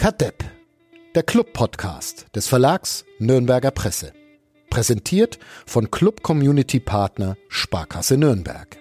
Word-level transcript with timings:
Kadepp, 0.00 0.42
der 1.14 1.22
Club-Podcast 1.22 2.34
des 2.34 2.48
Verlags 2.48 3.04
Nürnberger 3.18 3.70
Presse. 3.70 4.14
Präsentiert 4.70 5.38
von 5.66 5.90
Club 5.90 6.22
Community 6.22 6.80
Partner 6.80 7.36
Sparkasse 7.50 8.16
Nürnberg. 8.16 8.78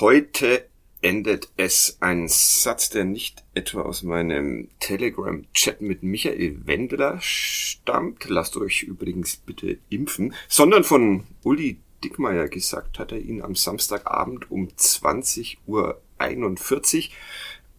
Heute 0.00 0.68
endet 1.00 1.48
es 1.56 1.96
ein 2.00 2.28
Satz, 2.28 2.90
der 2.90 3.06
nicht 3.06 3.44
etwa 3.54 3.80
aus 3.80 4.02
meinem 4.02 4.68
Telegram-Chat 4.80 5.80
mit 5.80 6.02
Michael 6.02 6.66
Wendler 6.66 7.16
stammt. 7.22 8.28
Lasst 8.28 8.58
euch 8.58 8.82
übrigens 8.82 9.38
bitte 9.38 9.78
impfen, 9.88 10.34
sondern 10.48 10.84
von 10.84 11.24
Uli 11.42 11.78
Dickmeier 12.04 12.48
gesagt 12.48 12.98
hat 12.98 13.12
er 13.12 13.18
ihn 13.18 13.42
am 13.42 13.54
Samstagabend 13.54 14.50
um 14.50 14.68
20.41 14.68 15.56
Uhr 15.66 16.00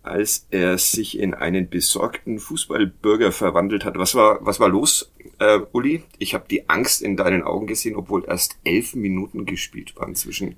als 0.02 0.48
er 0.50 0.78
sich 0.78 1.20
in 1.20 1.34
einen 1.34 1.70
besorgten 1.70 2.40
Fußballbürger 2.40 3.32
verwandelt 3.32 3.86
hat. 3.86 3.98
Was 3.98 4.16
war, 4.16 4.44
was 4.46 4.60
war 4.60 4.70
los, 4.70 5.12
äh, 5.40 5.60
Uli? 5.72 6.04
Ich 6.18 6.34
habe 6.34 6.46
die 6.50 6.70
Angst 6.70 7.02
in 7.02 7.18
deinen 7.18 7.44
Augen 7.44 7.68
gesehen, 7.68 7.96
obwohl 7.96 8.26
erst 8.26 8.58
elf 8.64 8.96
Minuten 8.96 9.46
gespielt 9.46 9.96
waren 9.98 10.16
zwischen 10.16 10.56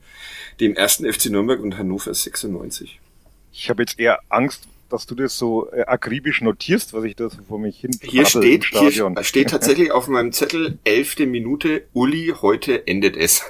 dem 0.59 0.75
ersten 0.75 1.11
FC 1.11 1.25
Nürnberg 1.25 1.59
und 1.59 1.77
Hannover 1.77 2.13
96. 2.13 2.99
Ich 3.51 3.69
habe 3.69 3.83
jetzt 3.83 3.99
eher 3.99 4.19
Angst, 4.29 4.67
dass 4.91 5.05
du 5.05 5.15
das 5.15 5.37
so 5.37 5.71
äh, 5.71 5.81
akribisch 5.81 6.41
notierst, 6.41 6.93
was 6.93 7.03
ich 7.03 7.15
da 7.15 7.29
so 7.29 7.41
vor 7.43 7.59
mich 7.59 7.79
hin 7.79 7.91
Hier 8.01 8.25
steht, 8.25 8.65
hier 8.65 8.91
steht 9.23 9.49
tatsächlich 9.51 9.91
auf 9.91 10.07
meinem 10.07 10.31
Zettel 10.31 10.79
elfte 10.83 11.25
Minute, 11.25 11.83
Uli, 11.93 12.33
heute 12.41 12.87
endet 12.87 13.17
es. 13.17 13.43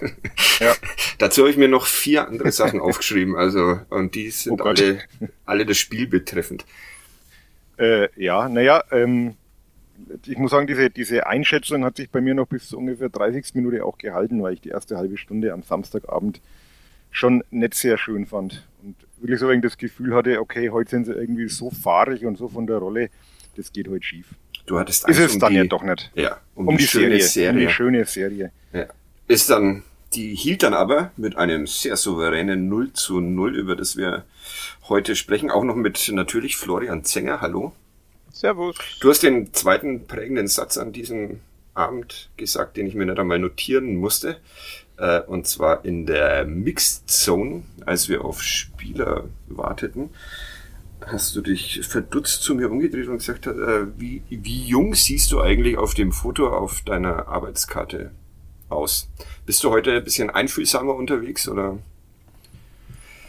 Ja. 0.59 0.75
Dazu 1.17 1.41
habe 1.41 1.51
ich 1.51 1.57
mir 1.57 1.67
noch 1.67 1.85
vier 1.85 2.27
andere 2.27 2.51
Sachen 2.51 2.79
aufgeschrieben, 2.81 3.35
also 3.35 3.79
und 3.89 4.15
die 4.15 4.29
sind 4.29 4.61
oh 4.61 4.65
alle, 4.65 4.99
alle 5.45 5.65
das 5.65 5.77
Spiel 5.77 6.07
betreffend. 6.07 6.65
Äh, 7.77 8.09
ja, 8.15 8.47
naja, 8.47 8.83
ähm, 8.91 9.35
ich 10.25 10.37
muss 10.37 10.51
sagen, 10.51 10.67
diese, 10.67 10.89
diese 10.89 11.27
Einschätzung 11.27 11.83
hat 11.83 11.97
sich 11.97 12.09
bei 12.09 12.21
mir 12.21 12.33
noch 12.33 12.47
bis 12.47 12.73
ungefähr 12.73 13.09
30. 13.09 13.55
Minute 13.55 13.85
auch 13.85 13.97
gehalten, 13.97 14.41
weil 14.41 14.53
ich 14.53 14.61
die 14.61 14.69
erste 14.69 14.97
halbe 14.97 15.17
Stunde 15.17 15.53
am 15.53 15.63
Samstagabend 15.63 16.41
schon 17.11 17.43
nicht 17.51 17.75
sehr 17.75 17.97
schön 17.97 18.25
fand. 18.25 18.67
Und 18.83 18.95
wirklich 19.21 19.39
so 19.39 19.49
wegen 19.49 19.61
das 19.61 19.77
Gefühl 19.77 20.13
hatte, 20.13 20.39
okay, 20.39 20.69
heute 20.69 20.89
sind 20.89 21.05
sie 21.05 21.13
irgendwie 21.13 21.47
so 21.47 21.69
fahrig 21.69 22.25
und 22.25 22.37
so 22.37 22.47
von 22.47 22.67
der 22.67 22.77
Rolle, 22.77 23.09
das 23.55 23.71
geht 23.71 23.87
heute 23.87 24.03
schief. 24.03 24.27
Du 24.65 24.79
hattest 24.79 25.05
Angst 25.05 25.19
Ist 25.19 25.25
es 25.25 25.33
um 25.35 25.39
dann 25.39 25.51
die, 25.51 25.57
ja 25.57 25.63
doch 25.65 25.83
nicht. 25.83 26.11
Ja, 26.15 26.39
um, 26.55 26.67
um 26.67 26.77
die, 26.77 26.83
die 26.83 26.89
Serie, 26.89 27.21
Serie. 27.21 27.51
Um 27.51 27.67
die 27.67 27.73
schöne 27.73 28.05
Serie. 28.05 28.51
Ja. 28.73 28.85
Ist 29.27 29.49
dann, 29.49 29.83
die 30.13 30.35
hielt 30.35 30.63
dann 30.63 30.73
aber 30.73 31.11
mit 31.17 31.35
einem 31.37 31.67
sehr 31.67 31.95
souveränen 31.95 32.67
0 32.69 32.93
zu 32.93 33.19
0, 33.19 33.55
über 33.55 33.75
das 33.75 33.97
wir 33.97 34.25
heute 34.89 35.15
sprechen, 35.15 35.49
auch 35.49 35.63
noch 35.63 35.75
mit 35.75 36.09
natürlich 36.13 36.57
Florian 36.57 37.03
Zenger. 37.03 37.41
Hallo. 37.41 37.73
Servus. 38.31 38.75
Du 39.01 39.09
hast 39.09 39.23
den 39.23 39.53
zweiten 39.53 40.07
prägenden 40.07 40.47
Satz 40.47 40.77
an 40.77 40.93
diesem 40.93 41.41
Abend 41.73 42.29
gesagt, 42.37 42.77
den 42.77 42.87
ich 42.87 42.95
mir 42.95 43.05
nicht 43.05 43.19
einmal 43.19 43.39
notieren 43.39 43.95
musste. 43.95 44.37
Äh, 45.01 45.21
und 45.21 45.47
zwar 45.47 45.83
in 45.83 46.05
der 46.05 46.45
Mixed 46.45 47.09
Zone, 47.09 47.63
als 47.87 48.07
wir 48.07 48.23
auf 48.23 48.43
Spieler 48.43 49.25
warteten, 49.47 50.11
hast 51.03 51.35
du 51.35 51.41
dich 51.41 51.81
verdutzt 51.87 52.43
zu 52.43 52.53
mir 52.53 52.69
umgedreht 52.69 53.07
und 53.07 53.17
gesagt, 53.17 53.47
äh, 53.47 53.87
wie, 53.97 54.21
wie 54.29 54.63
jung 54.63 54.93
siehst 54.93 55.31
du 55.31 55.41
eigentlich 55.41 55.79
auf 55.79 55.95
dem 55.95 56.11
Foto 56.11 56.55
auf 56.55 56.83
deiner 56.83 57.27
Arbeitskarte 57.27 58.11
aus? 58.69 59.09
Bist 59.47 59.63
du 59.63 59.71
heute 59.71 59.91
ein 59.93 60.03
bisschen 60.03 60.29
einfühlsamer 60.29 60.93
unterwegs 60.93 61.49
oder? 61.49 61.79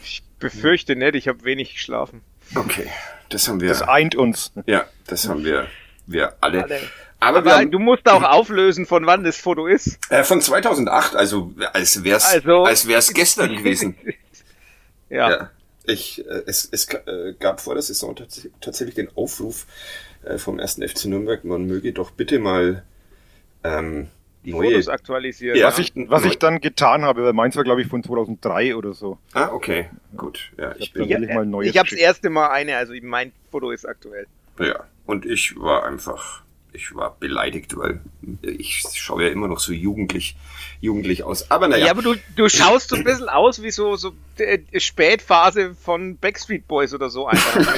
Ich 0.03 0.21
befürchte 0.37 0.95
nicht, 0.95 1.15
ich 1.15 1.27
habe 1.27 1.43
wenig 1.43 1.73
geschlafen. 1.73 2.21
Okay, 2.53 2.85
das 3.29 3.47
haben 3.47 3.61
wir. 3.61 3.69
Das 3.69 3.81
eint 3.81 4.13
uns. 4.13 4.51
Ja, 4.67 4.85
das 5.07 5.27
haben 5.27 5.43
wir, 5.43 5.65
wir 6.05 6.35
alle. 6.39 6.65
alle. 6.65 6.81
Aber, 7.23 7.39
Aber 7.39 7.55
haben, 7.57 7.71
du 7.71 7.79
musst 7.79 8.07
auch 8.09 8.23
auflösen, 8.23 8.85
von 8.85 9.05
wann 9.05 9.23
das 9.23 9.37
Foto 9.37 9.67
ist. 9.67 9.99
Äh, 10.09 10.23
von 10.23 10.41
2008, 10.41 11.15
also 11.15 11.53
als 11.71 12.03
wär's, 12.03 12.33
also, 12.33 12.63
als 12.63 12.87
wär's 12.87 13.13
gestern 13.13 13.55
gewesen. 13.55 13.95
ja. 15.09 15.29
ja. 15.29 15.49
Ich, 15.85 16.25
äh, 16.25 16.43
es, 16.45 16.67
es 16.71 16.87
äh, 16.93 17.33
gab 17.39 17.61
vor 17.61 17.73
der 17.73 17.83
Saison 17.83 18.15
tats 18.15 18.47
tatsächlich 18.61 18.95
den 18.95 19.09
Aufruf 19.15 19.65
äh, 20.23 20.37
vom 20.37 20.59
ersten 20.59 20.87
FC 20.87 21.05
Nürnberg, 21.05 21.43
man 21.43 21.65
möge 21.65 21.93
doch 21.93 22.11
bitte 22.11 22.39
mal 22.39 22.83
ähm, 23.63 24.07
die 24.45 24.51
neue, 24.51 24.71
Fotos 24.71 24.89
aktualisieren. 24.89 25.57
Ja, 25.57 25.67
was 25.67 25.79
ich, 25.79 25.93
was 25.95 26.25
ich 26.25 26.37
dann 26.37 26.59
getan 26.59 27.03
habe, 27.03 27.23
weil 27.23 27.33
meins 27.33 27.55
war 27.55 27.63
glaube 27.63 27.81
ich 27.81 27.87
von 27.87 28.03
2003 28.03 28.75
oder 28.75 28.93
so. 28.93 29.17
Ah, 29.33 29.49
okay, 29.51 29.89
gut. 30.15 30.51
Ja, 30.57 30.73
ich, 30.73 30.87
ich 30.87 30.93
bin 30.93 31.07
ja, 31.07 31.19
mal 31.19 31.45
neues 31.45 31.69
Ich 31.69 31.77
habe 31.77 31.89
das 31.89 31.99
erste 31.99 32.29
Mal 32.29 32.49
eine, 32.49 32.77
also 32.77 32.93
mein 33.01 33.31
Foto 33.51 33.71
ist 33.71 33.85
aktuell. 33.85 34.27
Ja, 34.59 34.85
und 35.05 35.25
ich 35.25 35.59
war 35.59 35.85
einfach 35.85 36.43
ich 36.73 36.95
war 36.95 37.15
beleidigt, 37.19 37.77
weil 37.77 38.01
ich 38.41 38.83
schaue 38.93 39.23
ja 39.23 39.29
immer 39.29 39.47
noch 39.47 39.59
so 39.59 39.71
jugendlich, 39.71 40.35
jugendlich 40.81 41.23
aus. 41.23 41.49
Aber 41.51 41.67
naja. 41.67 41.85
Ja, 41.85 41.91
aber 41.91 42.01
du, 42.01 42.15
du 42.35 42.49
schaust 42.49 42.89
so 42.89 42.95
ein 42.95 43.03
bisschen 43.03 43.29
aus 43.29 43.61
wie 43.61 43.71
so, 43.71 43.95
so 43.95 44.13
äh, 44.39 44.59
Spätphase 44.79 45.75
von 45.75 46.17
Backstreet 46.17 46.67
Boys 46.67 46.93
oder 46.93 47.09
so 47.09 47.27
einfach. 47.27 47.53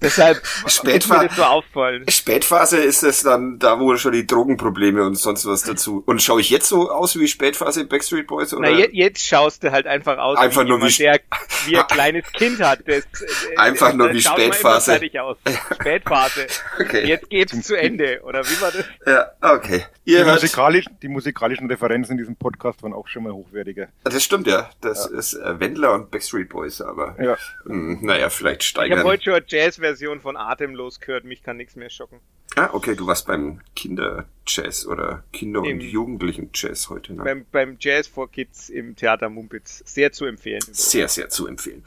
deshalb 0.00 0.42
Spätphase, 0.66 1.34
so 1.34 1.44
auffallen. 1.44 2.04
Spätphase 2.08 2.78
ist 2.78 3.02
es 3.02 3.22
dann 3.22 3.58
da, 3.58 3.78
wo 3.80 3.96
schon 3.96 4.12
die 4.12 4.26
Drogenprobleme 4.26 5.04
und 5.04 5.16
sonst 5.16 5.46
was 5.46 5.62
dazu. 5.62 6.02
Und 6.06 6.22
schaue 6.22 6.40
ich 6.40 6.50
jetzt 6.50 6.68
so 6.68 6.90
aus 6.90 7.18
wie 7.18 7.28
Spätphase 7.28 7.84
Backstreet 7.84 8.26
Boys? 8.26 8.52
Oder? 8.54 8.70
Na, 8.70 8.76
jetzt, 8.76 8.94
jetzt 8.94 9.26
schaust 9.26 9.64
du 9.64 9.72
halt 9.72 9.86
einfach 9.86 10.18
aus 10.18 10.38
einfach 10.38 10.64
wie 10.64 10.68
nur 10.68 10.78
jemand, 10.78 10.98
wie, 10.98 11.02
der 11.02 11.20
wie 11.66 11.76
ein 11.76 11.86
kleines 11.86 12.32
Kind 12.32 12.60
hat. 12.60 12.80
Das, 12.92 13.04
äh, 13.22 13.56
einfach 13.56 13.88
das, 13.88 13.96
nur 13.96 14.12
wie 14.12 14.20
Spätphase. 14.20 15.00
Aus. 15.20 15.36
Spätphase. 15.74 16.46
Okay. 16.78 17.06
Jetzt 17.06 17.30
geht's 17.30 17.62
zu 17.62 17.78
Ende, 17.78 18.20
oder 18.24 18.44
wie 18.44 18.60
war 18.60 18.72
das? 18.72 18.84
Ja, 19.06 19.54
okay. 19.54 19.84
Ihr 20.04 20.24
die, 20.24 20.30
musikalischen, 20.30 20.98
die 21.00 21.08
musikalischen 21.08 21.68
Referenzen 21.68 22.12
in 22.12 22.18
diesem 22.18 22.36
Podcast 22.36 22.82
waren 22.82 22.92
auch 22.92 23.06
schon 23.06 23.22
mal 23.22 23.32
hochwertiger. 23.32 23.88
Das 24.04 24.22
stimmt, 24.22 24.46
ja. 24.46 24.70
Das 24.80 24.91
ja. 24.96 25.18
ist 25.18 25.34
äh, 25.34 25.60
Wendler 25.60 25.94
und 25.94 26.10
Backstreet 26.10 26.48
Boys, 26.48 26.80
aber 26.80 27.16
ja. 27.22 27.36
mh, 27.64 27.98
hm, 27.98 27.98
naja, 28.02 28.30
vielleicht 28.30 28.62
steigern. 28.64 28.92
Ich 28.92 28.98
habe 28.98 29.08
heute 29.08 29.24
schon 29.24 29.34
eine 29.34 29.44
Jazz-Version 29.46 30.20
von 30.20 30.36
Atemlos 30.36 31.00
gehört, 31.00 31.24
mich 31.24 31.42
kann 31.42 31.56
nichts 31.56 31.76
mehr 31.76 31.90
schocken. 31.90 32.20
Ah, 32.54 32.70
okay, 32.72 32.94
du 32.94 33.06
warst 33.06 33.26
beim 33.26 33.60
Kinder-Jazz 33.74 34.86
oder 34.86 35.24
Kinder- 35.32 35.64
Im, 35.64 35.78
und 35.78 35.80
Jugendlichen-Jazz 35.80 36.90
heute, 36.90 37.14
ne? 37.14 37.22
Beim, 37.24 37.46
beim 37.50 37.76
Jazz 37.80 38.06
for 38.06 38.30
Kids 38.30 38.68
im 38.68 38.94
Theater 38.94 39.30
Mumpitz. 39.30 39.82
Sehr 39.86 40.12
zu 40.12 40.26
empfehlen. 40.26 40.60
Sehr, 40.70 41.08
sehr 41.08 41.30
zu 41.30 41.46
empfehlen. 41.46 41.84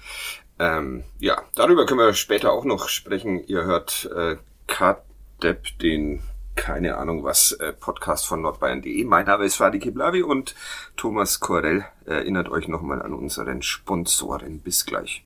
Ähm, 0.58 1.04
ja, 1.20 1.44
darüber 1.56 1.86
können 1.86 2.00
wir 2.00 2.14
später 2.14 2.52
auch 2.52 2.66
noch 2.66 2.90
sprechen. 2.90 3.46
Ihr 3.46 3.66
hört 3.66 4.10
äh, 4.16 4.38
Kat 4.68 5.04
Depp, 5.44 5.78
den 5.80 6.24
keine 6.56 6.98
Ahnung 6.98 7.24
was 7.24 7.52
äh, 7.54 7.74
Podcast 7.74 8.26
von 8.26 8.42
nordbayern.de. 8.42 9.04
Mein 9.04 9.26
Name 9.26 9.46
ist 9.46 9.56
Fadi 9.56 9.80
Kiblavi 9.80 10.24
und 10.24 10.56
Thomas 10.96 11.40
Korell 11.40 11.86
erinnert 12.06 12.50
euch 12.50 12.68
nochmal 12.68 13.02
an 13.02 13.14
unseren 13.14 13.62
Sponsoren. 13.62 14.60
Bis 14.60 14.86
gleich. 14.86 15.26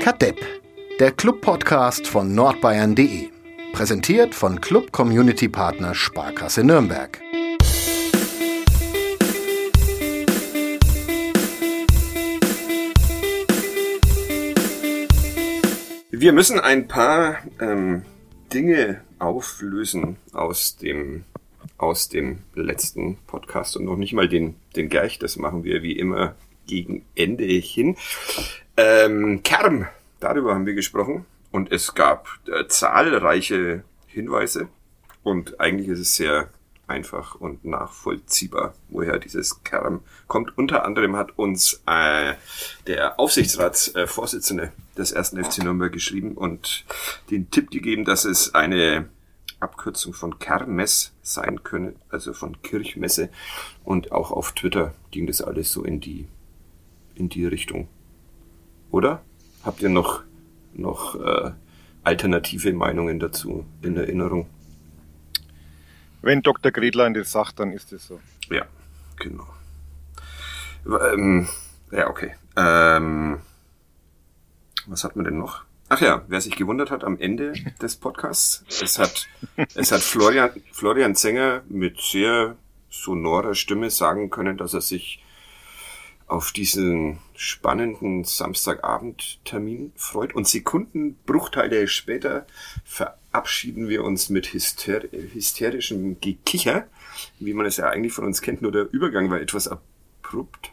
Kadepp, 0.00 0.38
der 1.00 1.12
Club-Podcast 1.12 2.06
von 2.06 2.34
nordbayern.de. 2.34 3.30
Präsentiert 3.72 4.34
von 4.34 4.60
Club 4.60 4.92
Community 4.92 5.48
Partner 5.48 5.94
Sparkasse 5.94 6.62
Nürnberg. 6.62 7.20
Wir 16.10 16.32
müssen 16.32 16.60
ein 16.60 16.86
paar 16.86 17.38
ähm, 17.58 18.02
Dinge 18.52 19.00
auflösen 19.22 20.16
aus 20.32 20.76
dem, 20.76 21.24
aus 21.78 22.08
dem 22.08 22.40
letzten 22.54 23.16
Podcast 23.26 23.76
und 23.76 23.84
noch 23.84 23.96
nicht 23.96 24.12
mal 24.12 24.28
den, 24.28 24.56
den 24.76 24.88
gleich. 24.88 25.18
Das 25.18 25.36
machen 25.36 25.64
wir 25.64 25.82
wie 25.82 25.96
immer 25.96 26.34
gegen 26.66 27.04
Ende 27.14 27.44
hin. 27.44 27.96
Ähm, 28.76 29.42
Kerm, 29.42 29.86
darüber 30.20 30.54
haben 30.54 30.66
wir 30.66 30.74
gesprochen 30.74 31.24
und 31.52 31.70
es 31.70 31.94
gab 31.94 32.28
äh, 32.48 32.66
zahlreiche 32.66 33.84
Hinweise 34.06 34.68
und 35.22 35.60
eigentlich 35.60 35.88
ist 35.88 36.00
es 36.00 36.16
sehr 36.16 36.48
einfach 36.88 37.36
und 37.36 37.64
nachvollziehbar, 37.64 38.74
woher 38.88 39.18
dieses 39.18 39.62
Kern 39.62 40.00
kommt. 40.26 40.56
Unter 40.58 40.84
anderem 40.84 41.16
hat 41.16 41.38
uns 41.38 41.80
äh, 41.86 42.34
der 42.86 43.20
Aufsichtsratsvorsitzende 43.20 44.72
des 44.96 45.12
ersten 45.12 45.42
FC 45.42 45.62
Nürnberg 45.62 45.92
geschrieben 45.92 46.32
und 46.32 46.84
den 47.30 47.50
Tipp 47.50 47.70
gegeben, 47.70 48.04
dass 48.04 48.24
es 48.24 48.54
eine 48.54 49.08
Abkürzung 49.60 50.12
von 50.12 50.38
Kermess 50.38 51.12
sein 51.22 51.62
könne, 51.62 51.94
also 52.10 52.32
von 52.32 52.60
Kirchmesse. 52.62 53.30
Und 53.84 54.12
auch 54.12 54.30
auf 54.30 54.52
Twitter 54.52 54.94
ging 55.10 55.26
das 55.26 55.40
alles 55.40 55.72
so 55.72 55.84
in 55.84 56.00
die, 56.00 56.26
in 57.14 57.28
die 57.28 57.46
Richtung. 57.46 57.88
Oder? 58.90 59.22
Habt 59.64 59.80
ihr 59.80 59.88
noch, 59.88 60.22
noch 60.74 61.14
äh, 61.14 61.52
alternative 62.02 62.72
Meinungen 62.72 63.20
dazu 63.20 63.64
in 63.80 63.96
Erinnerung? 63.96 64.46
Wenn 66.20 66.42
Dr. 66.42 66.70
Gredlein 66.70 67.14
das 67.14 67.32
sagt, 67.32 67.60
dann 67.60 67.72
ist 67.72 67.92
es 67.92 68.06
so. 68.06 68.20
Ja, 68.50 68.66
genau. 69.16 69.46
Ähm, 70.86 71.48
ja, 71.90 72.08
okay. 72.08 72.34
Ähm, 72.56 73.38
was 74.86 75.04
hat 75.04 75.16
man 75.16 75.24
denn 75.24 75.38
noch? 75.38 75.64
Ach 75.88 76.00
ja, 76.00 76.24
wer 76.28 76.40
sich 76.40 76.56
gewundert 76.56 76.90
hat 76.90 77.04
am 77.04 77.18
Ende 77.18 77.52
des 77.82 77.96
Podcasts, 77.96 78.64
es 78.82 78.98
hat, 78.98 79.28
es 79.74 79.92
hat 79.92 80.00
Florian, 80.00 80.50
Florian 80.72 81.14
Zenger 81.14 81.62
mit 81.68 82.00
sehr 82.00 82.56
sonorer 82.88 83.54
Stimme 83.54 83.90
sagen 83.90 84.30
können, 84.30 84.56
dass 84.56 84.74
er 84.74 84.80
sich 84.80 85.22
auf 86.26 86.50
diesen 86.52 87.18
spannenden 87.34 88.24
Samstagabendtermin 88.24 89.92
freut. 89.96 90.34
Und 90.34 90.48
Sekundenbruchteile 90.48 91.88
später 91.88 92.46
verabschieden 92.84 93.88
wir 93.90 94.02
uns 94.02 94.30
mit 94.30 94.54
hyster 94.54 95.02
hysterischem 95.10 96.20
Gekicher, 96.20 96.86
wie 97.38 97.52
man 97.52 97.66
es 97.66 97.76
ja 97.76 97.90
eigentlich 97.90 98.14
von 98.14 98.24
uns 98.24 98.40
kennt. 98.40 98.62
Nur 98.62 98.72
der 98.72 98.90
Übergang 98.92 99.30
war 99.30 99.42
etwas 99.42 99.68
abrupt, 99.68 100.72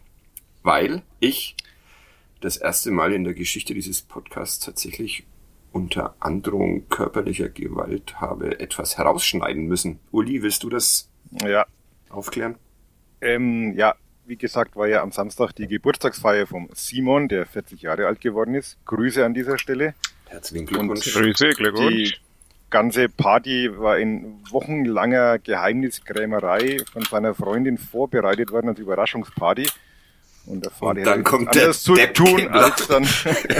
weil 0.64 1.02
ich 1.20 1.58
das 2.42 2.58
erste 2.58 2.92
Mal 2.92 3.14
in 3.14 3.24
der 3.24 3.34
Geschichte 3.34 3.74
dieses 3.74 4.02
Podcasts 4.02 4.64
tatsächlich 4.64 5.26
unter 5.72 6.16
Androhung 6.20 6.88
körperlicher 6.90 7.50
Gewalt 7.50 8.20
habe 8.22 8.60
etwas 8.60 8.98
herausschneiden 8.98 9.68
müssen. 9.68 10.00
Uli, 10.12 10.42
willst 10.42 10.64
du 10.64 10.70
das 10.70 11.10
Ja, 11.46 11.66
aufklären? 12.10 12.56
ähm, 13.22 13.74
ja, 13.76 13.96
wie 14.26 14.36
gesagt, 14.38 14.76
war 14.76 14.88
ja 14.88 15.02
am 15.02 15.12
Samstag 15.12 15.54
die 15.56 15.68
Geburtstagsfeier 15.68 16.48
vom 16.48 16.70
Simon, 16.74 17.28
der 17.28 17.46
40 17.46 17.82
Jahre 17.82 18.08
alt 18.08 18.22
geworden 18.22 18.56
ist. 18.56 18.78
Grüße 18.86 19.24
an 19.26 19.34
dieser 19.34 19.58
Stelle. 19.58 19.94
Herzlichen 20.28 20.66
Glückwunsch. 20.68 21.12
Grüße, 21.14 21.50
Die 21.90 22.14
ganze 22.70 23.10
Party 23.10 23.70
war 23.80 23.98
in 23.98 24.40
wochenlanger 24.52 25.40
Geheimniskrämerei 25.40 26.78
von 26.92 27.02
seiner 27.04 27.34
Freundin 27.34 27.78
vorbereitet 27.78 28.52
worden 28.52 28.70
als 28.70 28.80
Überraschungsparty. 28.80 29.68
Und 30.46 30.66
Vati 30.66 31.00
Und 31.00 31.06
dann 31.06 31.20
hat 31.20 31.26
kommt 31.26 31.56
der 31.56 31.72
zu 31.74 31.94
Depp 31.96 32.14
tun, 32.16 32.48
als 32.50 32.88
dann 32.88 33.08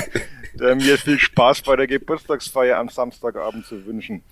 der 0.54 0.76
mir 0.76 0.98
viel 0.98 1.20
Spaß 1.20 1.62
bei 1.62 1.76
der 1.76 1.88
Geburtstagsfeier 1.88 2.78
am 2.78 2.90
Samstagabend 2.90 3.66
zu 3.66 3.86
wünschen. 3.86 4.24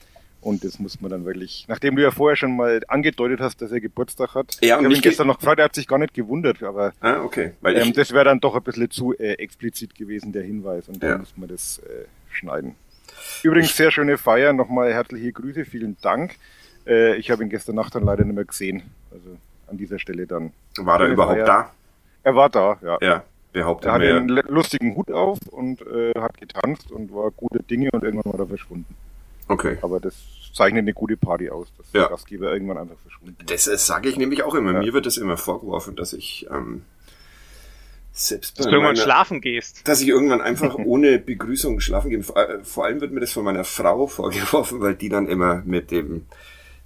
Und 0.41 0.63
das 0.63 0.79
muss 0.79 1.01
man 1.01 1.09
dann 1.09 1.25
wirklich, 1.25 1.65
nachdem 1.67 1.95
du 1.95 2.01
ja 2.03 2.11
vorher 2.11 2.35
schon 2.35 2.55
mal 2.55 2.81
angedeutet 2.87 3.39
hast, 3.41 3.61
dass 3.61 3.71
er 3.71 3.81
Geburtstag 3.81 4.35
hat. 4.35 4.57
Ja, 4.61 4.75
und 4.77 4.81
ich 4.81 4.85
habe 4.85 4.95
ihn 4.95 5.01
gestern 5.01 5.27
noch 5.27 5.39
gefragt, 5.39 5.59
er 5.59 5.65
hat 5.65 5.75
sich 5.75 5.87
gar 5.87 5.97
nicht 5.97 6.13
gewundert, 6.13 6.61
aber 6.63 6.93
Ah, 7.01 7.21
okay. 7.23 7.53
Weil 7.61 7.75
ähm, 7.77 7.91
das 7.93 8.11
wäre 8.13 8.25
dann 8.25 8.39
doch 8.39 8.55
ein 8.55 8.61
bisschen 8.63 8.89
zu 8.91 9.13
äh, 9.17 9.33
explizit 9.33 9.95
gewesen, 9.95 10.31
der 10.31 10.43
Hinweis. 10.43 10.87
Und 10.87 11.01
dann 11.01 11.09
Ja. 11.09 11.17
muss 11.17 11.33
man 11.35 11.49
das 11.49 11.79
äh, 11.79 12.05
schneiden. 12.31 12.75
Übrigens, 13.43 13.75
sehr 13.75 13.91
schöne 13.91 14.17
Feier. 14.17 14.53
Nochmal 14.53 14.93
herzliche 14.93 15.31
Grüße, 15.31 15.65
vielen 15.65 15.97
Dank. 16.01 16.35
Äh, 16.85 17.15
ich 17.15 17.31
habe 17.31 17.43
ihn 17.43 17.49
gestern 17.49 17.75
Nacht 17.75 17.95
dann 17.95 18.03
leider 18.03 18.23
nicht 18.23 18.35
mehr 18.35 18.45
gesehen. 18.45 18.83
Also 19.11 19.37
an 19.67 19.77
dieser 19.77 19.97
Stelle 19.99 20.27
dann. 20.27 20.53
war 20.77 21.01
er 21.01 21.07
überhaupt 21.07 21.37
Feier. 21.37 21.45
da? 21.45 21.71
Er 22.27 22.35
war 22.35 22.49
da, 22.49 22.77
ja. 22.83 22.97
Ja, 23.01 23.23
behauptet 23.53 23.87
Er 23.87 23.93
hatte 23.93 24.15
einen 24.17 24.27
lustigen 24.49 24.95
Hut 24.97 25.09
auf 25.11 25.39
und 25.49 25.81
äh, 25.87 26.11
hat 26.19 26.37
getanzt 26.37 26.91
und 26.91 27.13
war 27.13 27.31
gute 27.31 27.63
Dinge 27.63 27.89
und 27.93 28.03
irgendwann 28.03 28.33
war 28.33 28.39
er 28.41 28.47
verschwunden. 28.47 28.93
Okay. 29.47 29.77
Aber 29.81 30.01
das 30.01 30.13
zeichnet 30.53 30.81
eine 30.81 30.93
gute 30.93 31.15
Party 31.15 31.49
aus, 31.49 31.67
dass 31.77 31.85
Ja. 31.93 32.01
der 32.01 32.09
Gastgeber 32.09 32.51
irgendwann 32.51 32.77
einfach 32.79 32.97
verschwunden 33.01 33.37
ist. 33.49 33.67
Das, 33.67 33.85
sage 33.87 34.09
ich 34.09 34.17
nämlich 34.17 34.43
auch 34.43 34.55
immer. 34.55 34.73
Ja. 34.73 34.79
Mir 34.79 34.91
wird 34.91 35.05
das 35.05 35.15
immer 35.15 35.37
vorgeworfen, 35.37 35.95
dass 35.95 36.11
ich 36.11 36.45
ähm, 36.51 36.81
selbst 38.11 38.57
Dass 38.59 38.65
du 38.65 38.71
irgendwann 38.71 38.93
meiner- 38.95 39.03
schlafen 39.03 39.39
gehst. 39.39 39.87
dass 39.87 40.01
ich 40.01 40.09
irgendwann 40.09 40.41
einfach 40.41 40.75
ohne 40.85 41.17
Begrüßung 41.19 41.79
schlafen 41.79 42.09
gehe. 42.09 42.23
Vor, 42.23 42.35
äh, 42.37 42.59
vor 42.65 42.83
allem 42.83 42.99
wird 42.99 43.13
mir 43.13 43.21
das 43.21 43.31
von 43.31 43.45
meiner 43.45 43.63
Frau 43.63 44.07
vorgeworfen, 44.07 44.81
weil 44.81 44.95
die 44.95 45.07
dann 45.07 45.27
immer 45.29 45.61
mit 45.65 45.91
dem 45.91 46.25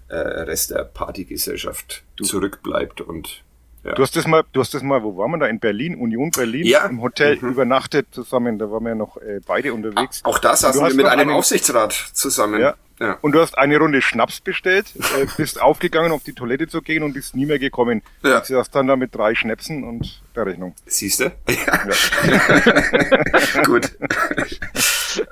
äh, 0.09 0.15
Rest 0.15 0.69
der 0.69 0.83
Partygesellschaft 0.83 2.03
zurückbleibt 2.21 3.01
und 3.01 3.41
ja. 3.83 3.93
Du 3.93 4.01
hast 4.03 4.15
das 4.15 4.27
mal, 4.27 4.43
du 4.53 4.59
hast 4.59 4.73
das 4.73 4.83
mal, 4.83 5.01
wo 5.03 5.17
waren 5.17 5.31
wir 5.31 5.37
da? 5.39 5.47
In 5.47 5.59
Berlin, 5.59 5.95
Union 5.95 6.29
Berlin, 6.31 6.65
Ja. 6.65 6.85
im 6.85 7.01
Hotel 7.01 7.37
Mhm. 7.41 7.49
übernachtet 7.49 8.07
zusammen. 8.11 8.59
Da 8.59 8.69
waren 8.71 8.83
wir 8.83 8.89
ja 8.89 8.95
noch 8.95 9.17
äh, 9.17 9.39
beide 9.45 9.73
unterwegs. 9.73 10.21
auch 10.23 10.39
da 10.39 10.55
saßen 10.55 10.81
wir 10.85 10.93
mit 10.93 11.05
einem 11.05 11.21
einen- 11.21 11.31
Aufsichtsrat 11.31 11.91
zusammen. 12.13 12.59
Ja. 12.61 12.75
ja. 12.99 13.17
Und 13.21 13.31
du 13.33 13.39
hast 13.41 13.57
eine 13.57 13.77
Runde 13.77 14.01
Schnaps 14.01 14.39
bestellt, 14.41 14.93
äh, 15.19 15.25
bist 15.37 15.59
aufgegangen, 15.61 16.11
auf 16.11 16.23
die 16.23 16.33
Toilette 16.33 16.67
zu 16.67 16.81
gehen 16.81 17.01
und 17.03 17.13
bist 17.13 17.35
nie 17.35 17.45
mehr 17.45 17.59
gekommen. 17.59 18.01
Ja. 18.23 18.39
Du 18.41 18.45
saßt 18.53 18.73
dann 18.75 18.87
da 18.87 18.95
mit 18.95 19.15
drei 19.15 19.33
Schnäpsen 19.35 19.83
und 19.83 20.21
der 20.35 20.45
Rechnung. 20.45 20.75
Siehst 20.85 21.19
du? 21.21 21.31
Ja. 21.49 21.79
Gut. 23.65 23.91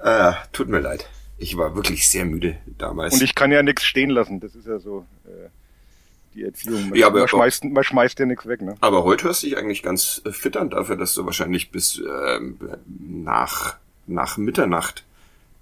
äh, 0.04 0.32
tut 0.52 0.70
mir 0.70 0.80
leid. 0.80 1.08
Ich 1.38 1.56
war 1.58 1.76
wirklich 1.76 2.10
sehr 2.10 2.26
müde 2.26 2.58
damals. 2.78 3.14
Und 3.14 3.22
ich 3.22 3.34
kann 3.36 3.52
ja 3.52 3.64
nichts 3.64 3.86
stehen 3.86 4.10
lassen. 4.10 4.40
Das 4.42 4.56
ist 4.56 4.68
ja 4.68 4.80
so 4.80 5.06
äh, 5.26 5.50
die 6.40 6.46
Erziehung. 6.46 6.90
Man, 6.90 6.98
Ja, 6.98 7.08
aber- 7.08 7.20
man, 7.20 7.28
schmeißt, 7.28 7.64
man 7.66 7.84
schmeißt 7.84 8.18
ja 8.20 8.26
nichts 8.26 8.46
weg. 8.48 8.62
Ne? 8.62 8.76
Aber 8.82 9.04
heute 9.04 9.26
hörst 9.26 9.44
du 9.44 9.48
dich 9.48 9.58
eigentlich 9.58 9.84
ganz 9.84 10.22
äh, 10.26 10.32
fit 10.32 10.58
an 10.58 10.70
dafür, 10.70 10.96
dass 10.96 11.14
du 11.14 11.26
wahrscheinlich 11.26 11.72
bis 11.72 12.00
ähm, 12.00 12.58
nach, 12.98 13.78
nach 14.08 14.38
Mitternacht 14.38 15.06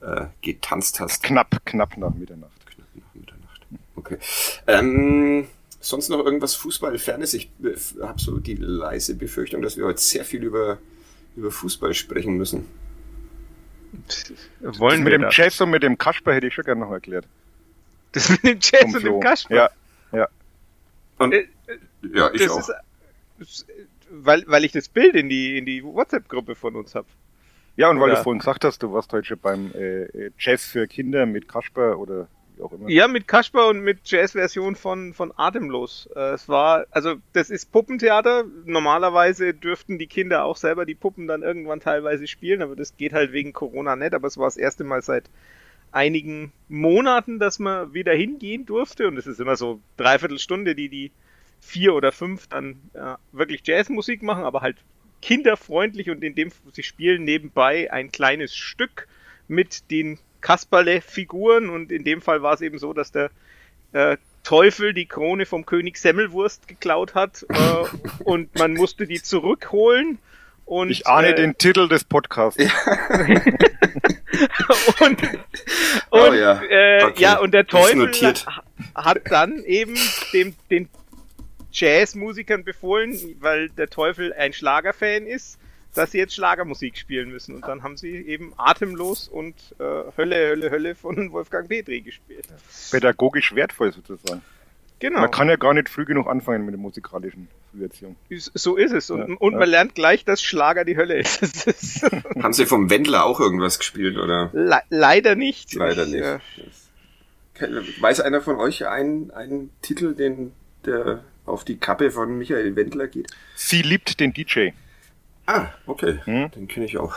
äh, 0.01 0.25
getanzt 0.41 0.99
hast. 0.99 1.23
Knapp, 1.23 1.57
knapp 1.65 1.97
nach 1.97 2.13
Mitternacht. 2.13 2.51
Knapp 2.65 2.87
nach 2.95 3.15
Mitternacht. 3.15 3.61
Okay. 3.95 4.17
Ähm, 4.67 5.47
sonst 5.79 6.09
noch 6.09 6.23
irgendwas 6.23 6.55
Fußballfernes? 6.55 7.33
Ich 7.33 7.49
habe 8.01 8.19
so 8.21 8.37
die 8.39 8.55
leise 8.55 9.15
Befürchtung, 9.15 9.61
dass 9.61 9.75
wir 9.77 9.85
heute 9.85 9.99
sehr 10.01 10.23
viel 10.23 10.43
über, 10.43 10.77
über 11.35 11.49
Fußball 11.51 11.93
sprechen 11.93 12.37
müssen. 12.37 12.65
Wollen 14.59 15.03
mit 15.03 15.11
wir 15.11 15.17
dem 15.17 15.21
das? 15.23 15.37
Jazz 15.37 15.59
und 15.61 15.69
mit 15.71 15.81
dem 15.83 15.97
Kasper 15.97 16.33
hätte 16.33 16.47
ich 16.47 16.53
schon 16.53 16.65
gerne 16.65 16.81
noch 16.81 16.91
erklärt. 16.91 17.25
Das 18.11 18.29
mit 18.29 18.71
dem 18.71 18.81
Vom 18.81 18.95
und 18.95 19.03
dem 19.03 19.19
Kasper. 19.19 19.55
Ja. 19.55 19.69
Und 21.17 21.33
Äh, 21.33 21.47
ja, 22.13 22.31
ich 22.33 22.41
das 22.43 22.51
auch. 22.51 22.69
ist, 23.39 23.65
weil, 24.09 24.43
weil 24.47 24.63
ich 24.65 24.71
das 24.71 24.87
Bild 24.89 25.15
in 25.15 25.29
die, 25.29 25.57
in 25.57 25.65
die 25.65 25.83
WhatsApp-Gruppe 25.83 26.55
von 26.55 26.75
uns 26.75 26.95
habe. 26.95 27.07
Ja, 27.75 27.89
und 27.89 27.97
weil 27.99 28.09
Oder- 28.09 28.17
du 28.17 28.23
vorhin 28.23 28.39
gesagt 28.39 28.63
hast, 28.63 28.81
du 28.83 28.91
warst 28.93 29.11
heute 29.13 29.27
schon 29.27 29.39
beim 29.39 29.71
äh, 29.73 30.31
Jazz 30.39 30.65
für 30.65 30.87
Kinder 30.87 31.25
mit 31.25 31.47
Kasper 31.47 31.99
oder 31.99 32.27
wie 32.55 32.63
auch 32.63 32.71
immer. 32.71 32.89
Ja, 32.89 33.07
mit 33.07 33.27
Kasper 33.27 33.67
und 33.67 33.81
mit 33.81 33.99
Jazz-Version 34.05 34.75
von, 34.75 35.13
von 35.13 35.31
Atemlos. 35.35 36.09
Äh, 36.15 36.31
es 36.33 36.49
war, 36.49 36.85
also 36.91 37.15
das 37.33 37.49
ist 37.51 37.71
Puppentheater. 37.71 38.45
Normalerweise 38.65 39.53
dürften 39.53 39.99
die 39.99 40.07
Kinder 40.07 40.43
auch 40.45 40.57
selber 40.57 40.85
die 40.85 40.95
Puppen 40.95 41.27
dann 41.27 41.43
irgendwann 41.43 41.79
teilweise 41.79 42.25
spielen, 42.25 42.61
aber 42.63 42.75
das 42.75 42.97
geht 42.97 43.13
halt 43.13 43.31
wegen 43.31 43.53
Corona 43.53 43.95
nicht. 43.95 44.13
Aber 44.15 44.27
es 44.27 44.37
war 44.37 44.47
das 44.47 44.57
erste 44.57 44.83
Mal 44.83 45.01
seit 45.03 45.29
einigen 45.91 46.51
Monaten, 46.69 47.39
dass 47.39 47.59
man 47.59 47.93
wieder 47.93 48.13
hingehen 48.13 48.65
durfte. 48.65 49.07
Und 49.07 49.17
es 49.17 49.27
ist 49.27 49.39
immer 49.39 49.55
so 49.55 49.79
dreiviertel 49.97 50.39
Stunde, 50.39 50.75
die 50.75 50.89
die 50.89 51.11
vier 51.59 51.95
oder 51.95 52.11
fünf 52.11 52.47
dann 52.47 52.79
ja, 52.93 53.17
wirklich 53.31 53.61
Jazzmusik 53.65 54.21
machen, 54.21 54.43
aber 54.43 54.61
halt 54.61 54.77
kinderfreundlich 55.21 56.09
und 56.09 56.23
in 56.23 56.35
dem 56.35 56.51
sie 56.71 56.83
spielen 56.83 57.23
nebenbei 57.23 57.91
ein 57.91 58.11
kleines 58.11 58.55
Stück 58.55 59.07
mit 59.47 59.89
den 59.89 60.19
Kasperle-Figuren 60.41 61.69
und 61.69 61.91
in 61.91 62.03
dem 62.03 62.21
Fall 62.21 62.43
war 62.43 62.53
es 62.53 62.61
eben 62.61 62.77
so, 62.77 62.93
dass 62.93 63.11
der 63.11 63.31
äh, 63.93 64.17
Teufel 64.43 64.93
die 64.93 65.07
Krone 65.07 65.45
vom 65.45 65.65
König 65.65 65.97
Semmelwurst 65.97 66.67
geklaut 66.67 67.15
hat 67.15 67.45
äh, 67.49 68.23
und 68.23 68.57
man 68.57 68.73
musste 68.73 69.07
die 69.07 69.21
zurückholen 69.21 70.19
und 70.67 70.91
Ich 70.91 71.07
ahne 71.07 71.29
äh, 71.29 71.35
den 71.35 71.57
Titel 71.57 71.87
des 71.87 72.03
Podcasts. 72.03 72.61
und, 74.99 75.01
und 75.01 75.39
Oh 76.11 76.31
ja. 76.33 76.61
Äh, 76.61 77.03
Okay. 77.05 77.21
ja 77.23 77.39
und 77.39 77.53
der 77.53 77.65
Teufel 77.65 78.11
hat 78.95 79.21
dann 79.29 79.63
eben 79.63 79.95
dem 80.33 80.55
den 80.69 80.89
Jazzmusikern 81.71 82.63
befohlen, 82.63 83.17
weil 83.39 83.69
der 83.69 83.87
Teufel 83.87 84.33
ein 84.33 84.51
Schlagerfan 84.51 85.25
ist, 85.25 85.59
dass 85.93 86.11
sie 86.11 86.17
jetzt 86.17 86.33
Schlagermusik 86.35 86.97
spielen 86.97 87.29
müssen 87.29 87.55
und 87.55 87.67
dann 87.67 87.83
haben 87.83 87.97
sie 87.97 88.15
eben 88.17 88.53
atemlos 88.57 89.27
und 89.27 89.55
äh, 89.79 89.83
Hölle 90.17 90.49
Hölle 90.49 90.69
Hölle 90.71 90.95
von 90.95 91.31
Wolfgang 91.31 91.69
Petri 91.69 92.01
gespielt. 92.01 92.47
Pädagogisch 92.91 93.55
wertvoll 93.55 93.91
sozusagen. 93.93 94.41
Genau. 94.99 95.21
Man 95.21 95.31
kann 95.31 95.47
ja 95.47 95.55
gar 95.55 95.73
nicht 95.73 95.89
früh 95.89 96.05
genug 96.05 96.27
anfangen 96.27 96.65
mit 96.65 96.73
der 96.73 96.79
musikalischen 96.79 97.47
Früherziehung. 97.71 98.15
So 98.29 98.75
ist 98.75 98.91
es 98.91 99.09
und, 99.09 99.19
Ja, 99.29 99.35
und 99.39 99.53
ja. 99.53 99.59
man 99.59 99.69
lernt 99.69 99.95
gleich, 99.95 100.25
dass 100.25 100.41
Schlager 100.41 100.85
die 100.85 100.97
Hölle 100.97 101.17
ist. 101.19 101.41
Haben 102.41 102.53
sie 102.53 102.65
vom 102.65 102.89
Wendler 102.89 103.25
auch 103.25 103.39
irgendwas 103.39 103.77
gespielt 103.79 104.17
oder? 104.17 104.49
le 104.53 104.79
leider 104.89 105.35
nicht. 105.35 105.73
Leider 105.73 106.05
Ich, 106.05 106.13
nicht. 106.13 106.23
äh, 106.23 108.01
Weiß 108.01 108.21
einer 108.21 108.41
von 108.41 108.57
euch 108.57 108.87
einen, 108.87 109.31
einen 109.31 109.69
Titel, 109.81 110.13
den 110.15 110.53
der 110.85 111.23
auf 111.45 111.63
die 111.65 111.77
Kappe 111.77 112.11
von 112.11 112.37
Michael 112.37 112.75
Wendler 112.75 113.07
geht? 113.07 113.27
Sie 113.55 113.81
liebt 113.81 114.19
den 114.19 114.33
DJ. 114.33 114.69
Ah, 115.45 115.67
okay. 115.85 116.19
Hm? 116.25 116.51
Den 116.51 116.67
kenne 116.67 116.85
ich 116.85 116.97
auch. 116.97 117.15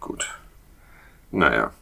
Gut. 0.00 0.28
Naja. 1.30 1.72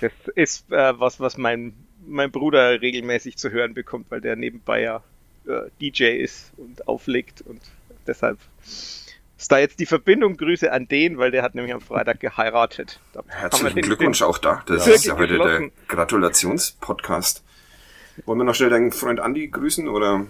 Das 0.00 0.12
ist 0.34 0.70
äh, 0.72 0.98
was, 0.98 1.20
was 1.20 1.36
mein, 1.36 1.74
mein 2.06 2.30
Bruder 2.32 2.80
regelmäßig 2.80 3.36
zu 3.36 3.50
hören 3.50 3.74
bekommt, 3.74 4.10
weil 4.10 4.20
der 4.20 4.36
nebenbei 4.36 4.80
ja 4.80 5.02
äh, 5.46 5.70
DJ 5.80 6.16
ist 6.22 6.52
und 6.56 6.86
auflegt 6.88 7.42
und 7.42 7.60
deshalb 8.06 8.38
ist 8.64 9.50
da 9.50 9.58
jetzt 9.58 9.80
die 9.80 9.86
Verbindung. 9.86 10.36
Grüße 10.36 10.72
an 10.72 10.86
den, 10.86 11.18
weil 11.18 11.30
der 11.32 11.42
hat 11.42 11.54
nämlich 11.54 11.74
am 11.74 11.80
Freitag 11.80 12.20
geheiratet. 12.20 13.00
Da 13.12 13.22
Herzlichen 13.26 13.82
Glückwunsch 13.82 14.22
auch 14.22 14.38
da. 14.38 14.62
Das 14.66 14.86
Ja. 14.86 14.92
ist 14.94 15.04
ja 15.04 15.16
heute 15.16 15.36
der. 15.38 15.70
Gratulationspodcast. 15.88 17.42
Wollen 18.24 18.38
wir 18.38 18.44
noch 18.44 18.54
schnell 18.54 18.70
deinen 18.70 18.92
Freund 18.92 19.20
Andi 19.20 19.48
grüßen 19.48 19.88
oder? 19.88 20.26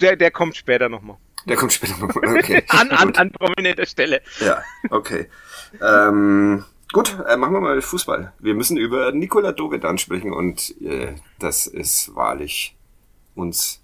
Der, 0.00 0.16
der 0.16 0.30
kommt 0.30 0.56
später 0.56 0.88
nochmal. 0.88 1.16
Der 1.46 1.56
kommt 1.56 1.72
später 1.72 1.96
nochmal. 1.96 2.38
Okay. 2.38 2.62
an, 2.68 2.90
an, 2.90 3.14
an 3.16 3.32
prominenter 3.32 3.86
Stelle. 3.86 4.20
Ja, 4.40 4.62
okay. 4.90 5.26
Ähm, 5.82 6.64
gut, 6.92 7.16
äh, 7.26 7.36
machen 7.36 7.54
wir 7.54 7.60
mal 7.60 7.80
Fußball. 7.80 8.32
Wir 8.38 8.54
müssen 8.54 8.76
über 8.76 9.10
Nikola 9.12 9.52
Dovedan 9.52 9.98
sprechen 9.98 10.32
und 10.32 10.74
äh, 10.80 11.14
das 11.38 11.66
ist 11.66 12.14
wahrlich 12.14 12.76
uns 13.34 13.80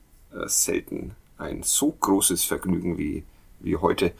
selten 0.47 1.15
ein 1.39 1.63
so 1.63 1.91
großes 1.93 2.45
Vergnügen 2.45 2.99
wie, 2.99 3.25
wie 3.61 3.77
heute. 3.77 4.13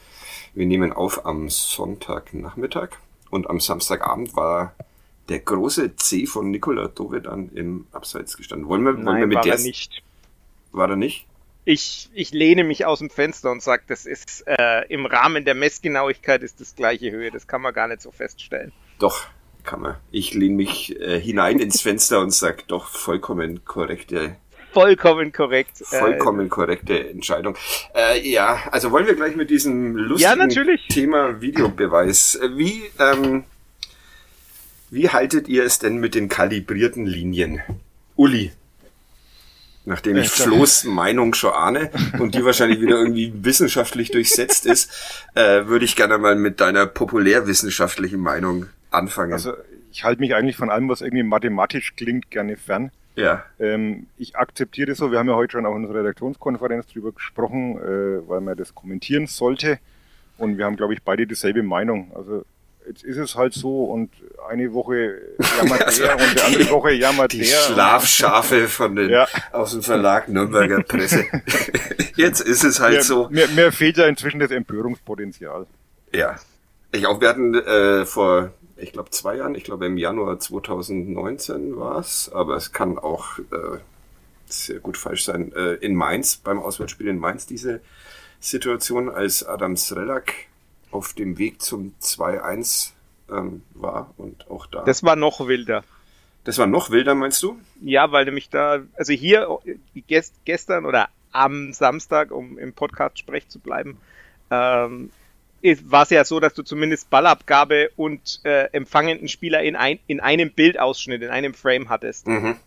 Wir 0.53 0.65
nehmen 0.65 0.91
auf 0.91 1.25
am 1.25 1.49
Sonntagnachmittag 1.49 2.89
und 3.29 3.49
am 3.49 3.59
Samstagabend 3.59 4.35
war 4.35 4.75
der 5.29 5.39
große 5.39 5.95
C 5.95 6.25
von 6.25 6.51
Nikola 6.51 6.87
Dovedan 6.87 7.49
im 7.53 7.87
Abseits 7.91 8.37
gestanden. 8.37 8.67
Wollen 8.67 8.83
wir, 8.83 8.93
Nein, 8.93 9.05
wollen 9.05 9.19
wir 9.21 9.27
mit 9.27 9.35
war 9.37 9.43
der... 9.43 9.55
er 9.55 9.61
nicht. 9.61 10.03
War 10.71 10.89
er 10.89 10.95
nicht? 10.95 11.25
Ich, 11.67 12.09
ich 12.13 12.31
lehne 12.31 12.63
mich 12.63 12.85
aus 12.85 12.99
dem 12.99 13.09
Fenster 13.09 13.49
und 13.49 13.63
sage, 13.63 13.83
das 13.87 14.05
ist 14.05 14.43
äh, 14.45 14.85
im 14.87 15.07
Rahmen 15.07 15.45
der 15.45 15.55
Messgenauigkeit 15.55 16.43
ist 16.43 16.61
das 16.61 16.75
gleiche 16.75 17.09
Höhe. 17.09 17.31
Das 17.31 17.47
kann 17.47 17.61
man 17.61 17.73
gar 17.73 17.87
nicht 17.87 18.01
so 18.01 18.11
feststellen. 18.11 18.71
Doch, 18.99 19.25
kann 19.63 19.81
man. 19.81 19.95
Ich 20.11 20.35
lehne 20.35 20.55
mich 20.55 20.99
äh, 20.99 21.19
hinein 21.19 21.57
ins 21.57 21.81
Fenster 21.81 22.19
und 22.19 22.31
sag 22.31 22.67
doch 22.67 22.87
vollkommen 22.87 23.65
korrekte, 23.65 24.35
Vollkommen 24.75 25.31
korrekt. 25.31 25.77
vollkommen 25.85 26.49
korrekte 26.49 27.09
Entscheidung. 27.09 27.55
Äh, 27.95 28.29
ja, 28.29 28.59
also 28.71 28.91
wollen 28.91 29.07
wir 29.07 29.15
gleich 29.15 29.35
mit 29.35 29.49
diesem 29.49 29.95
lustigen 29.95 30.31
Ja, 30.31 30.35
natürlich. 30.35 30.87
Thema 30.89 31.41
Videobeweis. 31.41 32.35
Äh, 32.35 32.57
Wie, 32.57 32.83
ähm, 32.99 33.45
wie 34.91 35.09
haltet 35.09 35.47
ihr 35.47 35.63
es 35.63 35.79
denn 35.79 35.97
mit 35.97 36.13
den 36.13 36.27
kalibrierten 36.29 37.05
Linien? 37.05 37.61
Uli. 38.15 38.51
Nachdem 39.85 40.17
ich 40.17 40.29
Flo's 40.29 40.83
Meinung 40.83 41.33
schon 41.35 41.53
ahne 41.53 41.91
und 42.19 42.35
die 42.35 42.43
wahrscheinlich 42.43 42.81
wieder 42.81 42.97
irgendwie 42.97 43.31
wissenschaftlich 43.43 44.11
durchsetzt 44.11 44.65
ist, 44.65 44.91
äh, 45.35 45.67
würde 45.67 45.85
ich 45.85 45.95
gerne 45.95 46.17
mal 46.17 46.35
mit 46.35 46.59
deiner 46.59 46.85
populärwissenschaftlichen 46.85 48.19
Meinung 48.19 48.65
anfangen. 48.91 49.31
Also 49.33 49.53
ich 49.91 50.03
halte 50.03 50.19
mich 50.21 50.35
eigentlich 50.35 50.57
von 50.57 50.69
allem, 50.69 50.89
was 50.89 51.01
irgendwie 51.01 51.23
mathematisch 51.23 51.93
klingt, 51.95 52.29
gerne 52.29 52.57
fern. 52.57 52.91
Ja. 53.15 53.43
Ähm, 53.59 54.07
ich 54.17 54.35
akzeptiere 54.35 54.87
das 54.89 54.97
so. 54.97 55.11
Wir 55.11 55.19
haben 55.19 55.27
ja 55.29 55.35
heute 55.35 55.53
schon 55.53 55.65
auch 55.65 55.75
in 55.75 55.83
unserer 55.83 55.99
Redaktionskonferenz 55.99 56.87
drüber 56.87 57.11
gesprochen, 57.11 57.77
äh, 57.77 58.27
weil 58.27 58.41
man 58.41 58.57
das 58.57 58.75
kommentieren 58.75 59.27
sollte. 59.27 59.79
Und 60.37 60.57
wir 60.57 60.65
haben, 60.65 60.75
glaube 60.75 60.93
ich, 60.93 61.01
beide 61.03 61.25
dieselbe 61.25 61.63
Meinung. 61.63 62.11
Also 62.15 62.43
jetzt 62.87 63.03
ist 63.03 63.17
es 63.17 63.35
halt 63.35 63.53
so 63.53 63.85
und 63.85 64.11
eine 64.49 64.71
Woche 64.73 65.15
jammert 65.57 65.97
der 65.99 66.13
und 66.13 66.35
die 66.35 66.41
andere 66.41 66.69
Woche 66.71 66.91
jammert 66.91 67.31
Die 67.33 67.39
der. 67.39 67.45
Schlafschafe 67.45 68.67
von 68.67 68.95
den, 68.95 69.09
Ja. 69.09 69.27
aus 69.53 69.71
dem 69.71 69.81
Verlag 69.81 70.27
Nürnberger 70.29 70.83
Presse. 70.83 71.25
Jetzt 72.15 72.41
ist 72.41 72.63
es 72.63 72.79
halt 72.79 72.97
mir, 72.97 73.03
so. 73.03 73.27
Mir, 73.29 73.47
mir 73.49 73.71
fehlt 73.71 73.97
ja 73.97 74.05
inzwischen 74.05 74.39
das 74.39 74.51
Empörungspotenzial. 74.51 75.65
Ja. 76.13 76.35
Ich 76.91 77.07
auch, 77.07 77.19
wir 77.19 77.29
hatten 77.29 77.55
äh, 77.55 78.05
vor, 78.05 78.51
ich 78.77 78.91
glaube, 78.91 79.09
zwei 79.11 79.37
Jahren, 79.37 79.55
ich 79.55 79.63
glaube 79.63 79.85
im 79.85 79.97
Januar 79.97 80.39
2019 80.39 81.77
war's, 81.77 82.29
aber 82.33 82.55
es 82.55 82.71
kann 82.71 82.97
auch 82.97 83.39
äh, 83.39 83.79
sehr 84.47 84.79
gut 84.79 84.97
falsch 84.97 85.23
sein, 85.23 85.53
äh, 85.53 85.73
in 85.75 85.95
Mainz, 85.95 86.37
beim 86.37 86.59
Auswärtsspiel 86.59 87.07
in 87.07 87.19
Mainz, 87.19 87.45
diese 87.45 87.81
Situation, 88.39 89.09
als 89.09 89.45
Adam 89.45 89.77
Srelak 89.77 90.33
auf 90.91 91.13
dem 91.13 91.37
Weg 91.37 91.61
zum 91.61 91.93
2-1 92.01 92.91
ähm, 93.29 93.63
war 93.73 94.13
und 94.17 94.49
auch 94.49 94.65
da. 94.67 94.83
Das 94.83 95.03
war 95.03 95.15
noch 95.15 95.47
wilder. 95.47 95.83
das 96.43 96.57
war 96.57 96.67
noch 96.67 96.91
wilder, 96.91 97.15
meinst 97.15 97.41
du? 97.43 97.59
Ja, 97.81 98.11
weil 98.11 98.25
nämlich 98.25 98.49
da, 98.49 98.83
also 98.95 99.13
hier 99.13 99.59
gest, 100.07 100.35
gestern 100.45 100.85
oder 100.85 101.09
am 101.31 101.73
Samstag, 101.73 102.31
um 102.31 102.57
im 102.57 102.73
Podcast 102.73 103.19
sprech 103.19 103.47
zu 103.49 103.59
bleiben, 103.59 103.97
ähm, 104.51 105.09
war 105.85 106.03
es 106.03 106.09
ja 106.09 106.23
so, 106.25 106.39
dass 106.39 106.53
du 106.53 106.63
zumindest 106.63 107.09
Ballabgabe 107.09 107.89
und 107.95 108.39
äh, 108.43 108.65
empfangenden 108.71 109.27
Spieler 109.27 109.63
in, 109.63 109.75
ein, 109.75 109.99
in 110.07 110.19
einem 110.19 110.51
Bildausschnitt, 110.51 111.21
in 111.21 111.29
einem 111.29 111.53
Frame 111.53 111.89
hattest. 111.89 112.27
Mhm. 112.27 112.57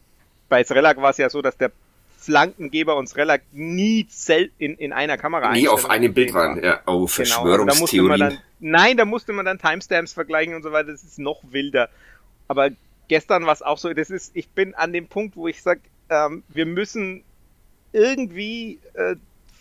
Bei 0.48 0.64
Srelak 0.64 0.96
war 1.00 1.10
es 1.10 1.18
ja 1.18 1.30
so, 1.30 1.42
dass 1.42 1.56
der 1.56 1.70
Flankengeber 2.18 2.96
und 2.96 3.08
Srelak 3.08 3.42
nie 3.52 4.06
in, 4.58 4.74
in 4.74 4.92
einer 4.92 5.16
Kamera 5.16 5.52
Nie 5.52 5.68
auf 5.68 5.88
einem 5.88 6.12
Bild 6.12 6.34
waren. 6.34 6.62
Ja, 6.62 6.80
oh, 6.80 6.82
Genau, 6.82 6.96
also 6.96 7.06
da 7.06 7.08
Verschwörungstheorien. 7.08 8.18
dann, 8.18 8.38
nein, 8.58 8.96
da 8.96 9.04
musste 9.04 9.32
man 9.32 9.46
dann 9.46 9.58
Timestamps 9.58 10.12
vergleichen 10.12 10.54
und 10.54 10.62
so 10.62 10.72
weiter. 10.72 10.90
Das 10.90 11.04
ist 11.04 11.18
noch 11.18 11.42
wilder. 11.50 11.88
Aber 12.48 12.70
gestern 13.06 13.46
war 13.46 13.52
es 13.52 13.62
auch 13.62 13.78
so. 13.78 13.92
Das 13.92 14.10
ist, 14.10 14.32
ich 14.34 14.48
bin 14.48 14.74
an 14.74 14.92
dem 14.92 15.06
Punkt, 15.06 15.36
wo 15.36 15.46
ich 15.48 15.62
sage, 15.62 15.80
ähm, 16.10 16.42
wir 16.48 16.66
müssen 16.66 17.22
irgendwie, 17.92 18.80
äh, 18.94 19.16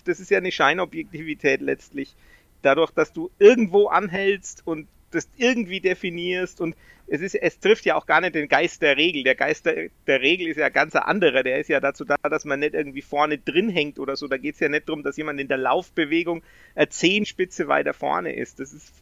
das 0.05 0.19
ist 0.19 0.31
ja 0.31 0.39
eine 0.39 0.51
Scheinobjektivität 0.51 1.61
letztlich, 1.61 2.15
dadurch, 2.61 2.91
dass 2.91 3.13
du 3.13 3.31
irgendwo 3.39 3.87
anhältst 3.87 4.61
und 4.65 4.87
das 5.11 5.29
irgendwie 5.37 5.79
definierst 5.79 6.59
und 6.61 6.75
es 7.09 7.21
ist, 7.21 7.35
es 7.35 7.59
trifft 7.59 7.85
ja 7.85 7.95
auch 7.95 8.05
gar 8.05 8.19
nicht 8.19 8.35
den 8.35 8.49
Geist 8.49 8.81
der 8.81 8.97
Regel. 8.97 9.23
Der 9.23 9.35
Geist 9.35 9.65
der, 9.65 9.89
der 10.07 10.21
Regel 10.21 10.47
ist 10.47 10.57
ja 10.57 10.67
ganz 10.67 10.93
ein 10.93 11.03
anderer. 11.03 11.41
Der 11.41 11.57
ist 11.57 11.69
ja 11.69 11.79
dazu 11.79 12.03
da, 12.03 12.17
dass 12.17 12.43
man 12.43 12.59
nicht 12.59 12.73
irgendwie 12.73 13.01
vorne 13.01 13.37
drin 13.37 13.69
hängt 13.69 13.97
oder 13.97 14.17
so. 14.17 14.27
Da 14.27 14.37
geht 14.37 14.55
es 14.55 14.59
ja 14.59 14.67
nicht 14.67 14.89
darum, 14.89 15.03
dass 15.03 15.15
jemand 15.15 15.39
in 15.39 15.47
der 15.47 15.57
Laufbewegung 15.57 16.43
eine 16.75 16.89
Zehenspitze 16.89 17.69
weiter 17.69 17.93
vorne 17.93 18.35
ist. 18.35 18.59
Das 18.59 18.73
ist, 18.73 18.93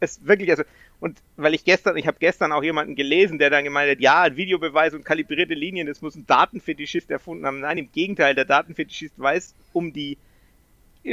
ist 0.00 0.26
wirklich, 0.26 0.50
also, 0.50 0.64
und 0.98 1.22
weil 1.36 1.54
ich 1.54 1.64
gestern, 1.64 1.96
ich 1.96 2.08
habe 2.08 2.16
gestern 2.18 2.50
auch 2.50 2.64
jemanden 2.64 2.96
gelesen, 2.96 3.38
der 3.38 3.50
dann 3.50 3.62
gemeint 3.62 3.92
hat, 3.92 4.00
ja, 4.00 4.36
Videobeweis 4.36 4.92
und 4.94 5.04
kalibrierte 5.04 5.54
Linien, 5.54 5.86
das 5.86 6.02
muss 6.02 6.16
ein 6.16 6.26
Datenfetischist 6.26 7.12
erfunden 7.12 7.46
haben. 7.46 7.60
Nein, 7.60 7.78
im 7.78 7.92
Gegenteil, 7.92 8.34
der 8.34 8.44
Datenfetischist 8.44 9.14
weiß 9.18 9.54
um 9.72 9.92
die 9.92 10.18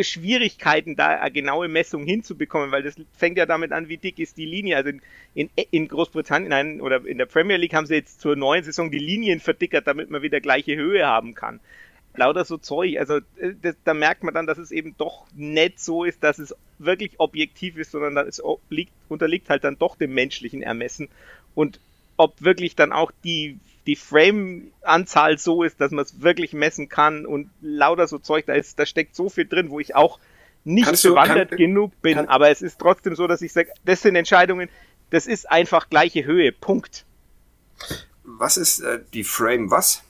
Schwierigkeiten, 0.01 0.95
da 0.95 1.07
eine 1.07 1.31
genaue 1.31 1.67
Messung 1.67 2.05
hinzubekommen, 2.05 2.71
weil 2.71 2.83
das 2.83 2.95
fängt 3.17 3.37
ja 3.37 3.45
damit 3.45 3.71
an, 3.71 3.89
wie 3.89 3.97
dick 3.97 4.19
ist 4.19 4.37
die 4.37 4.45
Linie. 4.45 4.77
Also 4.77 4.89
in, 4.89 5.01
in, 5.33 5.49
in 5.71 5.87
Großbritannien 5.87 6.49
nein, 6.49 6.81
oder 6.81 7.05
in 7.05 7.17
der 7.17 7.25
Premier 7.25 7.57
League 7.57 7.73
haben 7.73 7.87
sie 7.87 7.95
jetzt 7.95 8.21
zur 8.21 8.35
neuen 8.35 8.63
Saison 8.63 8.91
die 8.91 8.99
Linien 8.99 9.39
verdickert, 9.39 9.87
damit 9.87 10.09
man 10.09 10.21
wieder 10.21 10.41
gleiche 10.41 10.75
Höhe 10.75 11.05
haben 11.05 11.33
kann. 11.33 11.59
Lauter 12.15 12.45
so 12.45 12.57
Zeug. 12.57 12.99
Also 12.99 13.17
äh, 13.37 13.53
das, 13.61 13.75
da 13.83 13.93
merkt 13.93 14.23
man 14.23 14.33
dann, 14.33 14.45
dass 14.45 14.57
es 14.57 14.71
eben 14.71 14.95
doch 14.97 15.25
nicht 15.35 15.79
so 15.79 16.03
ist, 16.03 16.23
dass 16.23 16.37
es 16.37 16.55
wirklich 16.77 17.19
objektiv 17.19 17.77
ist, 17.77 17.91
sondern 17.91 18.15
dass 18.15 18.27
es 18.27 18.43
obliegt, 18.43 18.91
unterliegt 19.07 19.49
halt 19.49 19.63
dann 19.63 19.79
doch 19.79 19.95
dem 19.95 20.13
menschlichen 20.13 20.61
Ermessen. 20.61 21.09
Und 21.55 21.79
ob 22.17 22.41
wirklich 22.41 22.75
dann 22.75 22.91
auch 22.91 23.11
die 23.23 23.59
die 23.89 23.95
Frame-Anzahl 23.95 25.39
so 25.39 25.63
ist, 25.63 25.81
dass 25.81 25.89
man 25.91 26.05
es 26.05 26.21
wirklich 26.21 26.53
messen 26.53 26.89
kann 26.89 27.25
und 27.25 27.49
lauter 27.59 28.07
so 28.07 28.19
Zeug, 28.19 28.45
da 28.45 28.53
ist, 28.53 28.77
da 28.77 28.85
steckt 28.85 29.15
so 29.15 29.29
viel 29.29 29.47
drin, 29.47 29.71
wo 29.71 29.79
ich 29.79 29.95
auch 29.95 30.19
nicht 30.63 30.85
Kannst 30.85 31.05
du- 31.05 31.09
bewandert 31.09 31.49
kann- 31.49 31.57
genug 31.57 31.99
bin, 32.03 32.13
kann- 32.15 32.27
aber 32.27 32.51
es 32.51 32.61
ist 32.61 32.77
trotzdem 32.77 33.15
so, 33.15 33.25
dass 33.25 33.41
ich 33.41 33.51
sage, 33.51 33.69
das 33.85 34.03
sind 34.03 34.15
Entscheidungen, 34.15 34.69
das 35.09 35.25
ist 35.25 35.49
einfach 35.49 35.89
gleiche 35.89 36.23
Höhe, 36.23 36.51
Punkt. 36.51 37.03
Was 38.23 38.57
ist 38.57 38.81
äh, 38.81 38.99
die 39.11 39.23
Frame 39.23 39.71
was? 39.71 40.03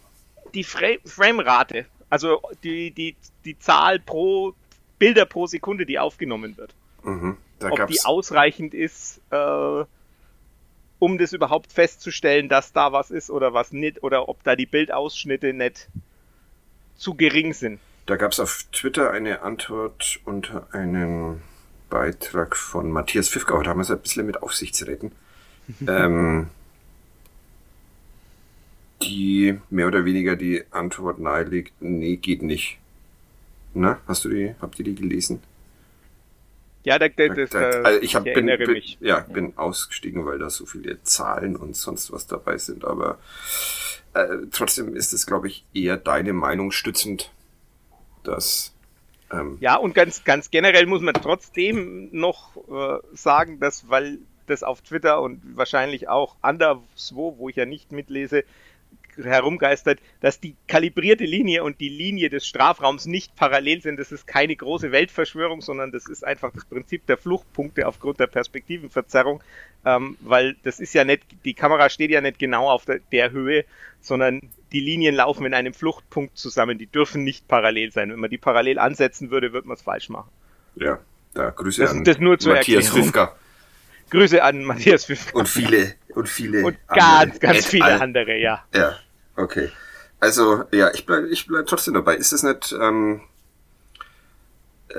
Die 0.54 0.66
Fra 0.66 0.88
Frame-Rate, 1.06 1.86
also 2.10 2.42
die, 2.66 2.92
die, 2.92 3.16
die 3.46 3.58
Zahl 3.60 4.00
pro 4.00 4.54
Bilder 4.98 5.24
pro 5.26 5.48
Sekunde, 5.48 5.86
die 5.86 6.00
aufgenommen 6.00 6.58
wird. 6.58 6.74
Mhm. 7.04 7.38
Ob 7.62 7.88
die 7.88 8.02
ausreichend 8.04 8.74
ist, 8.74 9.22
äh, 9.32 9.86
um 11.00 11.18
das 11.18 11.34
überhaupt 11.34 11.72
festzustellen, 11.72 12.50
dass 12.50 12.74
da 12.74 12.92
was 12.92 13.10
ist 13.10 13.32
oder 13.32 13.54
was 13.54 13.72
nicht, 13.72 14.04
oder 14.04 14.30
ob 14.30 14.44
da 14.44 14.56
die 14.56 14.66
Bildausschnitte 14.66 15.54
nicht 15.54 15.90
zu 16.96 17.16
gering 17.16 17.54
sind. 17.54 17.80
da 18.06 18.18
gab's 18.18 18.40
auf 18.40 18.66
Twitter 18.72 19.12
eine 19.12 19.42
Antwort 19.42 20.20
unter 20.26 20.68
einem 20.74 21.42
Beitrag 21.90 22.56
von 22.56 22.92
Matthias 22.92 23.30
Pfiffgauer. 23.30 23.64
Da 23.64 23.72
haben 23.72 23.78
wir 23.78 23.84
es 23.84 23.92
ein 23.92 24.00
bisschen 24.00 24.26
mit 24.26 24.44
Aufsichtsräten. 24.44 25.12
ähm, 25.88 26.48
die 29.02 29.58
mehr 29.70 29.88
oder 29.88 30.06
weniger 30.06 30.36
die 30.36 30.64
Antwort 30.72 31.20
nahelegt, 31.20 31.74
nee, 31.82 32.18
geht 32.18 32.42
nicht. 32.42 32.80
Na, 33.74 34.00
hast 34.08 34.26
du 34.26 34.30
die, 34.30 34.56
habt 34.62 34.78
ihr 34.80 34.86
die 34.86 34.96
gelesen? 34.96 35.42
Ja, 36.84 36.98
da, 36.98 37.10
da, 37.10 37.28
Da- 37.28 37.36
das, 37.36 37.50
da- 37.50 37.60
äh, 37.60 37.84
also 37.84 38.02
ich 38.02 38.16
hab, 38.16 38.26
ich 38.26 38.34
bin, 38.34 38.46
bin, 38.46 38.72
mich. 38.72 38.98
ja, 39.02 39.20
bin 39.20 39.58
ausgestiegen, 39.58 40.26
weil 40.26 40.40
da 40.40 40.50
so 40.50 40.66
viele 40.66 41.02
Zahlen 41.04 41.56
und 41.56 41.76
sonst 41.76 42.12
was 42.12 42.28
dabei 42.28 42.58
sind. 42.58 42.86
Aber 42.86 43.18
äh, 44.14 44.28
trotzdem 44.52 44.96
ist 44.96 45.14
es, 45.14 45.26
glaube 45.26 45.48
ich, 45.48 45.66
eher 45.74 45.98
deine 45.98 46.34
Meinung 46.34 46.72
stützend, 46.72 47.32
dass 48.24 48.74
ähm, 49.32 49.58
Ja, 49.60 49.76
und 49.76 49.94
ganz, 49.94 50.24
ganz 50.24 50.52
generell 50.52 50.86
muss 50.86 51.02
man 51.02 51.14
trotzdem 51.14 52.10
noch 52.12 52.56
äh, 52.70 53.00
sagen, 53.14 53.60
dass, 53.60 53.90
weil 53.90 54.20
das 54.48 54.64
auf 54.64 54.82
Twitter 54.82 55.22
und 55.22 55.42
wahrscheinlich 55.56 56.08
auch 56.10 56.36
anderswo, 56.42 57.36
wo 57.38 57.50
ich 57.50 57.56
ja 57.56 57.66
nicht 57.66 57.92
mitlese, 57.92 58.44
herumgeistert, 59.18 60.00
dass 60.22 60.40
die 60.40 60.56
kalibrierte 60.68 61.24
Linie 61.26 61.64
und 61.64 61.80
die 61.80 61.90
Linie 61.90 62.30
des 62.30 62.46
Strafraums 62.46 63.06
nicht 63.06 63.36
parallel 63.36 63.82
sind. 63.82 64.00
Das 64.00 64.12
ist 64.12 64.28
keine 64.28 64.56
große 64.56 64.92
Weltverschwörung, 64.92 65.62
sondern 65.62 65.92
das 65.92 66.08
ist 66.08 66.24
einfach 66.26 66.52
das 66.54 66.66
Prinzip 66.66 67.06
der 67.08 67.18
Fluchtpunkte 67.18 67.88
aufgrund 67.88 68.20
der 68.20 68.28
Perspektivenverzerrung, 68.28 69.42
ähm, 69.86 70.18
weil 70.22 70.56
das 70.64 70.80
ist 70.80 70.94
ja 70.94 71.04
nicht, 71.04 71.24
die 71.46 71.54
Kamera 71.54 71.90
steht 71.90 72.12
ja 72.12 72.22
nicht 72.22 72.40
genau 72.40 72.70
auf 72.70 72.86
der, 72.86 73.00
der 73.12 73.32
Höhe, 73.32 73.66
sondern 74.02 74.42
die 74.72 74.80
Linien 74.80 75.16
laufen 75.16 75.46
in 75.46 75.54
einem 75.54 75.74
Fluchtpunkt 75.74 76.38
zusammen. 76.38 76.78
Die 76.78 76.88
dürfen 76.88 77.24
nicht 77.24 77.48
parallel 77.48 77.92
sein. 77.92 78.12
Wenn 78.12 78.20
man 78.20 78.30
die 78.30 78.38
parallel 78.38 78.80
ansetzen 78.80 79.32
würde, 79.32 79.52
würde 79.52 79.68
man 79.68 79.76
es 79.76 79.82
falsch 79.82 80.10
machen. 80.10 80.30
Ja, 80.76 81.00
da 81.34 81.50
Grüße 81.50 81.82
Das- 81.82 81.92
an 81.92 82.04
das 82.04 82.20
nur 82.20 82.38
zur 82.40 82.54
Matthias. 82.54 82.92
Grüße 84.10 84.44
an 84.44 84.64
Matthias 84.64 85.06
Pfiff 85.06 85.34
und 85.34 85.48
viele 85.48 85.96
und 86.16 86.28
viele 86.30 86.64
und 86.66 86.78
andere. 86.88 87.00
ganz, 87.28 87.40
ganz 87.40 87.60
Et 87.60 87.66
viele 87.66 88.02
andere, 88.02 88.38
ja. 88.38 88.64
Ja, 88.74 88.98
okay. 89.36 89.70
Also, 90.20 90.66
ja, 90.72 90.92
ich 90.94 91.06
bleib, 91.06 91.26
ich 91.32 91.48
bleib 91.48 91.66
trotzdem 91.68 91.94
dabei. 91.94 92.16
Ist 92.16 92.34
es 92.34 92.44
nicht, 92.44 92.74
ähm, 92.74 93.22
äh, 94.90 94.96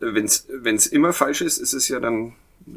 wenn's, 0.00 0.46
wenn's 0.50 0.86
immer 0.86 1.12
falsch 1.12 1.40
ist, 1.42 1.58
ist 1.58 1.72
es 1.74 1.88
ja 1.88 2.00
dann 2.00 2.34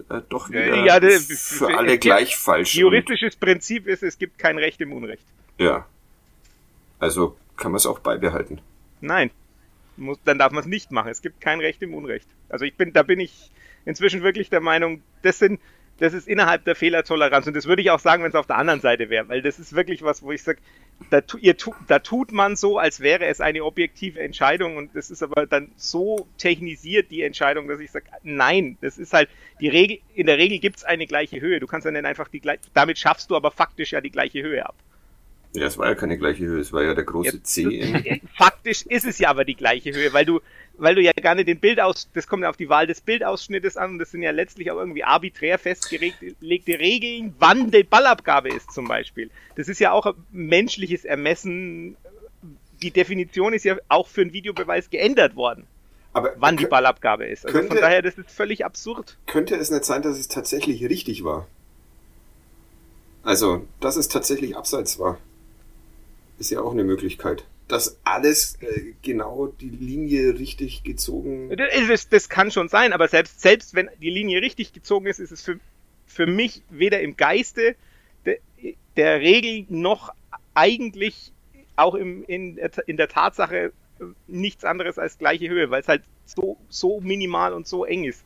äh, 0.10 0.22
doch 0.30 0.50
wieder 0.50 0.86
Ja, 0.86 1.00
der- 1.00 1.20
für 1.20 1.76
alle 1.78 1.94
gibt- 1.94 2.02
gleich 2.04 2.38
falsch. 2.38 2.76
Juristisches 2.76 3.36
Prinzip 3.36 3.88
ist, 3.88 4.04
es 4.04 4.18
gibt 4.18 4.38
kein 4.38 4.58
Recht 4.58 4.82
im 4.82 4.92
Unrecht. 4.94 5.24
Ja. 5.58 5.86
Also 7.00 7.38
kann 7.56 7.72
man 7.72 7.78
es 7.78 7.86
auch 7.86 8.00
beibehalten. 8.00 8.60
Nein. 9.02 9.32
Muss, 9.96 10.20
dann 10.26 10.38
darf 10.38 10.52
man 10.52 10.62
es 10.62 10.68
nicht 10.68 10.92
machen. 10.92 11.10
Es 11.10 11.22
gibt 11.22 11.42
kein 11.42 11.60
Recht 11.60 11.82
im 11.82 11.94
Unrecht. 11.96 12.28
Also 12.50 12.66
ich 12.66 12.76
bin, 12.76 12.94
da 12.94 13.02
bin 13.04 13.20
ich 13.20 13.50
inzwischen 13.86 14.22
wirklich 14.22 14.50
der 14.50 14.60
Meinung, 14.62 15.02
das 15.24 15.40
sind, 15.40 15.60
das 16.00 16.14
ist 16.14 16.28
innerhalb 16.28 16.64
der 16.66 16.76
Fehlertoleranz. 16.76 17.48
Und 17.48 17.56
das 17.56 17.66
würde 17.66 17.82
ich 17.82 17.92
auch 17.92 18.00
sagen, 18.00 18.24
wenn 18.24 18.30
es 18.30 18.36
auf 18.36 18.48
der 18.48 18.58
anderen 18.58 18.82
Seite 18.82 19.10
wäre, 19.10 19.28
weil 19.30 19.42
das 19.42 19.60
ist 19.60 19.74
wirklich 19.74 20.04
was, 20.04 20.22
wo 20.22 20.32
ich 20.32 20.44
sage, 20.44 20.60
da, 21.10 21.22
tu- 21.22 21.38
da 21.88 22.00
tut 22.00 22.32
man 22.32 22.56
so, 22.56 22.78
als 22.80 23.00
wäre 23.00 23.26
es 23.26 23.42
eine 23.42 23.64
objektive 23.64 24.20
Entscheidung 24.20 24.78
und 24.78 24.96
das 24.96 25.12
ist 25.12 25.22
aber 25.24 25.46
dann 25.46 25.72
so 25.76 26.28
technisiert, 26.38 27.12
die 27.12 27.22
Entscheidung, 27.22 27.68
dass 27.68 27.80
ich 27.80 27.92
sage, 27.92 28.06
nein, 28.24 28.78
das 28.82 28.98
ist 28.98 29.14
halt 29.14 29.30
die 29.60 29.70
Regel, 29.70 30.00
in 30.16 30.26
der 30.28 30.38
Regel 30.38 30.60
gibt 30.60 30.78
es 30.78 30.84
eine 30.84 31.06
gleiche 31.08 31.40
Höhe. 31.42 31.60
Du 31.60 31.68
kannst 31.68 31.86
dann 31.86 31.96
einfach 32.06 32.28
die 32.28 32.40
gleiche, 32.40 32.62
damit 32.74 32.98
schaffst 32.98 33.30
du 33.30 33.36
aber 33.36 33.52
faktisch 33.52 33.92
ja 33.92 34.02
die 34.02 34.12
gleiche 34.12 34.42
Höhe 34.42 34.66
ab. 34.66 34.76
Ja, 35.54 35.66
es 35.66 35.78
war 35.78 35.88
ja 35.88 35.96
keine 35.96 36.18
gleiche 36.18 36.46
Höhe, 36.46 36.60
es 36.60 36.74
war 36.74 36.84
ja 36.84 36.94
der 36.94 37.06
große 37.06 37.38
Ja, 37.38 37.44
C 37.44 37.64
du-. 37.64 38.28
Faktisch 38.36 38.84
ist 38.86 39.06
es 39.06 39.18
ja 39.18 39.30
aber 39.30 39.46
die 39.46 39.56
gleiche 39.56 39.94
Höhe, 39.94 40.14
weil 40.14 40.26
du, 40.26 40.42
weil 40.78 40.96
du 40.96 41.02
ja 41.02 41.12
gar 41.14 41.36
nicht 41.36 41.48
den 41.48 41.60
Bildaus, 41.60 42.10
das 42.14 42.28
kommt 42.28 42.44
ja 42.44 42.50
auf 42.50 42.58
die 42.58 42.70
Wahl 42.70 42.88
des 42.88 43.02
Bildausschnittes 43.02 43.78
an 43.78 43.92
und 43.92 44.00
das 44.00 44.12
sind 44.12 44.22
ja 44.22 44.32
letztlich 44.32 44.70
auch 44.72 44.78
irgendwie 44.78 45.04
arbiträr 45.04 45.58
festgelegte 45.58 46.80
Regeln, 46.80 47.34
wann 47.40 47.72
die 47.72 47.84
Ballabgabe 47.84 48.50
ist 48.50 48.72
zum 48.72 48.88
Beispiel. 48.88 49.30
Das 49.56 49.68
ist 49.68 49.80
ja 49.80 49.92
auch 49.92 50.14
menschliches 50.32 51.04
Ermessen. 51.06 51.98
Die 52.82 52.92
Definition 52.92 53.54
ist 53.54 53.66
ja 53.66 53.76
auch 53.90 54.08
für 54.08 54.22
einen 54.22 54.34
Videobeweis 54.34 54.90
geändert 54.92 55.36
worden, 55.36 55.66
Aber 56.14 56.34
wann 56.38 56.58
die 56.58 56.68
Ballabgabe 56.68 57.26
ist. 57.26 57.46
Also 57.46 57.58
von 57.58 57.68
könnte- 57.70 57.82
daher, 57.82 58.02
das 58.04 58.18
ist 58.20 58.30
völlig 58.30 58.64
absurd. 58.64 59.18
könnte 59.26 59.56
es 59.56 59.72
nicht 59.72 59.84
sein, 59.86 60.04
dass 60.04 60.18
es 60.20 60.28
tatsächlich 60.28 60.84
richtig 60.84 61.24
war? 61.24 61.48
Also, 63.24 63.66
dass 63.80 63.96
es 63.98 64.08
tatsächlich 64.08 64.56
abseits 64.56 65.00
war. 65.00 65.18
Ist 66.40 66.52
ja 66.52 66.62
auch 66.62 66.72
eine 66.72 66.84
Möglichkeit. 66.84 67.46
Dass 67.68 68.00
alles 68.04 68.58
äh, 68.62 68.94
genau 69.02 69.48
die 69.48 69.70
Linie 69.70 70.40
richtig 70.40 70.84
gezogen. 70.84 71.50
Das, 71.58 72.08
das, 72.10 72.30
kann 72.30 72.52
schon 72.52 72.70
sein, 72.70 72.94
aber 72.94 73.08
selbst, 73.08 73.42
selbst 73.42 73.74
wenn 73.76 73.90
die 74.02 74.10
Linie 74.10 74.42
richtig 74.42 74.74
gezogen 74.74 75.06
ist, 75.08 75.20
ist 75.20 75.32
es 75.32 75.42
für, 75.42 75.60
für 76.06 76.26
mich 76.28 76.62
weder 76.70 77.02
im 77.02 77.18
Geiste 77.18 77.76
der, 78.26 78.38
der 78.96 79.20
Regel 79.20 79.66
noch 79.70 80.14
eigentlich 80.54 81.32
auch 81.76 81.96
im, 81.96 82.24
in, 82.26 82.56
der- 82.56 82.88
in 82.88 82.98
der 82.98 83.10
Tatsache 83.10 83.72
äh, 84.00 84.04
nichts 84.28 84.64
anderes 84.64 84.98
als 84.98 85.18
gleiche 85.18 85.50
Höhe, 85.50 85.70
weil 85.70 85.82
es 85.82 85.88
halt 85.88 86.04
so, 86.26 86.58
so 86.70 87.02
minimal 87.02 87.54
und 87.54 87.68
so 87.68 87.86
eng 87.86 88.04
ist. 88.06 88.24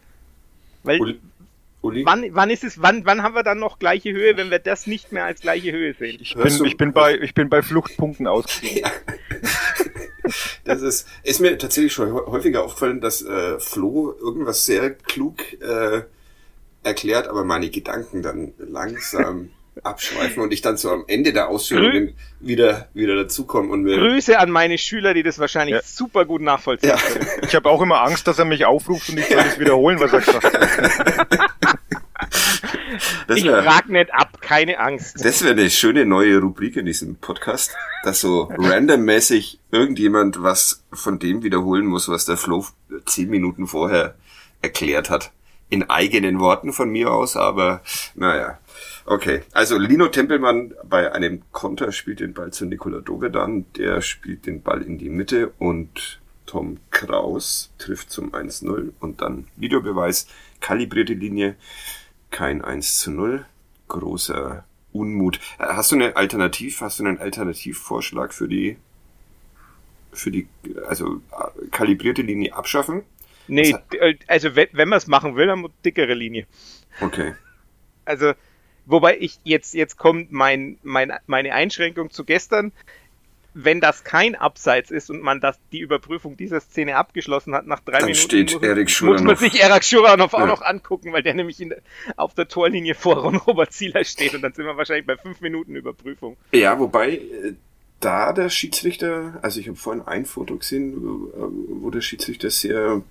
Weil 0.84 1.00
Uli 1.82 2.06
wann, 2.06 2.26
wann 2.32 2.50
ist 2.52 2.64
es, 2.64 2.82
wann, 2.82 3.06
wann 3.06 3.24
haben 3.24 3.34
wir 3.34 3.44
dann 3.44 3.58
noch 3.60 3.80
gleiche 3.80 4.12
Höhe, 4.12 4.38
wenn 4.38 4.52
wir 4.52 4.60
das 4.60 4.86
nicht 4.88 5.12
mehr 5.12 5.26
als 5.26 5.42
gleiche 5.42 5.72
Höhe 5.72 5.94
sehen? 5.96 6.20
Ich 6.22 6.36
bin, 6.36 6.58
du- 6.58 6.66
ich 6.66 6.78
bin 6.78 6.94
bei, 6.94 7.18
ich 7.18 7.34
bin 7.34 7.50
bei 7.50 7.62
Fluchtpunkten 7.64 8.28
ausgestiegen. 8.28 8.90
das 10.64 10.82
ist, 10.82 11.08
ist 11.24 11.40
mir 11.42 11.58
tatsächlich 11.58 11.92
schon 11.94 12.14
hä- 12.14 12.26
häufiger 12.28 12.64
aufgefallen, 12.64 13.02
dass 13.02 13.22
äh, 13.24 13.60
Flo 13.60 14.14
irgendwas 14.22 14.66
sehr 14.66 14.92
klug 14.92 15.42
äh, 15.62 16.02
erklärt, 16.84 17.28
aber 17.28 17.44
meine 17.44 17.70
Gedanken 17.70 18.22
dann 18.22 18.54
langsam 18.60 19.50
abschweifen 19.84 20.44
und 20.44 20.52
ich 20.54 20.62
dann 20.62 20.78
so 20.78 20.92
am 20.92 21.06
Ende 21.08 21.34
der 21.34 21.48
Ausführungen 21.48 22.14
wieder, 22.42 22.90
wieder 22.94 23.16
dazukomme 23.16 23.72
und 23.72 23.84
mir. 23.84 23.98
Grüße 23.98 24.38
an 24.38 24.52
meine 24.52 24.78
Schüler, 24.78 25.14
die 25.14 25.24
das 25.24 25.40
wahrscheinlich 25.40 25.76
Ja. 25.76 25.82
super 25.84 26.26
gut 26.26 26.42
nachvollziehen 26.42 26.90
Ja. 26.90 26.98
können. 26.98 27.26
Ich 27.44 27.56
habe 27.56 27.70
auch 27.70 27.82
immer 27.82 28.02
Angst, 28.02 28.28
dass 28.28 28.38
er 28.38 28.46
mich 28.46 28.66
aufruft 28.66 29.10
und 29.10 29.18
ich 29.18 29.28
soll 29.28 29.38
das 29.38 29.60
wiederholen, 29.60 30.00
was 30.00 30.14
er 30.14 30.20
gesagt 30.20 30.44
hat. 30.54 31.51
Das 33.28 33.38
Ich 33.38 33.46
wär- 33.46 33.64
frag 33.64 33.90
nicht 33.90 34.14
ab, 34.14 34.42
keine 34.42 34.80
Angst. 34.80 35.24
Das 35.24 35.42
wäre 35.44 35.54
eine 35.54 35.70
schöne 35.70 36.06
neue 36.06 36.40
Rubrik 36.40 36.76
in 36.76 36.86
diesem 36.86 37.16
Podcast, 37.16 37.76
dass 38.04 38.22
so 38.22 38.52
randommäßig 38.58 39.60
irgendjemand 39.72 40.42
was 40.44 40.84
von 40.92 41.20
dem 41.20 41.44
wiederholen 41.44 41.86
muss, 41.86 42.10
was 42.10 42.26
der 42.26 42.38
Flo 42.38 42.66
zehn 43.06 43.30
Minuten 43.30 43.68
vorher 43.68 44.16
erklärt 44.62 45.10
hat. 45.10 45.32
In 45.70 45.90
eigenen 45.90 46.40
Worten 46.42 46.74
von 46.74 46.90
mir 46.90 47.12
aus, 47.12 47.38
aber 47.38 47.82
naja. 48.16 48.60
Okay, 49.06 49.42
also 49.54 49.78
Lino 49.78 50.10
Tempelmann 50.10 50.74
bei 50.84 51.12
einem 51.14 51.44
Konter 51.54 51.92
spielt 51.94 52.20
den 52.20 52.34
Ball 52.34 52.52
zu 52.52 52.66
Nikola 52.66 53.00
Dovedan, 53.00 53.66
der 53.78 54.02
spielt 54.02 54.46
den 54.46 54.62
Ball 54.62 54.82
in 54.82 54.98
die 54.98 55.10
Mitte 55.10 55.54
und 55.60 56.20
Tom 56.46 56.78
Kraus 56.92 57.72
trifft 57.78 58.12
zum 58.12 58.34
1-0 58.34 58.92
und 59.00 59.22
dann 59.22 59.48
Videobeweis, 59.56 60.28
kalibrierte 60.60 61.14
Linie, 61.14 61.56
kein 62.32 62.64
1 62.64 63.00
zu 63.00 63.12
0. 63.12 63.46
Großer 63.88 64.64
Unmut. 64.94 65.40
Äh, 65.60 65.66
Hast 65.66 65.92
du 65.92 65.96
eine 65.96 66.16
Alternativ, 66.16 66.82
hast 66.82 67.00
du 67.00 67.06
einen 67.06 67.20
Alternativvorschlag 67.20 68.34
für 68.34 68.48
die, 68.48 68.78
für 70.12 70.32
die, 70.32 70.48
also 70.88 71.22
äh, 71.32 71.68
kalibrierte 71.72 72.22
Linie 72.22 72.56
abschaffen? 72.56 73.04
Nee, 73.48 73.76
äh, 74.00 74.16
also 74.28 74.56
wenn, 74.56 74.68
wenn 74.72 74.90
man 74.90 74.98
es 74.98 75.08
machen 75.08 75.36
will, 75.36 75.48
dann 75.48 75.68
dickere 75.84 76.14
Linie. 76.14 76.46
Okay. 77.02 77.36
Also, 78.06 78.34
wobei 78.86 79.18
ich 79.18 79.40
jetzt, 79.44 79.74
jetzt 79.74 79.98
kommt 79.98 80.32
mein, 80.32 80.78
mein, 80.84 81.14
meine 81.28 81.54
Einschränkung 81.54 82.12
zu 82.12 82.24
gestern. 82.24 82.72
Wenn 83.54 83.82
das 83.82 84.06
kein 84.06 84.36
Abseits 84.36 84.92
ist 84.92 85.10
und 85.10 85.22
man 85.22 85.42
das, 85.42 85.60
die 85.74 85.80
Überprüfung 85.80 86.38
dieser 86.38 86.62
Szene 86.62 86.96
abgeschlossen 86.96 87.54
hat, 87.54 87.68
nach 87.68 87.82
drei 87.82 88.00
Dann 88.00 88.06
Minuten 88.06 88.22
steht 88.22 88.54
muss, 88.54 88.64
Erik 88.64 89.02
muss 89.02 89.22
man 89.22 89.36
sich 89.36 89.62
Erik 89.62 89.84
Schuranov 89.84 90.34
auch 90.34 90.40
Ja. 90.40 90.46
noch 90.46 90.62
angucken, 90.62 91.12
weil 91.12 91.22
der 91.22 91.34
nämlich 91.34 91.60
in, 91.60 91.74
auf 92.16 92.34
der 92.34 92.48
Torlinie 92.48 92.96
vor 92.96 93.18
Ron 93.18 93.36
Robert 93.36 93.74
Zieler 93.74 94.06
steht 94.06 94.34
und 94.36 94.42
dann 94.42 94.54
sind 94.54 94.66
wir 94.66 94.78
wahrscheinlich 94.78 95.06
bei 95.06 95.18
fünf 95.18 95.42
Minuten 95.42 95.76
Überprüfung. 95.76 96.38
Ja, 96.54 96.80
wobei 96.80 97.16
äh, 97.16 97.54
da 98.00 98.32
der 98.32 98.50
Schiedsrichter, 98.50 99.38
also 99.42 99.60
ich 99.60 99.68
habe 99.68 99.78
vorhin 99.78 100.02
ein 100.08 100.26
Foto 100.26 100.56
gesehen, 100.56 100.94
äh, 100.94 101.38
wo 101.82 101.90
der 101.90 102.02
Schiedsrichter 102.02 102.50
sehr 102.50 103.02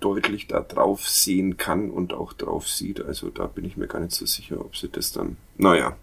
deutlich 0.00 0.46
da 0.46 0.60
drauf 0.60 1.06
sehen 1.08 1.56
kann 1.56 1.90
und 1.90 2.12
auch 2.14 2.32
drauf 2.32 2.68
sieht. 2.68 3.04
Also 3.04 3.28
da 3.30 3.46
bin 3.46 3.64
ich 3.64 3.76
mir 3.76 3.86
gar 3.86 4.00
nicht 4.00 4.12
so 4.12 4.24
sicher, 4.24 4.60
ob 4.60 4.76
sie 4.76 4.88
das 4.88 5.12
dann. 5.12 5.36
Naja. 5.56 5.96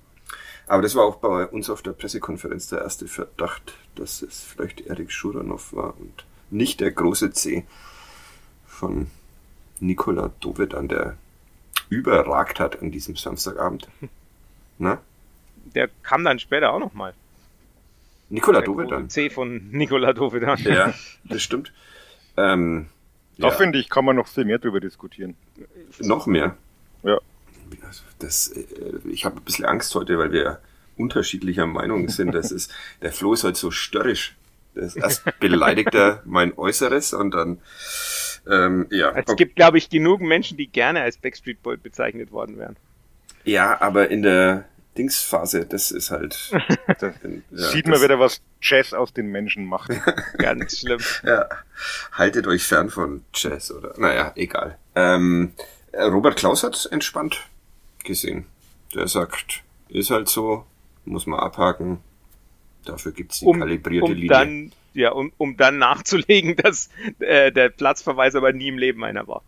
Aber 0.68 0.82
das 0.82 0.96
war 0.96 1.04
auch 1.06 1.18
bei 1.18 1.46
uns 1.46 1.70
auf 1.70 1.82
der 1.82 1.92
Pressekonferenz 1.94 2.68
der 2.70 2.80
erste 2.82 3.08
Verdacht, 3.08 3.74
dass 3.96 4.22
es 4.22 4.44
vielleicht 4.44 4.82
Erik 4.82 5.12
Schuranov 5.12 5.74
war 5.74 5.96
und 6.00 6.26
nicht 6.50 6.80
der 6.80 6.92
große 6.92 7.32
C 7.32 7.66
von 8.66 9.08
Nikola 9.80 10.32
Dovedan, 10.40 10.88
der 10.88 11.18
überragt 11.90 12.60
hat 12.60 12.82
an 12.82 12.92
diesem 12.92 13.16
Samstagabend. 13.16 13.88
Na? 14.80 15.00
Der 15.76 15.90
kam 16.04 16.24
dann 16.24 16.40
später 16.40 16.72
auch 16.74 16.80
nochmal. 16.80 17.14
Nikola 18.30 18.60
Der 18.60 18.66
Dovedan. 18.66 19.10
C 19.10 19.30
von 19.30 19.70
Nikola 19.72 20.14
Dovedan. 20.14 20.58
Ja, 20.64 20.94
das 21.26 21.42
stimmt. 21.44 21.72
Ähm, 22.38 22.88
Da 23.38 23.50
ja, 23.50 23.54
finde 23.54 23.78
ich, 23.80 23.90
kann 23.90 24.04
man 24.06 24.16
noch 24.16 24.28
viel 24.28 24.46
mehr 24.46 24.58
drüber 24.58 24.80
diskutieren. 24.80 25.36
noch 26.00 26.26
mehr. 26.26 26.58
Ja. 27.04 27.20
Das, 28.20 28.48
äh, 28.50 28.64
ich 29.10 29.26
habe 29.26 29.38
ein 29.38 29.44
bisschen 29.44 29.66
Angst 29.66 29.94
heute, 29.96 30.18
weil 30.18 30.32
wir 30.32 30.60
unterschiedlicher 30.98 31.66
Meinung 31.66 32.10
sind. 32.10 32.34
Das 32.34 32.52
ist, 32.52 32.72
der 33.02 33.12
Flo 33.12 33.34
ist 33.34 33.44
halt 33.44 33.58
so 33.58 33.72
störrisch. 33.72 34.36
Das 34.74 34.96
erst 34.96 35.24
beleidigt 35.40 35.94
er 35.96 36.22
mein 36.26 36.58
Äußeres 36.58 37.14
und 37.14 37.32
dann, 37.32 37.60
ähm, 38.50 38.88
ja. 38.92 39.12
Es 39.16 39.36
gibt, 39.36 39.56
glaube 39.56 39.78
ich, 39.78 39.90
genug 39.90 40.22
Menschen, 40.22 40.58
die 40.58 40.68
gerne 40.68 41.02
als 41.02 41.18
Backstreet 41.18 41.62
Boy 41.64 41.78
bezeichnet 41.78 42.32
worden 42.32 42.58
wären. 42.58 42.76
Ja, 43.44 43.80
aber 43.82 44.10
in 44.10 44.22
der 44.24 44.66
Dingsphase, 44.98 45.66
das 45.66 45.92
ist 45.92 46.12
halt. 46.12 46.52
Da 47.00 47.08
ja, 47.08 47.70
sieht 47.72 47.86
das- 47.86 47.92
man 47.92 48.02
wieder, 48.02 48.20
was 48.20 48.42
Jazz 48.62 48.94
aus 48.94 49.12
den 49.14 49.28
Menschen 49.28 49.66
macht. 49.66 49.92
Ganz 50.38 50.80
schlimm. 50.80 51.00
Ja, 51.24 51.48
haltet 52.14 52.48
euch 52.48 52.64
fern 52.64 52.90
von 52.90 53.24
Jazz 53.34 53.72
oder. 53.72 53.94
Naja, 53.98 54.32
egal. 54.36 54.78
Ähm, 54.96 55.54
äh, 55.92 56.04
Robert 56.04 56.38
Klaus 56.38 56.64
hat 56.64 56.88
entspannt 56.92 57.42
gesehen. 58.06 58.46
Der 58.94 59.08
sagt, 59.08 59.64
ist 59.90 60.12
halt 60.12 60.30
so, 60.30 60.66
muss 61.06 61.26
man 61.26 61.40
abhaken. 61.40 62.00
Dafür 62.86 63.12
gibt's 63.12 63.40
die 63.40 63.46
um, 63.46 63.60
kalibrierte 63.60 64.12
um 64.12 64.14
Linie. 64.14 64.30
dann 64.30 64.72
ja 64.94 65.12
um, 65.12 65.32
um 65.38 65.58
dann 65.58 65.78
nachzulegen, 65.78 66.56
dass 66.64 66.90
äh, 67.20 67.52
der 67.52 67.70
Platzverweis 67.70 68.36
aber 68.36 68.54
nie 68.54 68.70
im 68.70 68.78
Leben 68.78 69.04
einer 69.04 69.28
war. 69.28 69.44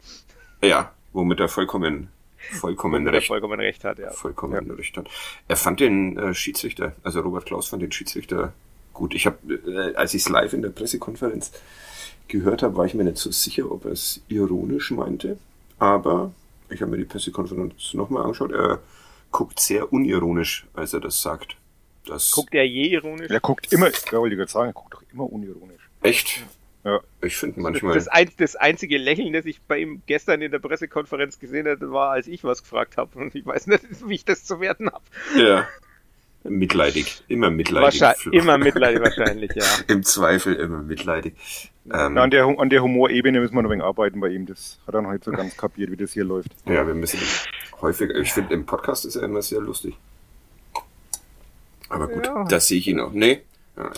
ja, 0.61 0.91
womit 1.13 1.39
er 1.39 1.47
vollkommen, 1.47 2.09
vollkommen 2.37 3.07
er 3.07 3.13
recht, 3.13 3.27
vollkommen 3.27 3.59
recht 3.59 3.83
hat, 3.83 3.99
ja. 3.99 4.11
vollkommen 4.11 4.69
recht 4.71 4.97
hat. 4.97 5.07
Er 5.47 5.55
fand 5.55 5.79
den 5.79 6.17
äh, 6.17 6.33
Schiedsrichter, 6.33 6.95
also 7.03 7.21
Robert 7.21 7.45
Klaus 7.45 7.67
fand 7.67 7.81
den 7.81 7.91
Schiedsrichter 7.91 8.53
gut. 8.93 9.13
Ich 9.13 9.25
habe, 9.25 9.53
äh, 9.53 9.95
als 9.95 10.13
ich 10.13 10.23
es 10.23 10.29
live 10.29 10.53
in 10.53 10.61
der 10.61 10.69
Pressekonferenz 10.69 11.51
gehört 12.27 12.61
habe, 12.61 12.75
war 12.75 12.85
ich 12.85 12.93
mir 12.93 13.03
nicht 13.03 13.17
so 13.17 13.31
sicher, 13.31 13.71
ob 13.71 13.85
er 13.85 13.91
es 13.91 14.21
ironisch 14.27 14.91
meinte. 14.91 15.37
Aber 15.79 16.33
ich 16.69 16.81
habe 16.81 16.91
mir 16.91 16.97
die 16.97 17.05
Pressekonferenz 17.05 17.93
nochmal 17.93 18.23
angeschaut. 18.23 18.51
Er 18.51 18.79
guckt 19.31 19.59
sehr 19.59 19.91
unironisch, 19.91 20.65
als 20.73 20.93
er 20.93 20.99
das 20.99 21.21
sagt. 21.21 21.57
Das 22.05 22.31
Guckt 22.31 22.53
er 22.53 22.65
je 22.65 22.87
ironisch? 22.87 23.29
Er 23.29 23.39
guckt 23.39 23.71
immer, 23.73 23.89
ich 23.89 24.11
wollte 24.13 24.35
gerade 24.35 24.51
sagen, 24.51 24.69
er 24.69 24.73
guckt 24.73 24.93
doch 24.93 25.03
immer 25.11 25.31
unironisch. 25.31 25.89
echt. 26.01 26.43
Ja. 26.83 27.01
Ich 27.21 27.35
finde 27.35 27.59
manchmal. 27.59 27.95
Das, 27.95 28.07
ein, 28.07 28.29
das 28.37 28.55
einzige 28.55 28.97
Lächeln, 28.97 29.33
das 29.33 29.45
ich 29.45 29.61
bei 29.61 29.79
ihm 29.79 30.01
gestern 30.05 30.41
in 30.41 30.51
der 30.51 30.59
Pressekonferenz 30.59 31.37
gesehen 31.37 31.67
hatte, 31.67 31.91
war, 31.91 32.11
als 32.11 32.27
ich 32.27 32.45
was 32.45 32.61
gefragt 32.61 32.95
habe. 32.95 33.19
Und 33.19 33.35
ich 33.35 33.45
weiß 33.45 33.67
nicht, 33.67 34.07
wie 34.07 34.15
ich 34.15 34.23
das 34.23 34.45
zu 34.45 34.61
werten 34.61 34.89
habe. 34.89 35.03
ja. 35.35 35.67
Mitleidig. 36.43 37.23
Immer 37.27 37.49
mitleidig. 37.49 38.01
Wahrscheinlich, 38.01 38.25
immer 38.33 38.57
mitleidig 38.57 39.01
wahrscheinlich, 39.01 39.51
ja. 39.55 39.65
Im 39.87 40.03
Zweifel 40.03 40.55
immer 40.55 40.81
mitleidig. 40.81 41.33
Ähm, 41.85 42.15
Ja, 42.15 42.23
an, 42.23 42.31
der, 42.31 42.45
an 42.45 42.69
der 42.69 42.81
Humorebene 42.83 43.39
müssen 43.41 43.53
wir 43.55 43.61
noch 43.63 43.69
ein 43.69 43.73
wenig 43.73 43.85
arbeiten 43.85 44.19
bei 44.21 44.29
ihm. 44.29 44.45
Das 44.45 44.77
hat 44.87 44.95
er 44.95 45.01
noch 45.01 45.11
nicht 45.11 45.23
so 45.25 45.31
ganz 45.31 45.57
kapiert, 45.57 45.91
wie 45.91 45.97
das 45.97 46.13
hier 46.13 46.23
läuft. 46.23 46.49
Ja, 46.65 46.85
wir 46.87 46.93
müssen 46.93 47.19
häufig, 47.81 48.11
ich 48.11 48.31
finde, 48.31 48.53
im 48.53 48.65
Podcast 48.65 49.05
ist 49.05 49.15
er 49.17 49.23
immer 49.23 49.41
sehr 49.41 49.59
lustig. 49.59 49.95
Aber 51.89 52.07
gut, 52.07 52.25
Ja. 52.25 52.43
das 52.45 52.67
sehe 52.67 52.77
ich 52.79 52.87
ihn 52.87 52.99
auch. 52.99 53.11
Nee, 53.11 53.41
ja, 53.77 53.91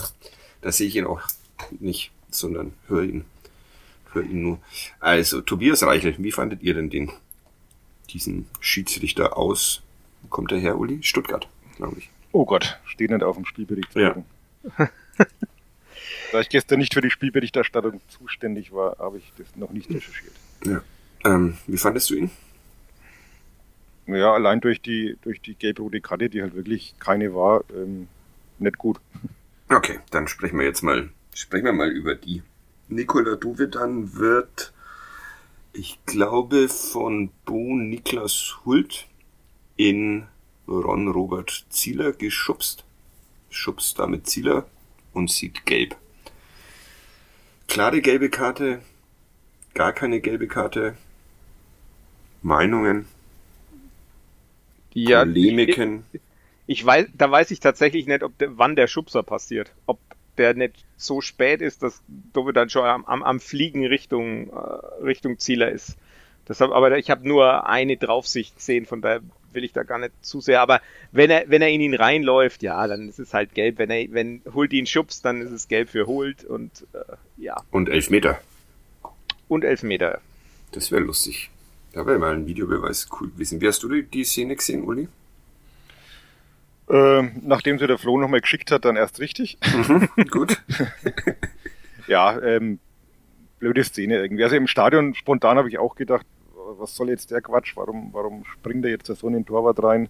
das 0.62 0.78
sehe 0.78 0.88
ich 0.88 0.96
ihn 0.96 1.06
auch 1.06 1.22
nicht, 1.80 2.12
sondern 2.30 2.74
höre 2.88 3.04
ihn. 3.04 3.26
Höre 4.14 4.24
ihn 4.24 4.42
nur. 4.42 4.60
Also, 5.00 5.42
Tobias 5.42 5.84
Reichel, 5.84 6.16
wie 6.18 6.32
fandet 6.32 6.62
ihr 6.64 6.74
denn 6.74 6.90
den, 6.90 7.12
diesen 8.12 8.48
Schiedsrichter 8.60 9.38
aus, 9.38 9.82
wo 10.24 10.28
kommt 10.30 10.52
der 10.52 10.58
her, 10.60 10.78
Uli? 10.80 11.00
Stuttgart, 11.04 11.48
glaube 11.78 12.00
ich. 12.00 12.10
Oh 12.32 12.46
Gott, 12.46 12.80
steht 12.86 13.10
nicht 13.10 13.24
auf 13.24 13.36
dem 13.36 13.46
Spielbericht. 13.46 13.96
Ja. 13.96 14.16
da 16.32 16.40
ich 16.40 16.50
gestern 16.50 16.80
nicht 16.80 16.94
für 16.94 17.02
die 17.02 17.10
Spielberichterstattung 17.10 18.02
zuständig 18.08 18.72
war, 18.72 18.98
habe 19.00 19.18
ich 19.18 19.32
das 19.38 19.56
noch 19.56 19.72
nicht 19.72 19.90
recherchiert. 19.90 20.34
Ja. 20.66 20.82
Ähm, 21.26 21.58
wie 21.68 21.78
fandest 21.78 22.10
du 22.10 22.16
ihn? 22.16 22.32
Ja, 24.06 24.34
allein 24.34 24.60
durch 24.60 24.82
die, 24.82 25.18
durch 25.22 25.42
die 25.42 25.56
gelb-rote 25.56 26.02
Karte, 26.02 26.30
die 26.30 26.42
halt 26.42 26.56
wirklich 26.56 26.96
keine 27.00 27.36
war, 27.36 27.64
ähm, 27.76 28.08
nicht 28.58 28.78
gut. 28.78 29.00
Okay, 29.70 30.00
dann 30.10 30.28
sprechen 30.28 30.58
wir 30.58 30.66
jetzt 30.66 30.82
mal, 30.82 31.10
sprechen 31.34 31.66
wir 31.66 31.74
mal 31.74 31.92
über 31.92 32.16
die. 32.16 32.42
Nikola 32.88 33.36
Duvedan 33.36 34.16
wird, 34.16 34.74
ich 35.74 36.00
glaube, 36.06 36.70
von 36.70 37.30
Bo 37.46 37.76
Niklas 37.76 38.58
Hult 38.66 39.08
in 39.78 40.26
Ron 40.70 41.08
Robert 41.08 41.66
Zieler 41.70 42.14
geschubst. 42.14 42.86
Schubst 43.50 43.98
damit 43.98 44.28
Zieler 44.28 44.68
und 45.14 45.32
sieht 45.32 45.66
gelb. 45.66 45.96
Klare 47.68 48.02
gelbe 48.02 48.30
Karte, 48.30 48.82
gar 49.74 49.94
keine 49.94 50.22
gelbe 50.22 50.48
Karte. 50.48 50.96
Meinungen, 52.42 53.06
ja 54.94 55.24
ich, 55.24 55.34
Polemiken. 55.34 56.06
ich 56.68 56.86
weiß, 56.86 57.08
da 57.14 57.30
weiß 57.30 57.52
ich 57.52 57.60
tatsächlich 57.60 58.08
nicht, 58.08 58.24
ob 58.24 58.38
der, 58.38 58.58
wann 58.58 58.76
der 58.76 58.88
Schubser 58.88 59.24
passiert. 59.24 59.74
Ob 59.86 60.00
der 60.38 60.54
nicht 60.54 60.86
so 60.96 61.22
spät 61.22 61.62
ist, 61.62 61.84
dass 61.84 62.02
Dove 62.08 62.54
dann 62.54 62.70
schon 62.70 62.86
am, 62.86 63.06
am, 63.06 63.24
am 63.24 63.40
Fliegen 63.40 63.86
Richtung, 63.86 64.50
äh, 64.50 65.04
Richtung 65.04 65.38
Zieler 65.38 65.72
ist. 65.72 65.98
Deshalb, 66.48 66.72
aber 66.72 66.98
ich 66.98 67.12
habe 67.12 67.28
nur 67.28 67.68
eine 67.68 67.98
Draufsicht 67.98 68.56
gesehen, 68.56 68.86
von 68.86 69.02
daher 69.02 69.22
will 69.54 69.64
ich 69.64 69.74
da 69.74 69.84
gar 69.84 69.98
nicht 69.98 70.14
zu 70.22 70.42
sehr. 70.42 70.62
Aber 70.62 70.82
wenn 71.12 71.30
er, 71.30 71.46
wenn 71.48 71.62
er 71.62 71.70
in 71.70 71.82
ihn 71.82 71.96
reinläuft, 71.96 72.64
ja, 72.64 72.88
dann 72.88 73.10
ist 73.10 73.20
es 73.20 73.34
halt 73.34 73.54
gelb. 73.54 73.78
Wenn 73.78 73.90
er, 73.90 74.12
wenn 74.12 74.42
Hult 74.54 74.74
ihn 74.74 74.86
schubst, 74.86 75.26
dann 75.26 75.42
ist 75.42 75.52
es 75.52 75.68
gelb 75.68 75.90
für 75.90 76.08
Hult 76.08 76.44
und 76.44 76.86
äh, 76.94 77.16
ja. 77.38 77.58
Und 77.72 77.90
Elfmeter. 77.90 78.40
Und 79.48 79.64
Elfmeter. 79.64 80.22
Das 80.72 80.92
wäre 80.92 81.02
lustig. 81.02 81.50
Da 81.94 82.06
wäre 82.06 82.20
mal 82.20 82.34
ein 82.34 82.46
Videobeweis 82.46 83.10
cool 83.20 83.30
gewesen. 83.30 83.62
Wie 83.62 83.68
hast 83.68 83.82
du 83.82 83.90
die, 83.90 84.04
die 84.04 84.24
Szene 84.24 84.56
gesehen, 84.56 84.84
Uli? 84.84 85.08
Ähm, 86.90 87.42
nachdem 87.44 87.78
sie 87.78 87.88
der 87.88 87.98
Flo 87.98 88.18
nochmal 88.20 88.42
geschickt 88.42 88.72
hat, 88.72 88.86
dann 88.86 88.96
erst 88.96 89.20
richtig. 89.20 89.58
Gut. 90.32 90.62
ja, 92.08 92.40
ähm, 92.42 92.80
blöde 93.60 93.84
Szene 93.84 94.18
irgendwie. 94.18 94.44
Also 94.44 94.56
im 94.56 94.68
Stadion 94.68 95.14
spontan 95.14 95.58
habe 95.58 95.70
ich 95.70 95.78
auch 95.78 95.96
gedacht, 95.96 96.26
was 96.78 96.96
soll 96.96 97.10
jetzt 97.10 97.32
der 97.32 97.42
Quatsch? 97.42 97.76
Warum, 97.76 98.14
warum 98.14 98.46
springt 98.46 98.86
er 98.86 98.92
jetzt 98.92 99.10
da 99.10 99.16
so 99.16 99.28
in 99.28 99.34
den 99.34 99.46
Torwart 99.46 99.82
rein? 99.82 100.10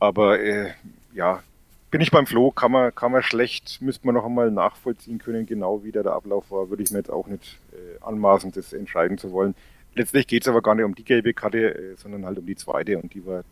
Aber 0.00 0.38
äh, 0.40 0.72
ja, 1.12 1.42
bin 1.90 2.00
ich 2.00 2.10
beim 2.10 2.26
Flo, 2.26 2.50
kann 2.50 2.72
man, 2.72 2.94
kann 2.94 3.12
man 3.12 3.22
schlecht, 3.22 3.80
müsste 3.80 4.06
man 4.06 4.14
noch 4.14 4.24
einmal 4.24 4.50
nachvollziehen 4.50 5.18
können, 5.18 5.46
genau 5.46 5.82
wie 5.84 5.92
der, 5.92 6.02
der 6.02 6.12
Ablauf 6.12 6.50
war, 6.50 6.68
würde 6.70 6.82
ich 6.82 6.90
mir 6.90 6.98
jetzt 6.98 7.10
auch 7.10 7.26
nicht 7.26 7.58
äh, 7.72 8.02
anmaßen, 8.04 8.52
das 8.52 8.72
entscheiden 8.72 9.18
zu 9.18 9.32
wollen. 9.32 9.54
Letztlich 9.94 10.26
geht 10.26 10.42
es 10.42 10.48
aber 10.48 10.60
gar 10.60 10.74
nicht 10.74 10.84
um 10.84 10.94
die 10.94 11.04
gelbe 11.04 11.32
Karte, 11.32 11.74
äh, 11.74 11.96
sondern 11.96 12.26
halt 12.26 12.38
um 12.38 12.46
die 12.46 12.56
zweite 12.56 12.98
und 12.98 13.14
die 13.14 13.24
war, 13.24 13.42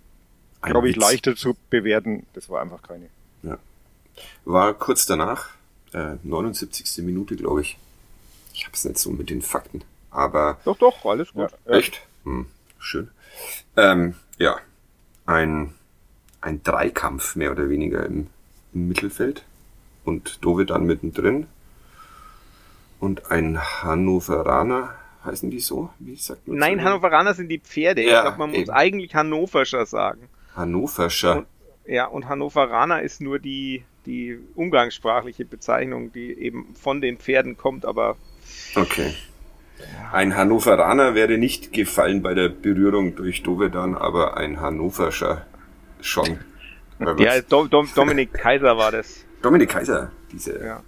glaube 0.61 0.88
ich, 0.88 0.96
leichter 0.96 1.35
zu 1.35 1.56
bewerten. 1.70 2.26
Das 2.35 2.48
war 2.50 2.61
einfach 2.61 2.82
keine. 2.82 3.09
War 4.44 4.74
kurz 4.74 5.06
danach, 5.06 5.50
äh, 5.92 6.16
79. 6.22 7.04
Minute, 7.04 7.37
glaube 7.37 7.62
ich. 7.62 7.78
Ich 8.52 8.66
hab's 8.66 8.85
nicht 8.85 8.98
so 8.98 9.11
mit 9.11 9.30
den 9.30 9.42
Fakten. 9.42 9.82
Aber 10.10 10.58
Doch, 10.64 10.78
doch, 10.78 11.04
alles 11.04 11.32
gut. 11.32 11.50
Ja, 11.66 11.72
echt? 11.76 12.02
Hm, 12.24 12.46
schön. 12.78 13.10
Ähm, 13.76 14.14
ja, 14.38 14.56
ein, 15.26 15.74
ein 16.40 16.62
Dreikampf 16.62 17.36
mehr 17.36 17.52
oder 17.52 17.68
weniger 17.68 18.04
im, 18.06 18.28
im 18.72 18.88
Mittelfeld. 18.88 19.44
Und 20.04 20.44
Dove 20.44 20.64
dann 20.66 20.84
mittendrin. 20.86 21.46
Und 23.00 23.30
ein 23.30 23.60
Hannoveraner, 23.82 24.94
heißen 25.24 25.50
die 25.50 25.60
so? 25.60 25.90
Wie 25.98 26.16
sagt 26.16 26.46
man 26.48 26.56
Nein, 26.58 26.78
so? 26.78 26.84
Hannoveraner 26.84 27.34
sind 27.34 27.48
die 27.48 27.58
Pferde. 27.58 28.02
Ja, 28.02 28.18
ich 28.18 28.22
glaube, 28.22 28.38
man 28.38 28.50
muss 28.50 28.58
eben. 28.60 28.70
eigentlich 28.70 29.14
Hannoverscher 29.14 29.84
sagen. 29.86 30.28
Hannoverscher. 30.54 31.38
Und- 31.38 31.46
Ja, 31.86 32.06
und 32.06 32.28
Hannoveraner 32.28 33.02
ist 33.02 33.20
nur 33.20 33.38
die, 33.38 33.84
die 34.06 34.38
umgangssprachliche 34.54 35.44
Bezeichnung, 35.44 36.12
die 36.12 36.32
eben 36.32 36.74
von 36.74 37.00
den 37.00 37.18
Pferden 37.18 37.56
kommt, 37.56 37.84
aber 37.84 38.16
Okay. 38.76 39.14
Ein 40.12 40.36
Hannoveraner 40.36 41.14
wäre 41.14 41.36
nicht 41.38 41.72
gefallen 41.72 42.22
bei 42.22 42.34
der 42.34 42.48
Berührung 42.48 43.16
durch 43.16 43.42
Dovedan, 43.42 43.94
aber 43.94 44.36
ein 44.36 44.60
Hannoverscher 44.60 45.46
schon. 46.00 46.38
Ja, 47.18 47.40
Dom, 47.42 47.68
Dom, 47.68 47.88
Dominik 47.94 48.32
Kaiser 48.42 48.76
war 48.76 48.92
das. 48.92 49.24
Dominik 49.42 49.68
Kaiser, 49.70 50.10
diese 50.32 50.64
Ja. 50.64 50.82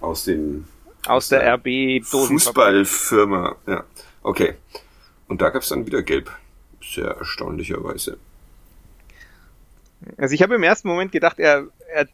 aus 0.00 0.24
dem 0.24 0.66
Aus 1.06 1.28
der 1.28 1.54
RB 1.54 1.64
Dosenfabrik. 2.00 2.28
Fußballfirma. 2.86 3.56
Ja, 3.66 3.84
okay. 4.22 4.54
Und 5.28 5.40
da 5.40 5.48
gab's 5.50 5.68
dann 5.70 5.86
wieder 5.86 6.02
Gelb. 6.02 6.30
Sehr 6.82 7.06
erstaunlicherweise. 7.06 8.18
Also 10.18 10.34
ich 10.34 10.42
habe 10.42 10.54
im 10.54 10.62
ersten 10.62 10.88
Moment 10.88 11.10
gedacht, 11.12 11.38
er, 11.38 11.66
er 11.92 12.06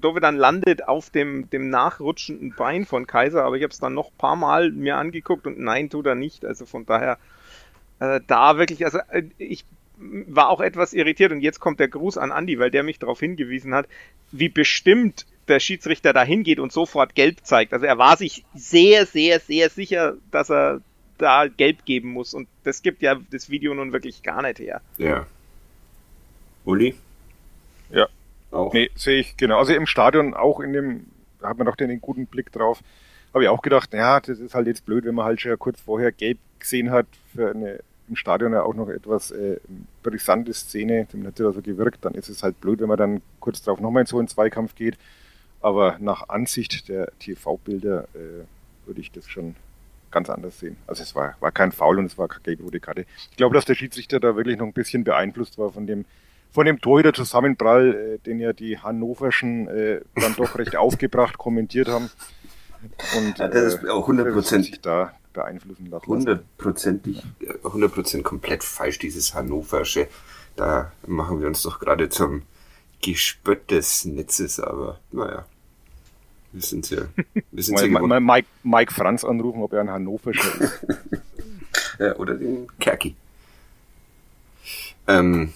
Dovedan 0.00 0.36
landet 0.36 0.86
auf 0.86 1.10
dem, 1.10 1.50
dem 1.50 1.70
nachrutschenden 1.70 2.54
Bein 2.56 2.84
von 2.84 3.06
Kaiser, 3.06 3.44
aber 3.44 3.56
ich 3.56 3.62
habe 3.62 3.72
es 3.72 3.78
dann 3.78 3.94
noch 3.94 4.10
ein 4.10 4.18
paar 4.18 4.36
Mal 4.36 4.70
mir 4.70 4.96
angeguckt 4.96 5.46
und 5.46 5.58
nein, 5.58 5.90
tut 5.90 6.06
er 6.06 6.14
nicht. 6.14 6.44
Also 6.44 6.66
von 6.66 6.86
daher 6.86 7.18
äh, 8.00 8.20
da 8.26 8.58
wirklich, 8.58 8.84
also 8.84 8.98
äh, 9.10 9.24
ich 9.38 9.64
war 9.98 10.50
auch 10.50 10.60
etwas 10.60 10.92
irritiert 10.92 11.32
und 11.32 11.40
jetzt 11.40 11.60
kommt 11.60 11.80
der 11.80 11.88
Gruß 11.88 12.18
an 12.18 12.32
Andi, 12.32 12.58
weil 12.58 12.70
der 12.70 12.82
mich 12.82 12.98
darauf 12.98 13.20
hingewiesen 13.20 13.74
hat, 13.74 13.86
wie 14.30 14.48
bestimmt 14.48 15.26
der 15.48 15.60
Schiedsrichter 15.60 16.12
da 16.12 16.22
hingeht 16.22 16.58
und 16.58 16.72
sofort 16.72 17.14
gelb 17.14 17.38
zeigt. 17.44 17.72
Also 17.72 17.86
er 17.86 17.98
war 17.98 18.16
sich 18.16 18.44
sehr, 18.54 19.06
sehr, 19.06 19.40
sehr 19.40 19.70
sicher, 19.70 20.14
dass 20.30 20.50
er 20.50 20.80
da 21.18 21.46
gelb 21.46 21.84
geben 21.86 22.10
muss 22.10 22.34
und 22.34 22.48
das 22.64 22.82
gibt 22.82 23.00
ja 23.00 23.18
das 23.30 23.48
Video 23.48 23.72
nun 23.74 23.92
wirklich 23.92 24.22
gar 24.22 24.42
nicht 24.42 24.58
her. 24.58 24.82
Ja. 24.98 25.26
Uli? 26.64 26.94
Ja. 27.90 28.08
Auch. 28.56 28.72
Nee, 28.72 28.90
sehe 28.94 29.20
ich, 29.20 29.36
genau. 29.36 29.58
Also 29.58 29.74
im 29.74 29.86
Stadion 29.86 30.34
auch 30.34 30.60
in 30.60 30.72
dem, 30.72 31.06
da 31.40 31.48
hat 31.48 31.58
man 31.58 31.66
doch 31.66 31.76
den, 31.76 32.00
guten 32.00 32.26
Blick 32.26 32.52
drauf. 32.52 32.80
Habe 33.34 33.44
ich 33.44 33.50
auch 33.50 33.62
gedacht, 33.62 33.92
ja, 33.92 34.20
das 34.20 34.38
ist 34.38 34.54
halt 34.54 34.66
jetzt 34.66 34.86
blöd, 34.86 35.04
wenn 35.04 35.14
man 35.14 35.26
halt 35.26 35.40
schon 35.40 35.58
kurz 35.58 35.80
vorher 35.80 36.10
gelb 36.12 36.38
gesehen 36.58 36.90
hat 36.90 37.06
für 37.34 37.50
eine 37.50 37.80
im 38.08 38.16
Stadion 38.16 38.52
ja 38.52 38.62
auch 38.62 38.74
noch 38.74 38.88
etwas 38.88 39.30
äh, 39.30 39.58
brisante 40.02 40.52
Szene, 40.52 41.06
dem 41.12 41.26
hat 41.26 41.40
da 41.40 41.50
so 41.52 41.60
gewirkt, 41.60 42.04
dann 42.04 42.14
ist 42.14 42.28
es 42.28 42.42
halt 42.42 42.60
blöd, 42.60 42.80
wenn 42.80 42.88
man 42.88 42.98
dann 42.98 43.22
kurz 43.40 43.62
darauf 43.62 43.80
nochmal 43.80 44.02
in 44.02 44.06
so 44.06 44.18
einen 44.18 44.28
Zweikampf 44.28 44.74
geht. 44.74 44.96
Aber 45.60 45.96
nach 45.98 46.28
Ansicht 46.28 46.88
der 46.88 47.10
TV-Bilder 47.18 48.04
äh, 48.14 48.46
würde 48.86 49.00
ich 49.00 49.10
das 49.10 49.28
schon 49.28 49.56
ganz 50.10 50.30
anders 50.30 50.60
sehen. 50.60 50.76
Also 50.86 51.02
es 51.02 51.14
war, 51.14 51.36
war 51.40 51.50
kein 51.50 51.72
Foul 51.72 51.98
und 51.98 52.06
es 52.06 52.16
war 52.16 52.28
keine 52.28 52.42
gelb-rote 52.42 52.80
Karte. 52.80 53.06
Ich 53.30 53.36
glaube, 53.36 53.54
dass 53.54 53.64
der 53.64 53.74
Schiedsrichter 53.74 54.20
da 54.20 54.36
wirklich 54.36 54.56
noch 54.56 54.66
ein 54.66 54.72
bisschen 54.72 55.02
beeinflusst 55.02 55.58
war 55.58 55.72
von 55.72 55.86
dem 55.86 56.04
von 56.56 56.64
dem 56.64 56.80
Torhüter 56.80 57.12
Zusammenprall, 57.12 57.94
äh, 57.94 58.18
den 58.24 58.40
ja 58.40 58.54
die 58.54 58.78
Hannoverschen 58.78 59.68
äh, 59.68 60.00
dann 60.14 60.34
doch 60.36 60.56
recht 60.56 60.74
aufgebracht 60.84 61.36
kommentiert 61.36 61.86
haben. 61.86 62.08
Und, 63.14 63.36
Ja, 63.36 63.48
das 63.48 63.74
ist 63.74 63.88
auch 63.90 64.08
100% 64.08 64.24
das 64.34 64.52
hat 64.52 64.64
sich 64.64 64.80
da 64.80 65.12
beeinflussen 65.34 65.90
lassen. 65.90 66.06
hundertprozentig, 66.06 67.22
äh, 67.40 67.52
hundertprozentig 67.62 68.24
komplett 68.24 68.64
falsch, 68.64 68.98
dieses 68.98 69.34
Hannoversche. 69.34 70.08
Da 70.56 70.92
machen 71.06 71.40
wir 71.42 71.46
uns 71.46 71.60
doch 71.60 71.78
gerade 71.78 72.08
zum 72.08 72.40
Gespött 73.02 73.70
des 73.70 74.06
Netzes, 74.06 74.58
aber 74.58 74.98
naja. 75.12 75.44
Wir 76.52 76.62
sind 76.62 76.88
ja, 76.88 77.02
wir 77.50 77.62
sind 77.62 77.74
Mal, 77.74 77.90
mal, 77.90 78.18
mal 78.18 78.20
Mike, 78.20 78.48
Mike 78.62 78.94
Franz 78.94 79.24
anrufen, 79.24 79.60
ob 79.60 79.74
er 79.74 79.82
ein 79.82 79.90
Hannover 79.90 80.32
schon 80.32 80.70
Ja, 81.98 82.16
oder 82.16 82.34
den 82.34 82.66
Kerki. 82.78 83.14
Ähm, 85.06 85.52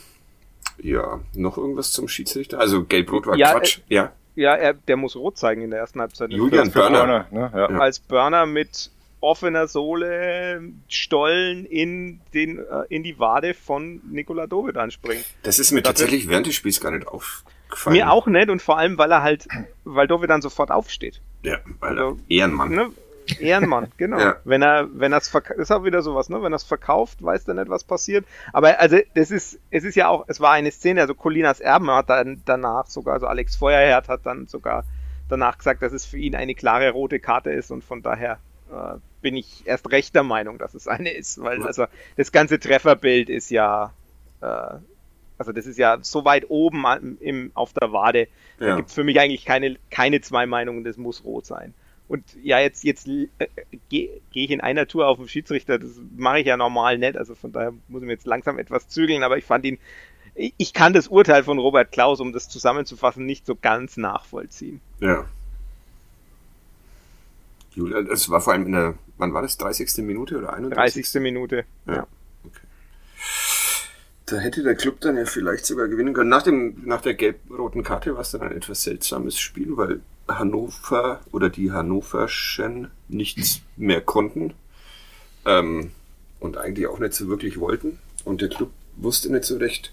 ja, 0.82 1.20
noch 1.34 1.56
irgendwas 1.58 1.92
zum 1.92 2.08
Schiedsrichter? 2.08 2.58
Also 2.58 2.84
Gelb-Rot 2.84 3.26
war 3.26 3.36
Ja, 3.36 3.52
Quatsch. 3.52 3.80
ja. 3.88 4.12
Ja, 4.36 4.54
er, 4.54 4.74
der 4.74 4.96
muss 4.96 5.16
rot 5.16 5.36
zeigen 5.36 5.60
in 5.62 5.70
der 5.70 5.80
ersten 5.80 6.00
Halbzeit. 6.00 6.30
Julian 6.30 6.70
Börner. 6.70 7.26
Ne? 7.30 7.50
Ja. 7.52 7.66
Als 7.66 7.98
Burner 7.98 8.46
mit 8.46 8.90
offener 9.20 9.66
Sohle 9.66 10.62
Stollen 10.88 11.66
in, 11.66 12.20
den, 12.32 12.58
äh, 12.58 12.84
in 12.88 13.02
die 13.02 13.18
Wade 13.18 13.54
von 13.54 14.00
Nikola 14.10 14.46
Dovid 14.46 14.76
anspringt. 14.76 15.24
Das 15.42 15.58
ist 15.58 15.72
mir 15.72 15.82
tatsächlich 15.82 16.28
während 16.28 16.46
des 16.46 16.54
Spiels 16.54 16.80
gar 16.80 16.90
nicht 16.92 17.06
aufgefallen. 17.06 17.96
Mir 17.96 18.10
auch 18.10 18.26
nicht 18.28 18.48
und 18.48 18.62
vor 18.62 18.78
allem, 18.78 18.96
weil 18.96 19.10
er 19.12 19.22
halt, 19.22 19.46
weil 19.84 20.06
Dovid 20.06 20.30
dann 20.30 20.40
sofort 20.42 20.70
aufsteht. 20.70 21.20
Ja, 21.42 21.58
weil 21.80 21.98
er 21.98 22.04
Also, 22.04 22.18
Ehrenmann. 22.28 22.70
Ne? 22.70 22.90
Ehrenmann, 23.38 23.92
genau. 23.96 24.18
Ja. 24.18 24.36
Wenn 24.44 24.62
er, 24.62 24.88
wenn 24.92 25.12
er 25.12 25.18
es 25.18 25.28
verkauft, 25.28 25.58
ist 25.60 25.70
auch 25.70 25.84
wieder 25.84 26.02
sowas, 26.02 26.28
ne? 26.28 26.42
Wenn 26.42 26.52
er 26.52 26.56
es 26.56 26.64
verkauft, 26.64 27.22
weiß 27.22 27.46
er 27.48 27.54
nicht, 27.54 27.68
was 27.68 27.84
passiert. 27.84 28.24
Aber 28.52 28.80
also 28.80 28.98
das 29.14 29.30
ist, 29.30 29.58
es 29.70 29.84
ist 29.84 29.94
ja 29.94 30.08
auch, 30.08 30.24
es 30.28 30.40
war 30.40 30.52
eine 30.52 30.70
Szene, 30.70 31.00
also 31.02 31.14
Colinas 31.14 31.60
Erben 31.60 31.90
hat 31.90 32.10
dann 32.10 32.42
danach 32.44 32.86
sogar, 32.86 33.14
also 33.14 33.26
Alex 33.26 33.56
Feuerherd 33.56 34.08
hat 34.08 34.26
dann 34.26 34.46
sogar 34.46 34.84
danach 35.28 35.58
gesagt, 35.58 35.82
dass 35.82 35.92
es 35.92 36.04
für 36.06 36.18
ihn 36.18 36.34
eine 36.34 36.54
klare 36.54 36.90
rote 36.90 37.20
Karte 37.20 37.50
ist 37.50 37.70
und 37.70 37.84
von 37.84 38.02
daher 38.02 38.38
äh, 38.72 38.96
bin 39.22 39.36
ich 39.36 39.62
erst 39.64 39.90
recht 39.92 40.14
der 40.14 40.24
Meinung, 40.24 40.58
dass 40.58 40.74
es 40.74 40.88
eine 40.88 41.12
ist, 41.12 41.40
weil 41.40 41.62
also 41.62 41.86
das 42.16 42.32
ganze 42.32 42.58
Trefferbild 42.58 43.28
ist 43.28 43.50
ja, 43.50 43.92
äh, 44.40 44.46
also 45.38 45.52
das 45.52 45.66
ist 45.66 45.78
ja 45.78 45.98
so 46.02 46.24
weit 46.24 46.46
oben 46.50 46.84
im, 47.20 47.52
auf 47.54 47.72
der 47.72 47.92
Wade, 47.92 48.26
da 48.58 48.66
Ja. 48.68 48.76
gibt's 48.76 48.92
für 48.94 49.04
mich 49.04 49.20
eigentlich 49.20 49.44
keine, 49.44 49.76
keine 49.90 50.20
zwei 50.20 50.46
Meinungen, 50.46 50.82
das 50.84 50.96
muss 50.96 51.22
rot 51.24 51.46
sein. 51.46 51.74
Und 52.10 52.24
ja, 52.42 52.58
jetzt, 52.58 52.82
jetzt 52.82 53.06
äh, 53.06 53.28
gehe 53.88 54.20
geh 54.32 54.44
ich 54.44 54.50
in 54.50 54.60
einer 54.60 54.88
Tour 54.88 55.06
auf 55.06 55.18
den 55.18 55.28
Schiedsrichter, 55.28 55.78
das 55.78 55.92
mache 56.16 56.40
ich 56.40 56.46
ja 56.46 56.56
normal 56.56 56.98
nicht, 56.98 57.16
also 57.16 57.36
von 57.36 57.52
daher 57.52 57.72
muss 57.86 58.02
ich 58.02 58.06
mir 58.06 58.14
jetzt 58.14 58.26
langsam 58.26 58.58
etwas 58.58 58.88
zügeln, 58.88 59.22
aber 59.22 59.38
ich 59.38 59.44
fand 59.44 59.64
ihn, 59.64 59.78
ich 60.34 60.72
kann 60.72 60.92
das 60.92 61.06
Urteil 61.06 61.44
von 61.44 61.60
Robert 61.60 61.92
Klaus, 61.92 62.18
um 62.18 62.32
das 62.32 62.48
zusammenzufassen, 62.48 63.24
nicht 63.26 63.46
so 63.46 63.54
ganz 63.54 63.96
nachvollziehen. 63.96 64.80
Ja. 64.98 65.24
Julian, 67.76 68.08
es 68.08 68.28
war 68.28 68.40
vor 68.40 68.54
allem 68.54 68.66
in 68.66 68.72
der, 68.72 68.94
wann 69.16 69.32
war 69.32 69.42
das? 69.42 69.56
30. 69.58 70.04
Minute 70.04 70.36
oder 70.36 70.52
31. 70.52 71.04
30. 71.04 71.22
Minute. 71.22 71.64
Ja. 71.86 72.08
Okay. 72.44 72.66
Da 74.26 74.38
hätte 74.38 74.64
der 74.64 74.74
Club 74.74 75.00
dann 75.00 75.16
ja 75.16 75.26
vielleicht 75.26 75.64
sogar 75.64 75.86
gewinnen 75.86 76.12
können. 76.12 76.30
Nach, 76.30 76.42
dem, 76.42 76.82
nach 76.84 77.02
der 77.02 77.14
gelb-roten 77.14 77.84
Karte 77.84 78.14
war 78.14 78.22
es 78.22 78.32
dann 78.32 78.42
ein 78.42 78.50
etwas 78.50 78.82
seltsames 78.82 79.38
Spiel, 79.38 79.76
weil 79.76 80.00
Hannover 80.38 81.20
oder 81.32 81.50
die 81.50 81.72
Hannoverschen 81.72 82.90
nichts 83.08 83.60
mehr 83.76 84.00
konnten 84.00 84.54
ähm, 85.46 85.90
und 86.38 86.56
eigentlich 86.56 86.86
auch 86.86 86.98
nicht 86.98 87.14
so 87.14 87.28
wirklich 87.28 87.58
wollten. 87.58 87.98
Und 88.24 88.40
der 88.40 88.48
Club 88.48 88.70
wusste 88.96 89.32
nicht 89.32 89.44
so 89.44 89.56
recht, 89.56 89.92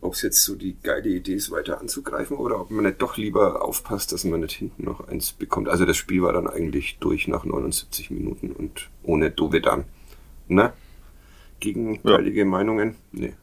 ob 0.00 0.14
es 0.14 0.22
jetzt 0.22 0.42
so 0.42 0.56
die 0.56 0.76
geile 0.82 1.08
Idee 1.08 1.34
ist, 1.34 1.50
weiter 1.50 1.80
anzugreifen 1.80 2.36
oder 2.36 2.60
ob 2.60 2.70
man 2.70 2.84
nicht 2.84 3.00
doch 3.00 3.16
lieber 3.16 3.64
aufpasst, 3.64 4.12
dass 4.12 4.24
man 4.24 4.40
nicht 4.40 4.52
hinten 4.52 4.84
noch 4.84 5.08
eins 5.08 5.32
bekommt. 5.32 5.68
Also 5.68 5.84
das 5.86 5.96
Spiel 5.96 6.22
war 6.22 6.32
dann 6.32 6.48
eigentlich 6.48 6.98
durch 6.98 7.28
nach 7.28 7.44
79 7.44 8.10
Minuten 8.10 8.50
und 8.52 8.90
ohne 9.04 9.30
Dovedan. 9.30 9.84
Ne? 10.48 10.72
Gegenteilige 11.60 12.44
Meinungen? 12.44 12.96
Nee. 13.12 13.34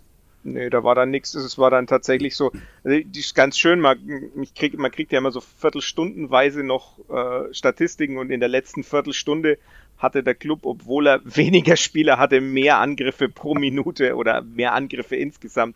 Nee, 0.43 0.69
da 0.69 0.83
war 0.83 0.95
dann 0.95 1.11
nichts. 1.11 1.33
Es 1.35 1.57
war 1.57 1.69
dann 1.69 1.85
tatsächlich 1.85 2.35
so, 2.35 2.51
also 2.83 2.99
die 2.99 3.19
ist 3.19 3.35
ganz 3.35 3.57
schön, 3.57 3.81
man, 3.81 3.99
ich 4.41 4.53
krieg, 4.53 4.77
man 4.77 4.91
kriegt 4.91 5.11
ja 5.11 5.17
immer 5.17 5.31
so 5.31 5.41
viertelstundenweise 5.41 6.63
noch 6.63 6.97
äh, 7.09 7.53
Statistiken 7.53 8.17
und 8.17 8.31
in 8.31 8.39
der 8.39 8.49
letzten 8.49 8.83
Viertelstunde 8.83 9.57
hatte 9.97 10.23
der 10.23 10.35
Club, 10.35 10.61
obwohl 10.63 11.07
er 11.07 11.21
weniger 11.25 11.75
Spieler 11.75 12.17
hatte, 12.17 12.39
mehr 12.39 12.79
Angriffe 12.79 13.27
pro 13.27 13.53
Minute 13.53 14.15
oder 14.15 14.41
mehr 14.41 14.73
Angriffe 14.73 15.17
insgesamt 15.17 15.75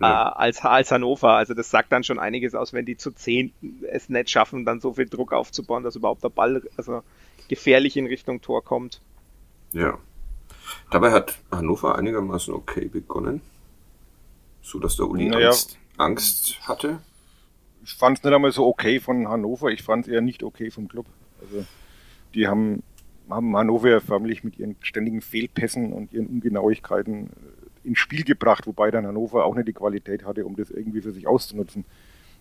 äh, 0.00 0.04
als, 0.04 0.64
als 0.64 0.90
Hannover. 0.90 1.32
Also 1.32 1.54
das 1.54 1.70
sagt 1.70 1.92
dann 1.92 2.04
schon 2.04 2.18
einiges 2.18 2.54
aus, 2.54 2.72
wenn 2.72 2.86
die 2.86 2.96
zu 2.96 3.12
zehn 3.12 3.52
es 3.90 4.08
nicht 4.08 4.30
schaffen, 4.30 4.64
dann 4.64 4.80
so 4.80 4.94
viel 4.94 5.06
Druck 5.06 5.32
aufzubauen, 5.32 5.84
dass 5.84 5.96
überhaupt 5.96 6.24
der 6.24 6.30
Ball 6.30 6.62
also 6.76 7.02
gefährlich 7.48 7.96
in 7.96 8.06
Richtung 8.06 8.40
Tor 8.40 8.64
kommt. 8.64 9.00
Ja. 9.72 9.98
Dabei 10.90 11.12
hat 11.12 11.38
Hannover 11.50 11.96
einigermaßen 11.96 12.54
okay 12.54 12.86
begonnen. 12.86 13.40
So 14.62 14.78
dass 14.78 14.96
der 14.96 15.08
Uli 15.08 15.28
Naja. 15.28 15.48
Angst, 15.48 15.78
Angst 15.96 16.58
hatte. 16.68 16.98
Ich 17.84 17.94
fand 17.94 18.18
es 18.18 18.24
nicht 18.24 18.34
einmal 18.34 18.52
so 18.52 18.66
okay 18.66 19.00
von 19.00 19.28
Hannover, 19.28 19.68
ich 19.70 19.82
fand 19.82 20.06
es 20.06 20.12
eher 20.12 20.20
nicht 20.20 20.42
okay 20.42 20.70
vom 20.70 20.88
Club. 20.88 21.06
Also 21.40 21.64
die 22.34 22.46
haben, 22.46 22.82
haben 23.30 23.56
Hannover 23.56 24.00
förmlich 24.00 24.44
mit 24.44 24.58
ihren 24.58 24.76
ständigen 24.80 25.22
Fehlpässen 25.22 25.92
und 25.92 26.12
ihren 26.12 26.26
Ungenauigkeiten 26.26 27.28
äh, 27.84 27.88
ins 27.88 27.98
Spiel 27.98 28.24
gebracht, 28.24 28.66
wobei 28.66 28.90
dann 28.90 29.06
Hannover 29.06 29.44
auch 29.46 29.54
nicht 29.54 29.68
die 29.68 29.72
Qualität 29.72 30.24
hatte, 30.26 30.44
um 30.44 30.56
das 30.56 30.70
irgendwie 30.70 31.00
für 31.00 31.12
sich 31.12 31.26
auszunutzen. 31.26 31.86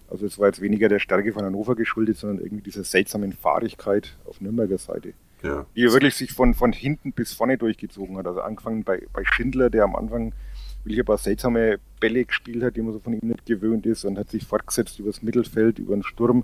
Also 0.10 0.26
es 0.26 0.40
war 0.40 0.48
jetzt 0.48 0.62
weniger 0.62 0.90
der 0.90 1.00
Stärke 1.00 1.32
von 1.34 1.44
Hannover 1.46 1.76
geschuldet, 1.76 2.18
sondern 2.18 2.44
irgendwie 2.44 2.64
dieser 2.64 2.84
seltsamen 2.84 3.32
Fahrigkeit 3.34 4.18
auf 4.26 4.42
Nürnberger 4.42 4.78
Seite, 4.78 5.14
Ja. 5.44 5.66
die 5.76 5.84
wirklich 5.84 6.16
sich 6.16 6.32
von, 6.34 6.54
von 6.54 6.72
hinten 6.74 7.12
bis 7.14 7.34
vorne 7.34 7.58
durchgezogen 7.58 8.18
hat. 8.18 8.26
Also 8.28 8.42
angefangen 8.42 8.84
bei, 8.84 9.06
bei 9.14 9.24
Schindler, 9.26 9.70
der 9.70 9.84
am 9.84 9.96
Anfang 9.96 10.34
wirklich 10.84 11.00
ein 11.00 11.06
paar 11.06 11.18
seltsame 11.18 11.80
Bälle 12.00 12.26
gespielt 12.26 12.64
hat, 12.64 12.76
die 12.76 12.82
man 12.82 12.94
so 12.94 13.00
von 13.00 13.14
ihm 13.14 13.20
nicht 13.24 13.46
gewöhnt 13.46 13.86
ist 13.86 14.06
und 14.06 14.18
hat 14.18 14.30
sich 14.30 14.46
fortgesetzt 14.46 15.00
übers 15.00 15.22
Mittelfeld, 15.22 15.80
über 15.80 15.96
den 15.96 16.04
Sturm. 16.04 16.44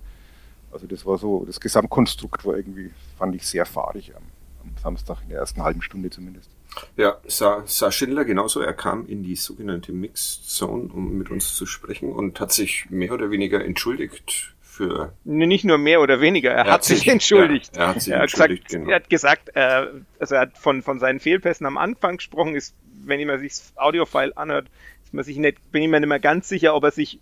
Also 0.72 0.88
das 0.88 1.06
war 1.06 1.18
so, 1.18 1.44
das 1.46 1.60
Gesamtkonstrukt 1.60 2.46
war 2.46 2.56
irgendwie, 2.58 2.92
fand 3.18 3.36
ich 3.36 3.46
sehr 3.46 3.66
fahrig 3.66 4.14
am, 4.16 4.24
am 4.64 4.72
Samstag, 4.82 5.20
in 5.24 5.30
der 5.30 5.40
ersten 5.40 5.62
halben 5.64 5.82
Stunde 5.82 6.10
zumindest. 6.10 6.50
Ja, 6.98 7.18
sah, 7.28 7.62
sah 7.68 7.92
Schindler 7.92 8.26
genauso. 8.26 8.60
Er 8.60 8.74
kam 8.74 9.06
in 9.08 9.22
die 9.22 9.36
sogenannte 9.36 9.94
Mixed 9.94 10.50
Zone, 10.50 10.90
um 10.92 11.16
mit 11.20 11.30
uns 11.30 11.54
zu 11.56 11.68
sprechen 11.68 12.12
und 12.12 12.40
hat 12.40 12.52
sich 12.52 12.88
mehr 12.90 13.14
oder 13.14 13.30
weniger 13.30 13.64
entschuldigt 13.64 14.56
für. 14.60 15.14
Nee, 15.24 15.46
Nicht 15.46 15.66
nur 15.66 15.78
mehr 15.78 16.02
oder 16.02 16.20
weniger, 16.20 16.50
er, 16.50 16.58
Er 16.58 16.64
hat 16.66 16.72
hat 16.72 16.84
sich 16.86 17.00
sich- 17.02 17.08
entschuldigt. 17.10 17.78
ja, 17.78 17.84
er 17.84 17.88
hat 17.90 18.02
sich 18.02 18.12
er 18.14 18.18
hat 18.18 18.24
entschuldigt, 18.24 18.66
gesagt, 18.66 18.82
genau. 18.82 18.90
er 18.90 18.96
hat 18.96 19.10
gesagt 19.12 19.50
äh, 19.54 19.86
also 20.20 20.34
er 20.36 20.42
hat 20.42 20.58
von, 20.58 20.82
von 20.82 20.98
seinen 20.98 21.20
Fehlpässen 21.20 21.68
am 21.68 21.78
Anfang 21.78 22.18
gesprochen, 22.18 22.56
ist, 22.56 22.74
wenn 23.06 23.26
man 23.28 23.40
sich 23.40 23.52
das 23.52 23.74
Audiofile 23.76 24.36
anhört, 24.36 24.68
ist 25.04 25.14
man 25.14 25.24
sich 25.24 25.38
nicht, 25.38 25.72
bin 25.72 25.84
ich 25.84 25.90
mir 25.90 26.00
nicht 26.00 26.10
mehr 26.10 26.20
ganz 26.20 26.50
sicher, 26.50 26.76
ob 26.76 26.84
er 26.84 26.92
sich, 26.92 27.20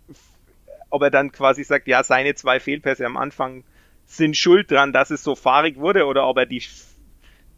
ob 0.89 1.01
er 1.01 1.11
dann 1.11 1.31
quasi 1.31 1.63
sagt, 1.63 1.87
ja, 1.87 2.03
seine 2.03 2.35
zwei 2.35 2.59
Fehlpässe 2.59 3.05
am 3.05 3.17
Anfang 3.17 3.63
sind 4.05 4.35
schuld 4.35 4.69
dran, 4.71 4.93
dass 4.93 5.09
es 5.09 5.23
so 5.23 5.35
fahrig 5.35 5.77
wurde, 5.77 6.05
oder 6.05 6.27
ob 6.27 6.37
er 6.37 6.45
die 6.45 6.61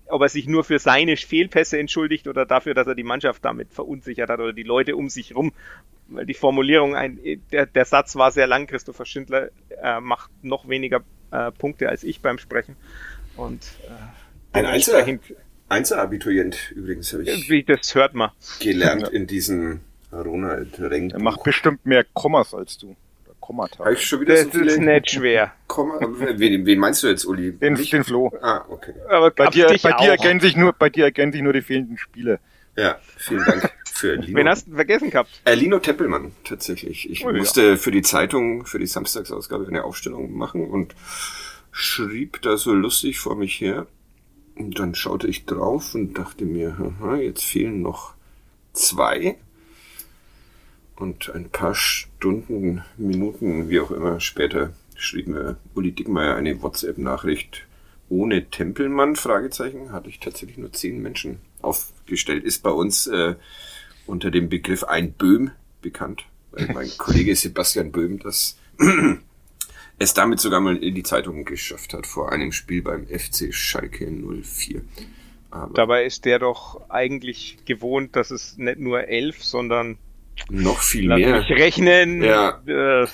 ob 0.08 0.22
er 0.22 0.30
sich 0.30 0.48
nur 0.48 0.64
für 0.64 0.80
seine 0.80 1.18
Fehlpässe 1.18 1.80
entschuldigt 1.80 2.28
oder 2.28 2.46
dafür, 2.46 2.74
dass 2.74 2.88
er 2.88 2.96
die 2.96 3.04
Mannschaft 3.04 3.44
damit 3.46 3.74
verunsichert 3.74 4.30
hat 4.30 4.40
oder 4.40 4.54
die 4.54 4.64
Leute 4.64 4.96
um 4.96 5.10
sich 5.10 5.36
rum. 5.36 5.54
Weil 6.08 6.26
die 6.26 6.34
Formulierung, 6.34 6.96
ein, 6.96 7.20
der, 7.52 7.66
der 7.66 7.86
Satz 7.86 8.16
war 8.16 8.32
sehr 8.32 8.46
lang. 8.46 8.68
Christopher 8.68 9.06
Schindler 9.06 9.50
äh, 9.82 10.00
macht 10.02 10.30
noch 10.44 10.68
weniger 10.68 11.02
äh, 11.32 11.52
Punkte 11.52 11.90
als 11.90 12.04
ich 12.04 12.22
beim 12.22 12.38
Sprechen. 12.38 12.76
Und 13.38 13.64
äh, 13.88 14.58
Ein 14.58 14.66
Einzel 14.66 15.20
Einzelabiturient 15.70 16.72
übrigens 16.76 17.12
habe 17.14 17.24
ich 17.24 17.50
wie 17.50 17.64
das 17.64 17.96
hört 17.96 18.14
man. 18.14 18.32
gelernt 18.60 19.08
in 19.10 19.28
diesem 19.28 19.80
Ronald 20.12 20.80
Renk. 20.80 21.14
Er 21.14 21.20
macht 21.22 21.44
bestimmt 21.44 21.86
mehr 21.86 22.06
Kommas 22.14 22.54
als 22.54 22.78
du. 22.78 22.96
Kommata. 23.40 23.80
Habe 23.80 23.94
ich 23.96 24.06
schon 24.06 24.22
wieder 24.22 24.36
Das 24.36 24.54
so 24.54 24.60
ist 24.62 24.80
nicht 24.80 25.12
schwer. 25.12 25.52
Komma? 25.68 26.00
Wen, 26.00 26.66
wen 26.66 26.80
meinst 26.80 27.04
du 27.04 27.08
jetzt, 27.08 27.26
Uli? 27.26 27.52
Den, 27.52 27.74
Mich? 27.74 27.90
den 27.90 28.06
Flo. 28.06 28.32
Ah, 28.42 28.64
okay. 28.70 28.94
Aber 29.10 29.32
Bei 29.32 29.48
dir, 29.48 29.68
bei 29.68 29.92
dir 29.92 30.12
erkennen 30.12 30.40
sich 30.40 30.56
nur, 30.56 30.72
bei 30.72 30.90
dir 30.90 31.04
erkennen 31.06 31.34
sich 31.34 31.42
nur 31.42 31.52
die 31.52 31.62
fehlenden 31.62 31.98
Spieler. 31.98 32.40
Ja, 32.78 33.00
vielen 33.18 33.44
Dank 33.44 33.70
für 33.92 34.16
Lino. 34.16 34.38
Wen 34.40 34.48
hast 34.48 34.68
du 34.68 34.74
vergessen 34.76 35.10
gehabt? 35.10 35.30
Äh, 35.44 35.56
Lino 35.56 35.80
Teppelmann, 35.80 36.32
tatsächlich. 36.46 37.10
Ich 37.10 37.26
Oh, 37.26 37.32
ja. 37.32 37.38
musste 37.38 37.76
für 37.78 37.92
die 37.92 38.02
Zeitung, 38.02 38.66
für 38.66 38.80
die 38.80 38.88
Samstagsausgabe 38.88 39.68
eine 39.68 39.84
Aufstellung 39.84 40.32
machen 40.32 40.66
und 40.70 40.96
schrieb 41.74 42.42
da 42.44 42.56
so 42.56 42.74
lustig 42.74 43.20
vor 43.20 43.36
mich 43.36 43.60
her. 43.60 43.88
Und 44.56 44.78
dann 44.80 44.96
schaute 44.96 45.28
ich 45.28 45.46
drauf 45.46 45.96
und 45.96 46.18
dachte 46.18 46.46
mir, 46.46 46.78
haha, 46.78 47.16
jetzt 47.18 47.44
fehlen 47.44 47.82
noch 47.82 48.14
zwei. 48.74 49.38
Und 50.96 51.34
ein 51.34 51.50
paar 51.50 51.74
Stunden, 51.74 52.84
Minuten, 52.98 53.70
wie 53.70 53.80
auch 53.80 53.92
immer, 53.92 54.20
später 54.20 54.74
schrieb 54.96 55.28
mir 55.28 55.58
Uli 55.74 55.92
Dickmeier 55.92 56.36
eine 56.36 56.62
WhatsApp-Nachricht 56.62 57.66
ohne 58.10 58.50
Tempelmann, 58.50 59.16
Fragezeichen, 59.16 59.92
hatte 59.92 60.10
ich 60.10 60.20
tatsächlich 60.20 60.58
nur 60.58 60.72
zehn 60.72 61.02
Menschen 61.02 61.40
aufgestellt. 61.62 62.44
Ist 62.44 62.62
bei 62.62 62.70
uns 62.70 63.08
äh, 63.08 63.36
unter 64.06 64.30
dem 64.30 64.50
Begriff 64.50 64.84
ein 64.84 65.14
Böhm 65.14 65.52
bekannt, 65.82 66.26
weil 66.52 66.68
mein 66.74 66.92
Kollege 66.98 67.36
Sebastian 67.36 67.92
Böhm 67.92 68.20
das 68.20 68.58
es 70.04 70.14
damit 70.14 70.40
sogar 70.40 70.60
mal 70.60 70.78
in 70.78 70.94
die 70.96 71.04
Zeitung 71.04 71.46
geschafft 71.46 71.94
hat 71.94 72.06
vor 72.08 72.32
einem 72.32 72.52
Spiel 72.52 72.82
beim 72.82 73.08
FC 73.08 73.54
Schalke 73.54 74.06
04. 74.10 74.82
Aber 75.52 75.74
Dabei 75.74 76.06
ist 76.06 76.26
der 76.26 76.40
doch 76.40 76.82
eigentlich 76.90 77.58
gewohnt, 77.66 78.16
dass 78.16 78.32
es 78.32 78.58
nicht 78.58 78.80
nur 78.80 79.08
elf, 79.08 79.44
sondern 79.44 79.98
noch 80.50 80.82
viel 80.82 81.08
lass 81.08 81.20
mehr. 81.20 81.40
mich 81.40 81.50
rechnen, 81.52 82.24
Ja. 82.24 82.60
äh, 82.66 83.08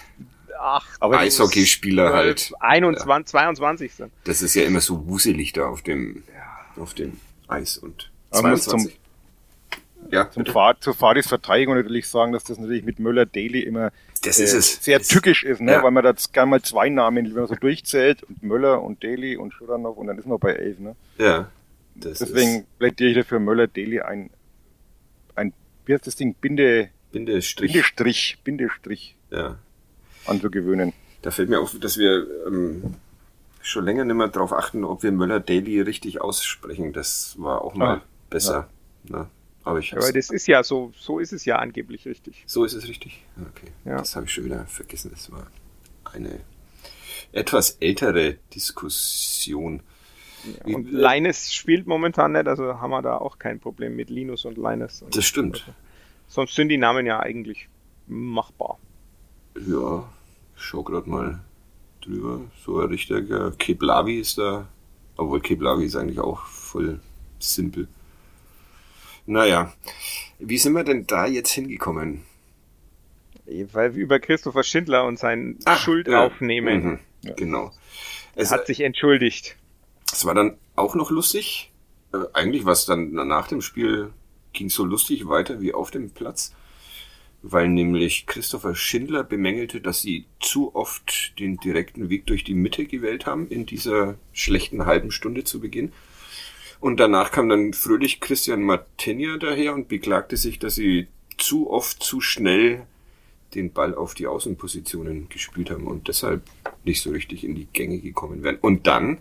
acht, 0.58 1.02
Aber 1.02 1.20
Eishockeyspieler 1.20 2.14
halt. 2.14 2.52
21, 2.60 3.06
ja. 3.08 3.26
22 3.26 3.94
sind. 3.94 4.12
Das 4.24 4.42
ist 4.42 4.56
ja 4.56 4.64
immer 4.64 4.82
so 4.82 5.08
wuselig 5.08 5.54
da 5.54 5.68
auf 5.68 5.82
dem, 5.82 6.24
ja. 6.34 6.82
auf 6.82 6.94
dem 6.94 7.20
Eis 7.48 7.78
und 7.78 8.10
22. 8.32 8.98
Ja, 10.12 10.30
zum 10.32 10.46
Fahr 10.46 10.80
zur 10.80 10.96
Fadis 10.96 11.28
Verteidigung 11.28 11.76
natürlich 11.76 12.08
sagen, 12.08 12.32
dass 12.32 12.44
das 12.44 12.58
natürlich 12.58 12.84
mit 12.84 13.00
Möller-Daly 13.00 13.62
immer 13.62 13.92
das 14.24 14.40
ist 14.40 14.54
äh, 14.54 14.62
sehr 14.62 15.02
tückisch 15.02 15.44
ist, 15.44 15.62
ne? 15.62 15.74
Ja. 15.74 15.84
weil 15.84 15.92
man 15.92 16.04
da 16.04 16.14
gerne 16.32 16.50
mal 16.50 16.62
zwei 16.62 16.90
Namen, 16.90 17.26
wenn 17.28 17.34
man 17.34 17.48
so 17.48 17.56
durchzählt, 17.56 18.24
und 18.24 18.44
Möller 18.44 18.82
und 18.82 19.04
Daly 19.04 19.38
und 19.38 19.54
Schuranov 19.54 19.98
und 19.98 20.08
dann 20.08 20.18
ist 20.18 20.28
man 20.28 20.40
bei 20.40 20.54
elf. 20.54 20.80
Ne? 20.80 20.96
Ja. 21.18 21.50
Deswegen 21.96 22.66
plädiere 22.78 23.12
ich 23.12 23.18
dafür 23.18 23.40
Möller-Daly 23.40 24.02
ein, 24.02 24.30
ein, 25.36 25.54
wie 25.86 25.94
heißt 25.94 26.08
das 26.08 26.16
Ding, 26.16 26.34
Binde, 26.34 26.90
Bindestrich. 27.12 27.72
Bindestrich, 27.72 28.40
Bindestrich 28.44 29.16
ja. 29.32 29.58
anzugewöhnen. 30.26 30.94
Da 31.22 31.32
fällt 31.32 31.50
mir 31.50 31.60
auf, 31.60 31.78
dass 31.80 31.98
wir 31.98 32.28
ähm, 32.48 32.96
schon 33.62 33.86
länger 33.86 34.06
nicht 34.06 34.16
mehr 34.16 34.28
darauf 34.28 34.54
achten, 34.54 34.84
ob 34.84 35.04
wir 35.04 35.12
Möller-Daly 35.12 35.82
richtig 35.82 36.22
aussprechen. 36.22 36.94
Das 36.94 37.36
war 37.38 37.62
auch 37.62 37.74
mal 37.74 37.98
ah, 37.98 38.02
besser. 38.30 38.70
Ja. 39.06 39.18
Ne? 39.18 39.28
Aber 39.64 39.80
ich 39.80 39.96
Aber 39.96 40.12
das 40.12 40.30
ist 40.30 40.48
ja 40.48 40.64
so, 40.64 40.94
so 40.98 41.20
ist 41.20 41.34
es 41.34 41.46
ja 41.46 41.58
angeblich 41.58 42.06
richtig. 42.06 42.44
So 42.46 42.64
ist 42.64 42.74
es 42.74 42.88
richtig? 42.88 43.24
Okay. 43.40 43.72
Ja. 43.86 43.98
Das 43.98 44.16
habe 44.16 44.26
ich 44.26 44.34
schon 44.34 44.46
wieder 44.46 44.66
vergessen. 44.66 45.12
Das 45.12 45.32
war 45.32 45.48
eine 46.06 46.40
etwas 47.32 47.72
ältere 47.80 48.38
Diskussion. 48.54 49.82
Ja, 50.66 50.76
und 50.76 50.92
Linus 50.92 51.54
spielt 51.54 51.86
momentan 51.86 52.32
nicht, 52.32 52.48
also 52.48 52.80
haben 52.80 52.92
wir 52.92 53.02
da 53.02 53.18
auch 53.18 53.40
kein 53.40 53.60
Problem 53.60 53.96
mit 53.96 54.10
Linus 54.10 54.46
und 54.46 54.58
Linus. 54.58 55.04
das 55.12 55.26
stimmt. 55.26 55.56
Also, 55.56 55.74
sonst 56.28 56.56
sind 56.56 56.70
die 56.70 56.78
Namen 56.78 57.06
ja 57.06 57.20
eigentlich 57.20 57.68
machbar. 58.08 58.80
Ja, 59.68 60.10
schau 60.56 60.84
gerade 60.84 61.10
mal 61.10 61.42
drüber. 62.02 62.42
So 62.66 62.80
ein 62.80 62.88
richtiger 62.88 63.52
Keblavi 63.52 64.20
ist 64.20 64.38
da. 64.38 64.68
Obwohl 65.18 65.42
Keblavi 65.42 65.86
ist 65.86 65.98
eigentlich 65.98 66.20
auch 66.20 66.46
voll 66.46 67.02
simpel. 67.40 67.90
Naja, 69.26 69.74
wie 70.40 70.58
sind 70.58 70.74
wir 70.74 70.84
denn 70.84 71.06
da 71.08 71.26
jetzt 71.26 71.52
hingekommen? 71.52 72.24
Weil 73.46 73.96
wir 73.96 74.04
über 74.04 74.20
Christopher 74.20 74.64
Schindler 74.64 75.06
und 75.06 75.18
sein 75.18 75.58
Ach, 75.66 75.80
Schuld 75.80 76.08
ja. 76.08 76.26
aufnehmen. 76.26 76.84
Mhm, 76.84 77.00
ja. 77.24 77.34
Genau. 77.34 77.72
Er 78.36 78.50
hat 78.50 78.68
sich 78.68 78.82
entschuldigt. 78.82 79.58
Es 80.12 80.26
war 80.26 80.36
dann 80.36 80.58
auch 80.76 80.96
noch 80.96 81.12
lustig. 81.12 81.72
Äh, 82.14 82.20
eigentlich 82.34 82.66
war 82.66 82.74
es 82.74 82.86
dann 82.86 83.12
nach 83.12 83.48
dem 83.48 83.62
Spiel 83.62 84.14
ging 84.54 84.70
so 84.70 84.84
lustig 84.84 85.28
weiter 85.28 85.62
wie 85.62 85.74
auf 85.74 85.92
dem 85.92 86.12
Platz, 86.12 86.54
weil 87.42 87.70
nämlich 87.70 88.26
Christopher 88.26 88.76
Schindler 88.76 89.24
bemängelte, 89.24 89.82
dass 89.82 90.02
sie 90.02 90.26
zu 90.40 90.76
oft 90.76 91.40
den 91.40 91.58
direkten 91.58 92.10
Weg 92.10 92.26
durch 92.26 92.44
die 92.44 92.56
Mitte 92.56 92.86
gewählt 92.86 93.26
haben 93.26 93.48
in 93.48 93.66
dieser 93.66 94.16
schlechten 94.34 94.86
halben 94.86 95.12
Stunde 95.12 95.44
zu 95.44 95.60
Beginn. 95.60 95.92
Und 96.80 97.00
danach 97.00 97.32
kam 97.32 97.50
dann 97.50 97.74
fröhlich 97.74 98.22
Christian 98.22 98.64
Martinia 98.64 99.38
daher 99.38 99.74
und 99.74 99.90
beklagte 99.90 100.38
sich, 100.38 100.60
dass 100.60 100.76
sie 100.76 101.08
zu 101.38 101.70
oft 101.70 102.02
zu 102.02 102.22
schnell 102.22 102.86
den 103.56 103.74
Ball 103.74 103.96
auf 103.96 104.14
die 104.14 104.28
Außenpositionen 104.28 105.28
gespielt 105.30 105.72
haben 105.72 105.88
und 105.88 106.08
deshalb 106.08 106.44
nicht 106.84 107.02
so 107.02 107.10
richtig 107.10 107.44
in 107.44 107.56
die 107.56 107.68
Gänge 107.74 108.00
gekommen 108.00 108.44
wären. 108.44 108.58
Und 108.58 108.88
dann, 108.88 109.18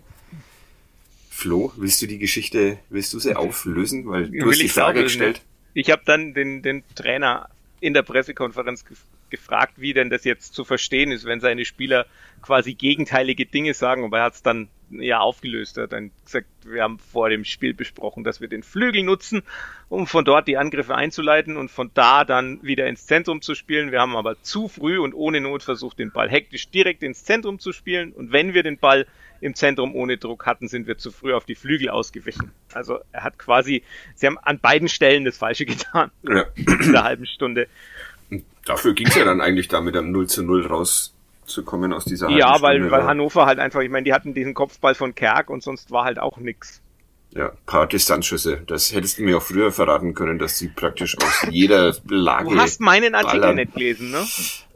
Flo, 1.29 1.73
willst 1.75 2.01
du 2.01 2.07
die 2.07 2.19
Geschichte, 2.19 2.79
willst 2.89 3.13
du 3.13 3.19
sie 3.19 3.35
auflösen? 3.35 4.07
Weil 4.07 4.27
du 4.27 4.33
Will 4.33 4.51
hast 4.51 4.61
die 4.61 4.69
Frage 4.69 5.03
gestellt. 5.03 5.41
Ich 5.73 5.91
habe 5.91 6.03
dann 6.05 6.33
den, 6.33 6.61
den 6.61 6.83
Trainer 6.95 7.49
in 7.81 7.93
der 7.93 8.03
Pressekonferenz 8.03 8.85
gefragt, 9.29 9.73
wie 9.77 9.93
denn 9.93 10.09
das 10.09 10.23
jetzt 10.23 10.53
zu 10.53 10.65
verstehen 10.65 11.11
ist, 11.11 11.25
wenn 11.25 11.39
seine 11.39 11.65
Spieler 11.65 12.05
quasi 12.41 12.73
gegenteilige 12.73 13.45
Dinge 13.45 13.73
sagen, 13.73 14.03
aber 14.03 14.19
er 14.19 14.23
hat 14.25 14.35
es 14.35 14.43
dann 14.43 14.67
ja 14.91 15.19
aufgelöst. 15.19 15.77
Hat 15.77 15.93
dann 15.93 16.11
gesagt, 16.23 16.47
wir 16.63 16.83
haben 16.83 16.99
vor 16.99 17.29
dem 17.29 17.45
Spiel 17.45 17.73
besprochen, 17.73 18.23
dass 18.23 18.41
wir 18.41 18.47
den 18.47 18.63
Flügel 18.63 19.03
nutzen, 19.03 19.43
um 19.89 20.07
von 20.07 20.25
dort 20.25 20.47
die 20.47 20.57
Angriffe 20.57 20.95
einzuleiten 20.95 21.57
und 21.57 21.69
von 21.69 21.91
da 21.93 22.25
dann 22.25 22.59
wieder 22.63 22.87
ins 22.87 23.05
Zentrum 23.05 23.41
zu 23.41 23.55
spielen. 23.55 23.91
Wir 23.91 24.01
haben 24.01 24.15
aber 24.15 24.41
zu 24.41 24.67
früh 24.67 24.99
und 24.99 25.13
ohne 25.13 25.41
Not 25.41 25.63
versucht, 25.63 25.99
den 25.99 26.11
Ball 26.11 26.29
hektisch 26.29 26.69
direkt 26.69 27.03
ins 27.03 27.23
Zentrum 27.23 27.59
zu 27.59 27.71
spielen 27.71 28.11
und 28.11 28.31
wenn 28.31 28.53
wir 28.53 28.63
den 28.63 28.77
Ball 28.77 29.05
im 29.41 29.55
Zentrum 29.55 29.95
ohne 29.95 30.17
Druck 30.17 30.45
hatten, 30.45 30.67
sind 30.67 30.87
wir 30.87 30.97
zu 30.97 31.11
früh 31.11 31.33
auf 31.33 31.45
die 31.45 31.55
Flügel 31.55 31.89
ausgewichen. 31.89 32.51
Also 32.73 32.99
er 33.11 33.23
hat 33.23 33.39
quasi, 33.39 33.83
sie 34.15 34.27
haben 34.27 34.37
an 34.37 34.59
beiden 34.59 34.89
Stellen 34.89 35.25
das 35.25 35.37
Falsche 35.37 35.65
getan. 35.67 36.11
Ja. 36.23 36.45
In 36.55 36.91
der 36.91 37.03
halben 37.03 37.25
Stunde. 37.25 37.67
Dafür 38.65 38.93
ging 38.93 39.07
es 39.07 39.15
ja 39.15 39.25
dann 39.25 39.41
eigentlich 39.41 39.67
da 39.67 39.81
mit 39.81 39.95
einem 39.95 40.11
0 40.11 40.27
zu 40.27 40.43
0 40.43 40.65
rauszukommen 41.49 41.93
aus 41.93 42.05
dieser 42.05 42.29
Ja, 42.29 42.61
weil, 42.61 42.91
weil 42.91 43.03
Hannover 43.03 43.45
halt 43.45 43.59
einfach, 43.59 43.81
ich 43.81 43.89
meine, 43.89 44.03
die 44.03 44.13
hatten 44.13 44.33
diesen 44.33 44.53
Kopfball 44.53 44.95
von 44.95 45.15
Kerk 45.15 45.49
und 45.49 45.63
sonst 45.63 45.91
war 45.91 46.05
halt 46.05 46.19
auch 46.19 46.37
nix. 46.37 46.81
Ja, 47.31 47.51
paar 47.65 47.85
Distanzschüsse. 47.85 48.63
Das 48.65 48.93
hättest 48.93 49.19
du 49.19 49.23
mir 49.23 49.37
auch 49.37 49.43
früher 49.43 49.71
verraten 49.71 50.15
können, 50.15 50.39
dass 50.39 50.57
sie 50.57 50.67
praktisch 50.67 51.15
aus 51.17 51.47
jeder 51.51 51.95
Lage. 52.07 52.49
Du 52.49 52.57
hast 52.57 52.81
meinen 52.81 53.13
Artikel 53.13 53.41
ballern. 53.41 53.55
nicht 53.57 53.73
gelesen, 53.73 54.09
ne? 54.09 54.25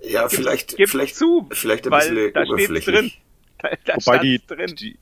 Ja, 0.08 0.30
vielleicht, 0.30 0.78
gib, 0.78 0.90
vielleicht, 0.90 1.16
zu, 1.16 1.48
vielleicht 1.52 1.92
ein 1.92 1.98
bisschen 1.98 2.34
da 2.34 2.44
oberflächlich. 2.44 2.86
Drin. 2.86 3.12
Da, 3.58 3.70
da 3.86 3.96
Wobei 3.96 4.18
die, 4.20 4.42
drin. 4.46 4.76
die, 4.76 5.00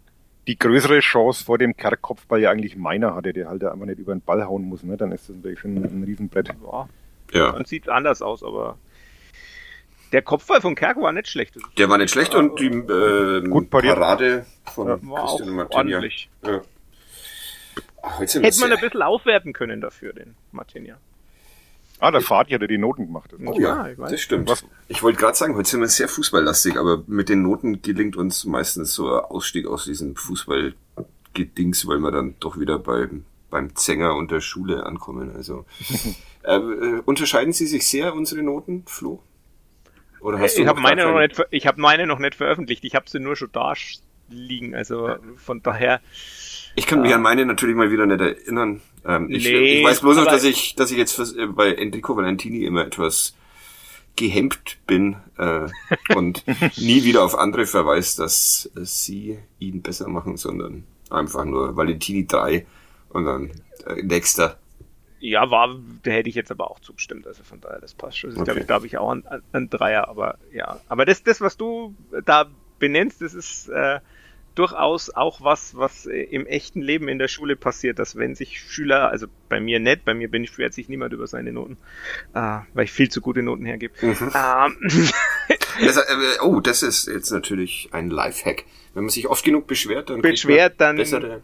die 0.48 0.58
größere 0.58 1.00
Chance 1.00 1.44
vor 1.44 1.58
dem 1.58 1.76
Kerkkopfball 1.76 2.40
ja 2.40 2.52
eigentlich 2.52 2.78
meiner 2.78 3.16
hatte, 3.16 3.34
der 3.34 3.50
halt 3.50 3.66
einfach 3.66 3.86
nicht 3.86 4.00
über 4.00 4.16
den 4.16 4.22
Ball 4.22 4.46
hauen 4.46 4.64
muss, 4.64 4.84
ne? 4.84 4.96
Dann 4.96 5.12
ist 5.12 5.28
das 5.28 5.36
natürlich 5.36 5.60
schon 5.60 5.76
ein, 5.76 5.84
ein 5.84 6.04
Riesenbrett. 6.04 6.54
Ja. 6.64 6.88
Ja. 7.34 7.52
Dann 7.52 7.66
sieht 7.66 7.90
anders 7.90 8.22
aus, 8.22 8.44
aber 8.44 8.78
der 10.12 10.22
Kopfball 10.22 10.62
von 10.62 10.76
Kerk 10.76 11.02
war 11.02 11.12
nicht 11.12 11.30
schlecht. 11.30 11.56
Der 11.78 11.90
war 11.90 11.98
nicht 11.98 12.12
schlecht 12.12 12.36
und 12.36 12.60
die 12.60 12.68
äh, 12.68 13.42
Gut 13.48 13.70
Parade 13.70 14.46
von 14.74 14.88
ja, 14.88 14.98
Christian 14.98 15.50
Martinia. 15.52 16.02
Ja. 16.44 16.62
Hätte 18.18 18.40
man 18.60 18.72
ein 18.72 18.80
bisschen 18.80 19.02
aufwerten 19.02 19.54
können 19.54 19.80
dafür, 19.80 20.14
den 20.14 20.36
Martinia. 20.52 20.98
Ah, 22.00 22.10
der 22.10 22.22
Fahrt 22.22 22.52
hat 22.52 22.62
ja 22.62 22.68
die 22.68 22.80
Noten 22.80 23.06
gemacht. 23.06 23.32
Oh 23.40 23.60
ja, 23.60 23.88
ja 23.88 23.96
das 23.96 24.20
stimmt. 24.20 24.50
Was? 24.50 24.66
Ich 24.88 25.04
wollte 25.04 25.20
gerade 25.20 25.38
sagen, 25.38 25.56
heute 25.56 25.70
sind 25.70 25.82
wir 25.82 25.88
sehr 25.88 26.08
fußballlastig, 26.08 26.78
aber 26.78 27.04
mit 27.06 27.30
den 27.30 27.44
Noten 27.44 27.84
gelingt 27.84 28.16
uns 28.16 28.44
meistens 28.46 28.96
so 28.96 29.08
ein 29.08 29.26
Ausstieg 29.26 29.68
aus 29.68 29.86
diesem 29.86 30.16
Fußballgedings, 30.16 31.88
weil 31.88 32.00
wir 32.00 32.10
dann 32.10 32.34
doch 32.40 32.60
wieder 32.60 32.80
beim, 32.80 33.26
beim 33.52 33.76
Zänger 33.76 34.16
und 34.16 34.32
der 34.32 34.42
Schule 34.42 34.84
ankommen. 34.84 35.32
Also 35.36 35.66
äh, 36.44 36.56
äh, 36.56 37.02
unterscheiden 37.06 37.54
Sie 37.54 37.68
sich 37.68 37.88
sehr, 37.88 38.16
unsere 38.16 38.42
Noten, 38.42 38.84
Flo? 38.88 39.22
Oder 40.22 40.40
hast 40.40 40.58
ich 40.58 40.68
habe 40.68 40.80
meine, 40.80 41.04
noch 41.04 41.20
nicht, 41.20 41.44
ich 41.50 41.68
hab 41.68 41.78
meine 41.78 42.06
noch 42.06 42.20
nicht 42.20 42.36
veröffentlicht. 42.36 42.84
Ich 42.86 42.96
habe 42.96 43.10
sie 43.10 43.20
nur 43.20 43.36
schon 43.36 43.50
da 43.52 43.74
liegen. 44.30 44.76
Also 44.76 45.16
von 45.38 45.62
daher. 45.62 46.00
Ich 46.76 46.88
kann 46.88 47.02
mich 47.02 47.12
äh, 47.12 47.16
an 47.16 47.22
meine 47.22 47.46
natürlich 47.46 47.76
mal 47.76 47.92
wieder 47.92 48.06
nicht 48.06 48.22
erinnern. 48.22 48.82
Ähm, 49.06 49.30
ich, 49.30 49.44
nee, 49.44 49.80
ich 49.80 49.86
weiß 49.86 50.02
bloß 50.02 50.18
noch, 50.18 50.26
dass 50.26 50.44
ich, 50.44 50.76
dass 50.76 50.92
ich 50.92 50.98
jetzt 50.98 51.14
für, 51.14 51.24
äh, 51.24 51.48
bei 51.48 51.74
Enrico 51.74 52.16
Valentini 52.16 52.66
immer 52.66 52.86
etwas 52.86 53.36
gehemmt 54.16 54.78
bin 54.88 55.16
äh, 55.38 55.68
und 56.16 56.44
nie 56.78 57.04
wieder 57.04 57.24
auf 57.24 57.38
andere 57.38 57.66
verweist, 57.66 58.20
dass 58.20 58.70
äh, 58.76 58.82
sie 58.84 59.40
ihn 59.60 59.82
besser 59.82 60.08
machen, 60.08 60.38
sondern 60.38 60.84
einfach 61.10 61.46
nur 61.46 61.76
Valentini 61.76 62.28
3 62.28 62.66
und 63.10 63.26
dann 63.26 63.52
äh, 63.88 64.02
nächster. 64.04 64.58
Ja, 65.22 65.52
war, 65.52 65.80
da 66.02 66.12
hätte 66.12 66.30
ich 66.30 66.36
jetzt 66.36 66.52
aber 66.52 66.72
auch 66.72 66.80
zugestimmt, 66.80 67.28
also 67.28 67.44
von 67.44 67.62
daher, 67.62 67.80
das 67.80 67.94
passt 67.94 68.18
schon. 68.18 68.32
Also 68.32 68.42
okay. 68.42 68.64
Da 68.68 68.74
habe 68.74 68.88
ich 68.88 68.98
auch 68.98 69.12
einen, 69.12 69.24
einen 69.54 69.70
Dreier, 69.70 70.10
aber 70.10 70.40
ja. 70.52 70.82
Aber 70.90 71.06
das, 71.06 71.24
das, 71.24 71.42
was 71.42 71.58
du 71.58 71.96
da 72.26 72.48
benennst, 72.80 73.22
das 73.22 73.36
ist 73.36 73.70
äh, 73.70 74.00
durchaus 74.56 75.10
auch 75.12 75.42
was, 75.42 75.76
was 75.76 76.08
äh, 76.08 76.24
im 76.24 76.46
echten 76.48 76.82
Leben 76.82 77.08
in 77.08 77.20
der 77.20 77.28
Schule 77.28 77.56
passiert, 77.56 78.00
dass 78.00 78.16
wenn 78.16 78.34
sich 78.34 78.60
Schüler, 78.60 79.10
also 79.10 79.28
bei 79.48 79.60
mir 79.60 79.80
nicht, 79.80 80.04
bei 80.06 80.16
mir 80.16 80.30
bin 80.30 80.44
ich 80.44 80.50
beschwert 80.50 80.74
sich 80.74 80.90
niemand 80.90 81.14
über 81.14 81.28
seine 81.28 81.54
Noten, 81.54 81.78
äh, 82.34 82.60
weil 82.74 82.86
ich 82.86 82.92
viel 82.92 83.10
zu 83.10 83.22
gute 83.22 83.44
Noten 83.44 83.66
hergebe. 83.66 83.94
Mhm. 84.02 84.32
Ähm. 84.34 84.78
das, 85.86 85.98
äh, 85.98 86.04
oh, 86.42 86.60
das 86.60 86.84
ist 86.84 87.08
jetzt 87.08 87.32
natürlich 87.32 87.90
ein 87.92 88.10
Lifehack. 88.10 88.66
Wenn 88.94 89.04
man 89.04 89.10
sich 89.10 89.28
oft 89.28 89.46
genug 89.46 89.68
beschwert, 89.68 90.10
dann 90.10 90.22
beschwert, 90.22 90.82
dann 90.82 90.98
bessere 90.98 91.44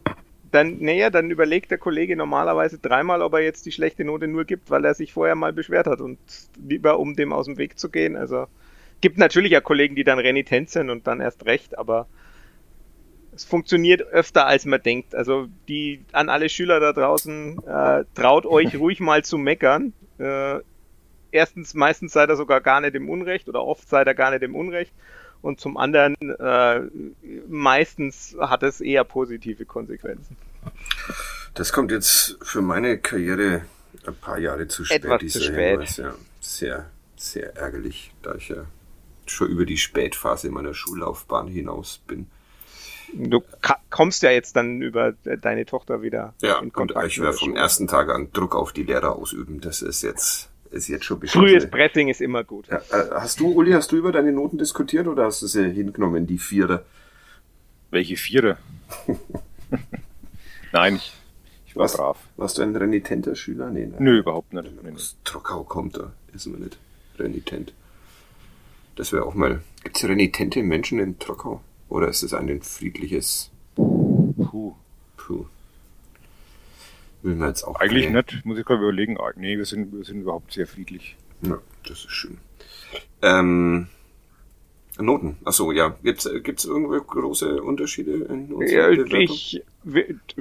dann, 0.51 0.77
naja, 0.79 1.09
dann 1.09 1.31
überlegt 1.31 1.71
der 1.71 1.77
Kollege 1.77 2.15
normalerweise 2.15 2.77
dreimal, 2.79 3.21
ob 3.21 3.33
er 3.33 3.41
jetzt 3.41 3.65
die 3.65 3.71
schlechte 3.71 4.05
Note 4.05 4.27
nur 4.27 4.45
gibt, 4.45 4.69
weil 4.69 4.85
er 4.85 4.93
sich 4.93 5.13
vorher 5.13 5.35
mal 5.35 5.53
beschwert 5.53 5.87
hat 5.87 6.01
und 6.01 6.19
lieber 6.57 6.99
um 6.99 7.15
dem 7.15 7.33
aus 7.33 7.45
dem 7.45 7.57
Weg 7.57 7.77
zu 7.79 7.89
gehen. 7.89 8.15
Also 8.15 8.47
gibt 9.01 9.17
natürlich 9.17 9.51
ja 9.51 9.61
Kollegen, 9.61 9.95
die 9.95 10.03
dann 10.03 10.19
renitent 10.19 10.69
sind 10.69 10.89
und 10.89 11.07
dann 11.07 11.21
erst 11.21 11.45
recht, 11.45 11.77
aber 11.77 12.07
es 13.35 13.45
funktioniert 13.45 14.01
öfter, 14.01 14.47
als 14.47 14.65
man 14.65 14.81
denkt. 14.81 15.13
Also 15.13 15.47
die 15.67 16.03
an 16.11 16.29
alle 16.29 16.49
Schüler 16.49 16.79
da 16.79 16.93
draußen, 16.93 17.59
äh, 17.67 18.05
traut 18.15 18.45
euch 18.45 18.75
ruhig 18.79 18.99
mal 18.99 19.23
zu 19.23 19.37
meckern. 19.37 19.93
Äh, 20.17 20.59
erstens, 21.31 21.73
meistens 21.73 22.13
seid 22.13 22.29
ihr 22.29 22.35
sogar 22.35 22.61
gar 22.61 22.81
nicht 22.81 22.95
im 22.95 23.09
Unrecht 23.09 23.47
oder 23.47 23.63
oft 23.63 23.87
seid 23.87 24.07
ihr 24.07 24.15
gar 24.15 24.31
nicht 24.31 24.43
im 24.43 24.55
Unrecht. 24.55 24.93
Und 25.41 25.59
zum 25.59 25.77
anderen, 25.77 26.15
äh, 26.21 26.81
meistens 27.47 28.35
hat 28.39 28.63
es 28.63 28.81
eher 28.81 29.03
positive 29.03 29.65
Konsequenzen. 29.65 30.37
Das 31.53 31.71
kommt 31.71 31.91
jetzt 31.91 32.37
für 32.41 32.61
meine 32.61 32.97
Karriere 32.97 33.61
ein 34.05 34.15
paar 34.15 34.39
Jahre 34.39 34.67
zu 34.67 34.85
spät, 34.85 35.05
Etwas 35.05 35.19
dieser 35.19 35.39
zu 35.39 35.45
spät. 35.45 35.71
Hinweis. 35.71 35.97
Ja, 35.97 36.13
sehr, 36.39 36.89
sehr 37.15 37.55
ärgerlich, 37.55 38.11
da 38.21 38.35
ich 38.35 38.49
ja 38.49 38.65
schon 39.25 39.49
über 39.49 39.65
die 39.65 39.77
Spätphase 39.77 40.49
meiner 40.49 40.73
Schullaufbahn 40.73 41.47
hinaus 41.47 42.01
bin. 42.07 42.27
Du 43.13 43.41
kommst 43.89 44.21
ja 44.23 44.31
jetzt 44.31 44.55
dann 44.55 44.81
über 44.81 45.13
deine 45.23 45.65
Tochter 45.65 46.01
wieder 46.01 46.33
ja, 46.41 46.59
in 46.59 46.73
Kontakt. 46.73 47.03
Und 47.03 47.07
ich 47.09 47.21
werde 47.21 47.37
vom 47.37 47.55
ersten 47.55 47.87
Tag 47.87 48.09
an 48.09 48.31
Druck 48.33 48.55
auf 48.55 48.73
die 48.73 48.83
Lehrer 48.83 49.15
ausüben. 49.15 49.61
Das 49.61 49.81
ist 49.81 50.01
jetzt, 50.01 50.49
ist 50.71 50.87
jetzt 50.87 51.05
schon 51.05 51.19
beschlossen. 51.19 51.47
Frühes 51.47 51.69
Pressing 51.69 52.07
ist 52.09 52.21
immer 52.21 52.43
gut. 52.43 52.67
Ja, 52.67 52.77
äh, 52.77 53.09
hast 53.11 53.39
du, 53.39 53.51
Uli, 53.51 53.71
hast 53.71 53.91
du 53.91 53.97
über 53.97 54.11
deine 54.11 54.31
Noten 54.31 54.57
diskutiert 54.57 55.07
oder 55.07 55.25
hast 55.25 55.41
du 55.41 55.47
sie 55.47 55.71
hingenommen, 55.71 56.27
die 56.27 56.37
Viere? 56.37 56.85
Welche 57.91 58.17
Viere? 58.17 58.57
Nein, 60.73 60.95
ich, 60.95 61.13
ich 61.67 61.75
war 61.75 61.85
Was, 61.85 61.97
brav. 61.97 62.17
Warst 62.37 62.57
du 62.57 62.61
ein 62.61 62.75
renitenter 62.75 63.35
Schüler? 63.35 63.69
Nee, 63.69 63.85
nein. 63.85 64.03
Nö, 64.03 64.19
überhaupt 64.19 64.53
nicht. 64.53 64.83
Nee, 64.83 64.91
Aus 64.91 65.17
Trockau 65.23 65.63
kommt 65.63 65.97
er, 65.97 66.11
ist 66.33 66.47
man 66.47 66.61
nicht 66.61 66.77
renitent. 67.17 67.73
Das 68.95 69.13
wäre 69.13 69.25
auch 69.25 69.33
mal. 69.33 69.61
Gibt 69.83 69.97
es 69.97 70.03
renitente 70.03 70.63
Menschen 70.63 70.99
in 70.99 71.19
Trockau? 71.19 71.61
Oder 71.89 72.09
ist 72.09 72.23
es 72.23 72.33
ein 72.33 72.61
friedliches? 72.61 73.49
Puh. 73.75 74.75
Puh. 75.15 75.45
Will 77.27 77.35
man 77.35 77.49
jetzt 77.49 77.65
auch. 77.65 77.75
Eigentlich 77.75 78.09
nicht, 78.09 78.45
muss 78.45 78.57
ich 78.57 78.63
gerade 78.63 78.81
überlegen. 78.81 79.19
Ah, 79.19 79.31
nee, 79.35 79.57
wir 79.57 79.65
sind, 79.65 79.91
wir 79.91 80.05
sind 80.05 80.21
überhaupt 80.21 80.53
sehr 80.53 80.65
friedlich. 80.65 81.17
Ja, 81.41 81.59
das 81.83 82.05
ist 82.05 82.11
schön. 82.11 82.37
Ähm, 83.21 83.87
Noten. 84.97 85.35
Achso, 85.43 85.73
ja. 85.73 85.89
Gibt 86.03 86.19
es 86.21 86.65
irgendwo 86.65 86.97
große 86.97 87.61
Unterschiede 87.61 88.13
in 88.13 88.53
unserer 88.53 88.93
ja, 88.93 89.19
ich, 89.19 89.61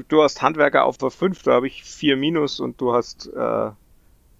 Du 0.06 0.22
hast 0.22 0.42
Handwerker 0.42 0.84
auf 0.84 0.96
der 0.96 1.10
5, 1.10 1.42
da 1.42 1.54
habe 1.54 1.66
ich 1.66 1.82
4 1.82 2.16
minus 2.16 2.60
und 2.60 2.80
du 2.80 2.92
hast 2.92 3.32
äh, 3.34 3.70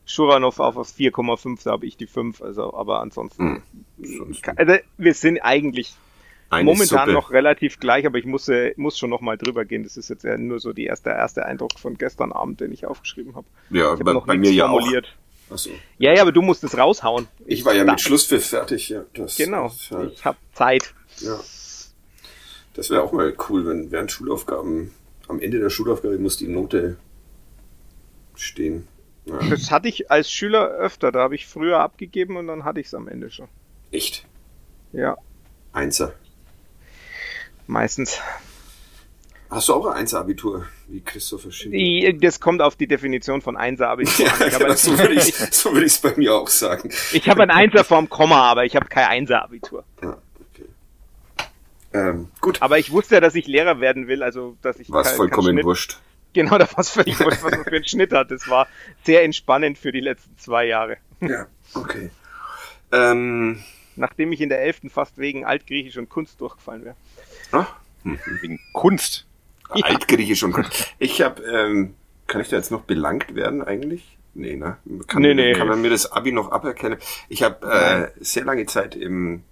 Schuranov 0.05 0.61
auf 0.61 0.77
4,5, 0.77 1.65
da 1.65 1.73
habe 1.73 1.87
ich 1.87 1.97
die 1.97 2.07
5. 2.07 2.43
Also, 2.43 2.73
aber 2.75 3.01
ansonsten. 3.01 3.61
Hm, 3.99 4.37
also, 4.55 4.75
wir 4.99 5.15
sind 5.15 5.41
eigentlich 5.41 5.97
eine 6.51 6.65
momentan 6.65 7.07
Suppe. 7.07 7.13
noch 7.13 7.31
relativ 7.31 7.81
gleich, 7.81 8.07
aber 8.07 8.19
ich 8.19 8.25
muss, 8.25 8.51
muss 8.77 8.99
schon 8.99 9.11
noch 9.11 9.21
mal 9.21 9.37
drüber 9.37 9.65
gehen. 9.65 9.83
Das 9.83 9.97
ist 9.97 10.09
jetzt 10.09 10.25
ja 10.25 10.37
nur 10.37 10.61
so 10.61 10.73
die 10.73 10.85
erste, 10.85 11.11
erste 11.11 11.45
Eindruck 11.45 11.79
von 11.79 11.99
gestern 11.99 12.33
Abend, 12.33 12.61
den 12.61 12.73
ich 12.73 12.87
aufgeschrieben 12.87 13.35
habe. 13.35 13.47
Ja, 13.71 13.95
ich 13.95 13.99
hab 13.99 14.05
bei, 14.05 14.13
noch 14.13 14.27
bei 14.27 14.37
mir 14.37 14.53
ja 14.53 14.69
formuliert. 14.69 15.07
auch. 15.07 15.27
Achso. 15.55 15.71
Ja, 15.99 16.13
ja, 16.13 16.23
aber 16.23 16.33
du 16.33 16.43
musst 16.43 16.65
es 16.65 16.77
raushauen. 16.77 17.29
Ich 17.47 17.65
war 17.65 17.75
ja 17.75 17.85
mit 17.85 18.01
Schlusspfiff 18.01 18.47
fertig. 18.47 18.89
Ja, 18.89 19.05
das, 19.15 19.37
genau, 19.37 19.71
halt, 19.91 20.13
ich 20.15 20.25
habe 20.25 20.39
Zeit. 20.53 20.93
Ja. 21.19 21.39
Das 22.75 22.91
wäre 22.91 23.03
auch 23.03 23.13
mal 23.13 23.35
cool, 23.49 23.67
wenn 23.67 23.91
während 23.91 24.11
Schulaufgaben, 24.11 24.93
am 25.29 25.41
Ende 25.41 25.61
der 25.61 25.71
Schulaufgabe 25.71 26.19
muss 26.19 26.37
die 26.37 26.49
Note 26.49 26.97
stehen. 28.35 28.89
Ja. 29.25 29.39
Das 29.49 29.71
hatte 29.71 29.89
ich 29.89 30.11
als 30.11 30.31
Schüler 30.31 30.69
öfter. 30.69 31.11
Da 31.13 31.21
habe 31.21 31.35
ich 31.35 31.47
früher 31.47 31.81
abgegeben 31.81 32.37
und 32.37 32.47
dann 32.47 32.65
hatte 32.65 32.81
ich 32.81 32.87
es 32.87 32.95
am 32.95 33.09
Ende 33.09 33.31
schon. 33.31 33.49
Echt? 33.91 34.27
Ja. 34.93 35.17
Einser. 35.73 36.13
Meistens. 37.67 38.21
Hast 39.49 39.69
du 39.69 39.75
auch 39.75 39.87
ein 39.87 39.99
Einser-Abitur, 39.99 40.67
wie 40.89 41.01
Christopher 41.01 41.53
Schindler? 41.53 42.13
Das 42.15 42.41
kommt 42.41 42.61
auf 42.63 42.75
die 42.75 42.89
Definition 42.89 43.43
von 43.43 43.57
Einser-Abitur 43.57 44.27
ja, 44.27 44.33
an. 44.33 44.51
Ja, 44.51 44.77
so 44.77 44.99
würde 44.99 45.15
ich 45.15 45.29
es 45.29 45.39
so 45.63 45.73
würd 45.73 46.03
bei 46.03 46.15
mir 46.17 46.35
auch 46.35 46.49
sagen. 46.49 46.91
Ich 47.13 47.29
habe 47.29 47.43
ein 47.45 47.51
Einser 47.51 47.85
vorm 47.85 48.09
Komma, 48.09 48.51
aber 48.51 48.65
ich 48.65 48.75
habe 48.75 48.87
kein 48.87 49.07
Einser-Abitur. 49.07 49.85
Ja, 50.03 50.19
okay. 50.53 50.65
Ähm, 51.93 52.29
gut. 52.41 52.61
Aber 52.61 52.79
ich 52.79 52.91
wusste 52.91 53.17
ja, 53.17 53.21
dass 53.21 53.37
ich 53.37 53.47
Lehrer 53.47 53.81
werden 53.81 54.09
will, 54.09 54.25
also 54.25 54.57
dass 54.63 54.81
ich. 54.81 54.91
War 54.91 55.05
vollkommen 55.05 55.63
wurscht. 55.63 56.01
Genau, 56.33 56.59
da 56.59 56.71
war 56.71 56.81
es 56.81 56.91
völlig 56.91 57.19
wurscht, 57.21 57.43
was 57.45 57.53
man 57.53 57.65
für 57.65 57.77
einen 57.77 57.89
Schnitt 57.89 58.13
hat. 58.13 58.31
Das 58.31 58.49
war 58.49 58.67
sehr 59.05 59.23
entspannend 59.23 59.79
für 59.79 59.93
die 59.93 60.01
letzten 60.01 60.37
zwei 60.39 60.67
Jahre. 60.67 60.99
Ja, 61.21 61.47
okay. 61.75 62.11
Ähm, 62.93 63.63
Nachdem 63.95 64.33
ich 64.33 64.43
in 64.43 64.51
der 64.51 64.61
elften 64.61 64.91
fast 64.91 65.17
wegen 65.17 65.47
Altgriechisch 65.47 65.97
und 65.97 66.11
Kunst 66.11 66.41
durchgefallen 66.41 66.85
wäre. 66.85 66.97
Hm. 67.53 68.19
Wegen 68.41 68.61
Kunst? 68.73 69.27
Ja. 69.75 69.87
Altgriechisch 69.87 70.43
und 70.43 70.53
Kunst. 70.53 70.95
Ich 70.99 71.23
habe, 71.23 71.43
ähm, 71.43 71.95
kann 72.27 72.41
ich 72.41 72.49
da 72.49 72.57
jetzt 72.57 72.71
noch 72.71 72.83
belangt 72.83 73.35
werden 73.35 73.63
eigentlich? 73.63 74.17
Nee, 74.35 74.57
ne? 74.57 74.77
Kann, 75.07 75.23
nee, 75.23 75.35
nee. 75.35 75.55
kann 75.55 75.67
man 75.67 75.81
mir 75.81 75.91
das 75.91 76.13
Abi 76.13 76.31
noch 76.33 76.53
aberkennen? 76.53 76.99
Ich 77.29 77.43
habe 77.43 77.67
äh, 77.67 78.23
sehr 78.23 78.45
lange 78.45 78.67
Zeit 78.67 78.95
im, 78.95 79.43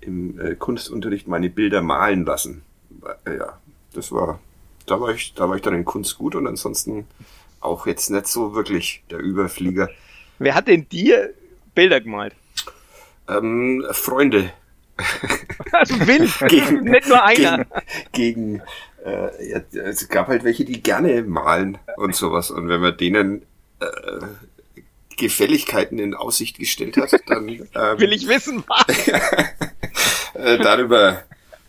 im 0.00 0.38
äh, 0.38 0.54
Kunstunterricht 0.54 1.26
meine 1.26 1.50
Bilder 1.50 1.82
malen 1.82 2.24
lassen. 2.24 2.62
Äh, 3.24 3.38
ja, 3.38 3.58
das 3.92 4.12
war 4.12 4.38
da 4.86 5.00
war 5.00 5.10
ich, 5.10 5.34
da 5.34 5.48
war 5.48 5.56
ich 5.56 5.62
dann 5.62 5.74
in 5.74 5.84
Kunst 5.84 6.18
gut 6.18 6.34
und 6.34 6.46
ansonsten 6.46 7.06
auch 7.60 7.86
jetzt 7.86 8.10
nicht 8.10 8.26
so 8.26 8.54
wirklich 8.54 9.02
der 9.10 9.18
Überflieger. 9.18 9.88
Wer 10.38 10.54
hat 10.54 10.68
denn 10.68 10.88
dir 10.88 11.32
Bilder 11.74 12.00
gemalt? 12.00 12.34
Ähm, 13.28 13.84
Freunde. 13.92 14.52
Also 15.72 16.06
wild, 16.06 16.30
gegen, 16.48 16.84
nicht 16.84 17.08
nur 17.08 17.22
einer. 17.22 17.66
Gegen, 18.12 18.62
gegen 18.62 18.62
äh, 19.04 19.50
ja, 19.50 19.60
es 19.72 20.08
gab 20.08 20.28
halt 20.28 20.44
welche, 20.44 20.64
die 20.64 20.82
gerne 20.82 21.22
malen 21.22 21.78
und 21.96 22.14
sowas. 22.14 22.50
Und 22.50 22.68
wenn 22.68 22.80
man 22.80 22.96
denen 22.96 23.42
äh, 23.80 23.86
Gefälligkeiten 25.16 25.98
in 25.98 26.14
Aussicht 26.14 26.58
gestellt 26.58 26.96
hat, 26.96 27.12
dann 27.26 27.48
ähm, 27.48 27.68
will 27.98 28.12
ich 28.12 28.28
wissen, 28.28 28.64
was. 28.66 29.08
äh, 30.34 30.58
darüber 30.58 31.24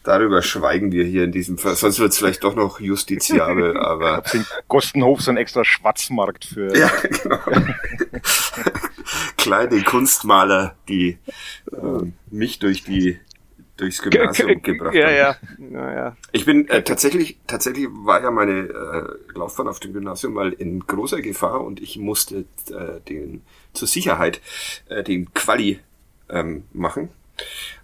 Darüber 0.06 0.44
schweigen 0.44 0.92
wir 0.92 1.04
hier 1.04 1.24
in 1.24 1.32
diesem 1.32 1.58
Fall. 1.58 1.76
Sonst 1.76 1.98
wird 1.98 2.12
es 2.12 2.20
vielleicht 2.20 2.44
doch 2.44 2.56
noch 2.56 2.80
justiziabel, 2.80 3.76
aber. 3.82 4.22
In 4.34 4.46
Kostenhof 4.68 5.22
so 5.22 5.32
ein 5.32 5.38
extra 5.38 5.66
Schwarzmarkt 5.66 6.46
für. 6.46 6.78
Ja, 6.78 6.92
genau. 7.02 7.40
Kleine 9.38 9.82
Kunstmaler, 9.84 10.76
die 10.88 11.18
äh, 11.72 12.12
mich 12.30 12.60
durch 12.60 12.84
die 12.84 13.20
durchs 13.78 14.02
Gymnasium 14.02 14.62
gebracht 14.62 14.96
ja, 14.96 15.08
haben. 15.08 15.38
Ja, 15.72 15.92
ja. 15.92 15.94
ja. 15.94 16.18
Ich 16.32 16.46
bin 16.46 16.68
äh, 16.70 16.84
tatsächlich, 16.84 17.38
tatsächlich 17.48 17.88
war 17.90 18.22
ja 18.22 18.32
meine 18.32 18.70
äh, 18.70 19.38
Laufbahn 19.38 19.68
auf 19.68 19.80
dem 19.80 19.94
Gymnasium 19.94 20.34
mal 20.34 20.54
in 20.54 20.80
großer 20.80 21.22
Gefahr 21.22 21.62
und 21.62 21.82
ich 21.82 21.98
musste 21.98 22.46
äh, 22.70 23.02
den 23.08 23.42
zur 23.74 23.88
Sicherheit 23.88 24.42
äh, 24.90 25.04
den 25.04 25.34
Quali 25.34 25.80
ähm, 26.30 26.64
machen. 26.74 27.10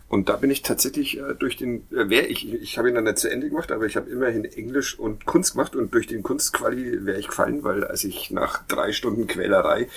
Und 0.07 0.27
da 0.27 0.35
bin 0.35 0.51
ich 0.51 0.61
tatsächlich 0.61 1.19
äh, 1.19 1.35
durch 1.39 1.55
den, 1.55 1.87
äh, 1.91 2.09
wer 2.09 2.29
ich, 2.29 2.51
ich 2.51 2.77
habe 2.77 2.89
ihn 2.89 2.95
dann 2.95 3.05
nicht 3.05 3.17
zu 3.17 3.31
Ende 3.31 3.49
gemacht, 3.49 3.71
aber 3.71 3.85
ich 3.85 3.95
habe 3.95 4.09
immerhin 4.09 4.43
Englisch 4.43 4.99
und 4.99 5.25
Kunst 5.25 5.53
gemacht 5.53 5.73
und 5.73 5.93
durch 5.93 6.07
den 6.07 6.21
Kunstquali 6.21 7.05
wäre 7.05 7.17
ich 7.17 7.29
gefallen, 7.29 7.63
weil 7.63 7.85
als 7.85 8.03
ich 8.03 8.29
nach 8.29 8.65
drei 8.67 8.91
Stunden 8.91 9.27
Quälerei 9.27 9.87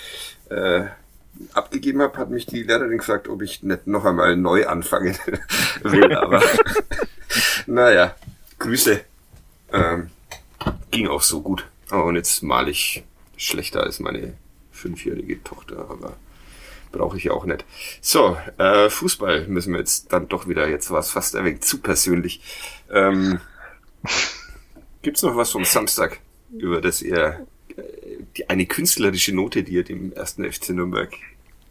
äh, 0.49 0.85
abgegeben 1.53 2.01
habe, 2.01 2.17
hat 2.17 2.29
mich 2.29 2.45
die 2.45 2.63
Lehrerin 2.63 2.97
gefragt, 2.97 3.27
ob 3.27 3.41
ich 3.41 3.63
nicht 3.63 3.87
noch 3.87 4.05
einmal 4.05 4.35
neu 4.35 4.67
anfangen 4.67 5.17
will. 5.83 6.15
Aber 6.15 6.41
naja, 7.65 8.15
Grüße. 8.59 9.01
Ähm, 9.73 10.09
ging 10.91 11.07
auch 11.07 11.21
so 11.21 11.41
gut. 11.41 11.65
Oh, 11.91 12.01
und 12.01 12.15
jetzt 12.15 12.41
mal 12.43 12.67
ich 12.69 13.03
schlechter 13.37 13.83
als 13.83 13.99
meine 13.99 14.33
fünfjährige 14.71 15.43
Tochter, 15.43 15.87
aber 15.89 16.17
brauche 16.91 17.17
ich 17.17 17.25
ja 17.25 17.33
auch 17.33 17.45
nicht. 17.45 17.65
So, 18.01 18.37
äh, 18.57 18.89
Fußball 18.89 19.47
müssen 19.47 19.73
wir 19.73 19.79
jetzt 19.79 20.13
dann 20.13 20.29
doch 20.29 20.47
wieder, 20.47 20.67
jetzt 20.69 20.91
war 20.91 20.99
es 20.99 21.11
fast 21.11 21.35
ein 21.35 21.61
zu 21.61 21.79
persönlich. 21.79 22.41
Ähm, 22.89 23.39
Gibt 25.01 25.21
noch 25.23 25.35
was 25.35 25.51
vom 25.51 25.65
Samstag, 25.65 26.19
über 26.51 26.81
das 26.81 27.01
ihr 27.01 27.45
die, 28.37 28.49
eine 28.49 28.65
künstlerische 28.65 29.33
Note, 29.33 29.63
die 29.63 29.73
ihr 29.73 29.83
dem 29.83 30.13
ersten 30.13 30.49
FC 30.49 30.69
Nürnberg 30.69 31.13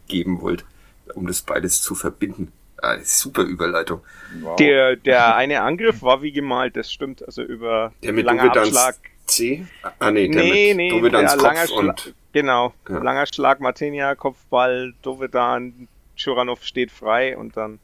geben 0.07 0.41
wollt, 0.41 0.65
um 1.13 1.27
das 1.27 1.41
beides 1.41 1.81
zu 1.81 1.95
verbinden? 1.95 2.51
Ah, 2.81 2.97
super 3.03 3.43
Überleitung. 3.43 4.01
Wow. 4.41 4.57
Der, 4.57 4.95
der 4.95 5.35
eine 5.35 5.61
Angriff 5.61 6.01
war 6.01 6.21
wie 6.21 6.31
gemalt, 6.31 6.75
das 6.75 6.91
stimmt. 6.91 7.25
Also 7.25 7.41
über 7.41 7.93
der 8.03 8.13
mit 8.13 8.25
langer 8.25 8.55
Abschlag. 8.55 8.97
C? 9.25 9.65
Ah 9.99 10.11
nee, 10.11 10.27
der 10.27 10.43
nee, 10.43 10.67
mit 10.73 10.77
nee, 10.77 10.89
Dovedans 10.89 11.33
Kopf 11.33 11.41
langer 11.41 11.71
und 11.73 12.13
Genau, 12.35 12.73
ja. 12.89 12.97
langer 12.97 13.25
Schlag, 13.27 13.61
Martinia, 13.61 14.13
Kopfball, 14.13 14.93
Dovedan, 15.01 15.87
Churanov 16.17 16.65
steht 16.65 16.91
frei 16.91 17.37
und 17.37 17.55
dann 17.55 17.79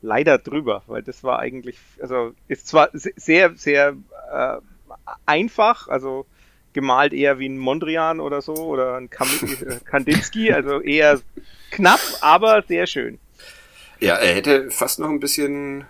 leider 0.00 0.38
drüber, 0.38 0.82
weil 0.86 1.02
das 1.02 1.22
war 1.22 1.40
eigentlich, 1.40 1.78
also 2.00 2.32
ist 2.48 2.68
zwar 2.68 2.88
sehr, 2.94 3.54
sehr 3.54 3.94
äh, 4.32 4.56
einfach, 5.26 5.88
also 5.88 6.24
gemalt 6.72 7.12
eher 7.12 7.38
wie 7.38 7.48
ein 7.48 7.58
Mondrian 7.58 8.20
oder 8.20 8.42
so 8.42 8.54
oder 8.54 8.96
ein 8.96 9.10
Kandinsky, 9.10 10.52
also 10.52 10.80
eher 10.80 11.20
knapp, 11.70 12.00
aber 12.20 12.62
sehr 12.66 12.86
schön. 12.86 13.18
Ja, 14.00 14.16
er 14.16 14.34
hätte 14.34 14.70
fast 14.70 14.98
noch 14.98 15.08
ein 15.08 15.20
bisschen 15.20 15.82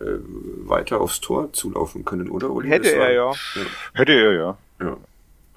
äh, 0.00 0.18
weiter 0.68 1.00
aufs 1.00 1.20
Tor 1.20 1.52
zulaufen 1.52 2.04
können, 2.04 2.30
oder 2.30 2.50
Uli? 2.50 2.68
Hätte 2.68 2.92
er, 2.92 3.12
ja. 3.12 3.30
ja. 3.30 3.36
Hätte 3.94 4.12
er, 4.12 4.32
ja. 4.32 4.58
ja. 4.80 4.96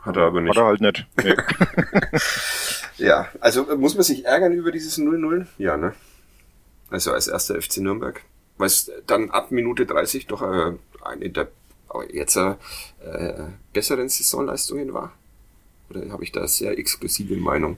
Hat 0.06 0.18
er 0.18 0.24
aber 0.24 0.42
nicht. 0.42 0.56
Hat 0.56 0.64
er 0.64 0.66
halt 0.68 0.82
nicht. 0.82 1.08
Nee. 1.24 1.36
ja, 3.06 3.28
also 3.40 3.70
äh, 3.70 3.76
muss 3.76 3.96
man 3.96 4.04
sich 4.04 4.26
ärgern 4.26 4.54
über 4.54 4.72
dieses 4.72 4.98
0-0? 4.98 5.48
Ja, 5.58 5.78
ne? 5.78 5.94
Also 6.90 7.12
als 7.12 7.28
erster 7.28 7.60
FC 7.60 7.78
Nürnberg. 7.78 8.22
Weil 8.58 8.68
es 8.68 8.92
dann 9.08 9.32
ab 9.32 9.52
Minute 9.52 9.86
30 9.86 10.28
doch 10.28 10.42
äh, 10.44 10.74
eine 11.04 11.30
der 11.30 11.50
jetzt 12.12 12.36
äh, 12.36 12.56
besseren 13.74 14.10
Saisonleistungen 14.10 14.94
war? 14.94 15.14
Oder 15.90 16.10
habe 16.10 16.24
ich 16.24 16.32
da 16.32 16.48
sehr 16.48 16.78
exklusive 16.78 17.36
Meinung? 17.36 17.78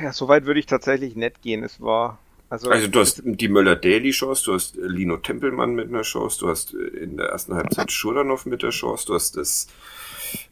Ja, 0.00 0.12
so 0.12 0.28
weit 0.28 0.46
würde 0.46 0.60
ich 0.60 0.66
tatsächlich 0.66 1.16
nicht 1.16 1.42
gehen. 1.42 1.62
Es 1.64 1.80
war 1.80 2.18
also, 2.54 2.70
also 2.70 2.86
du 2.86 3.00
hast 3.00 3.22
die 3.24 3.48
Möller-Daly-Chance, 3.48 4.44
du 4.44 4.54
hast 4.54 4.76
Lino 4.76 5.16
Tempelmann 5.16 5.74
mit 5.74 5.88
einer 5.88 6.02
Chance, 6.02 6.38
du 6.38 6.48
hast 6.48 6.72
in 6.72 7.16
der 7.16 7.30
ersten 7.30 7.54
Halbzeit 7.54 7.90
Schuranov 7.90 8.46
mit 8.46 8.62
der 8.62 8.70
Chance, 8.70 9.06
du 9.06 9.14
hast 9.14 9.36
das, 9.36 9.66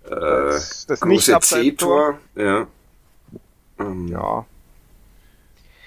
äh, 0.04 0.10
das, 0.10 0.86
das 0.86 1.00
große 1.00 1.38
C-Tor. 1.40 2.18
Ja. 2.34 2.66
Ähm, 3.78 4.08
ja. 4.08 4.44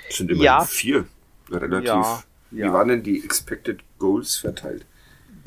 sind 0.09 0.31
immerhin 0.31 0.45
ja. 0.45 0.63
vier. 0.63 1.05
Relativ. 1.51 1.87
Ja, 1.87 2.23
Wie 2.51 2.59
ja. 2.59 2.73
waren 2.73 2.87
denn 2.87 3.03
die 3.03 3.23
Expected 3.23 3.81
Goals 3.99 4.37
verteilt? 4.37 4.85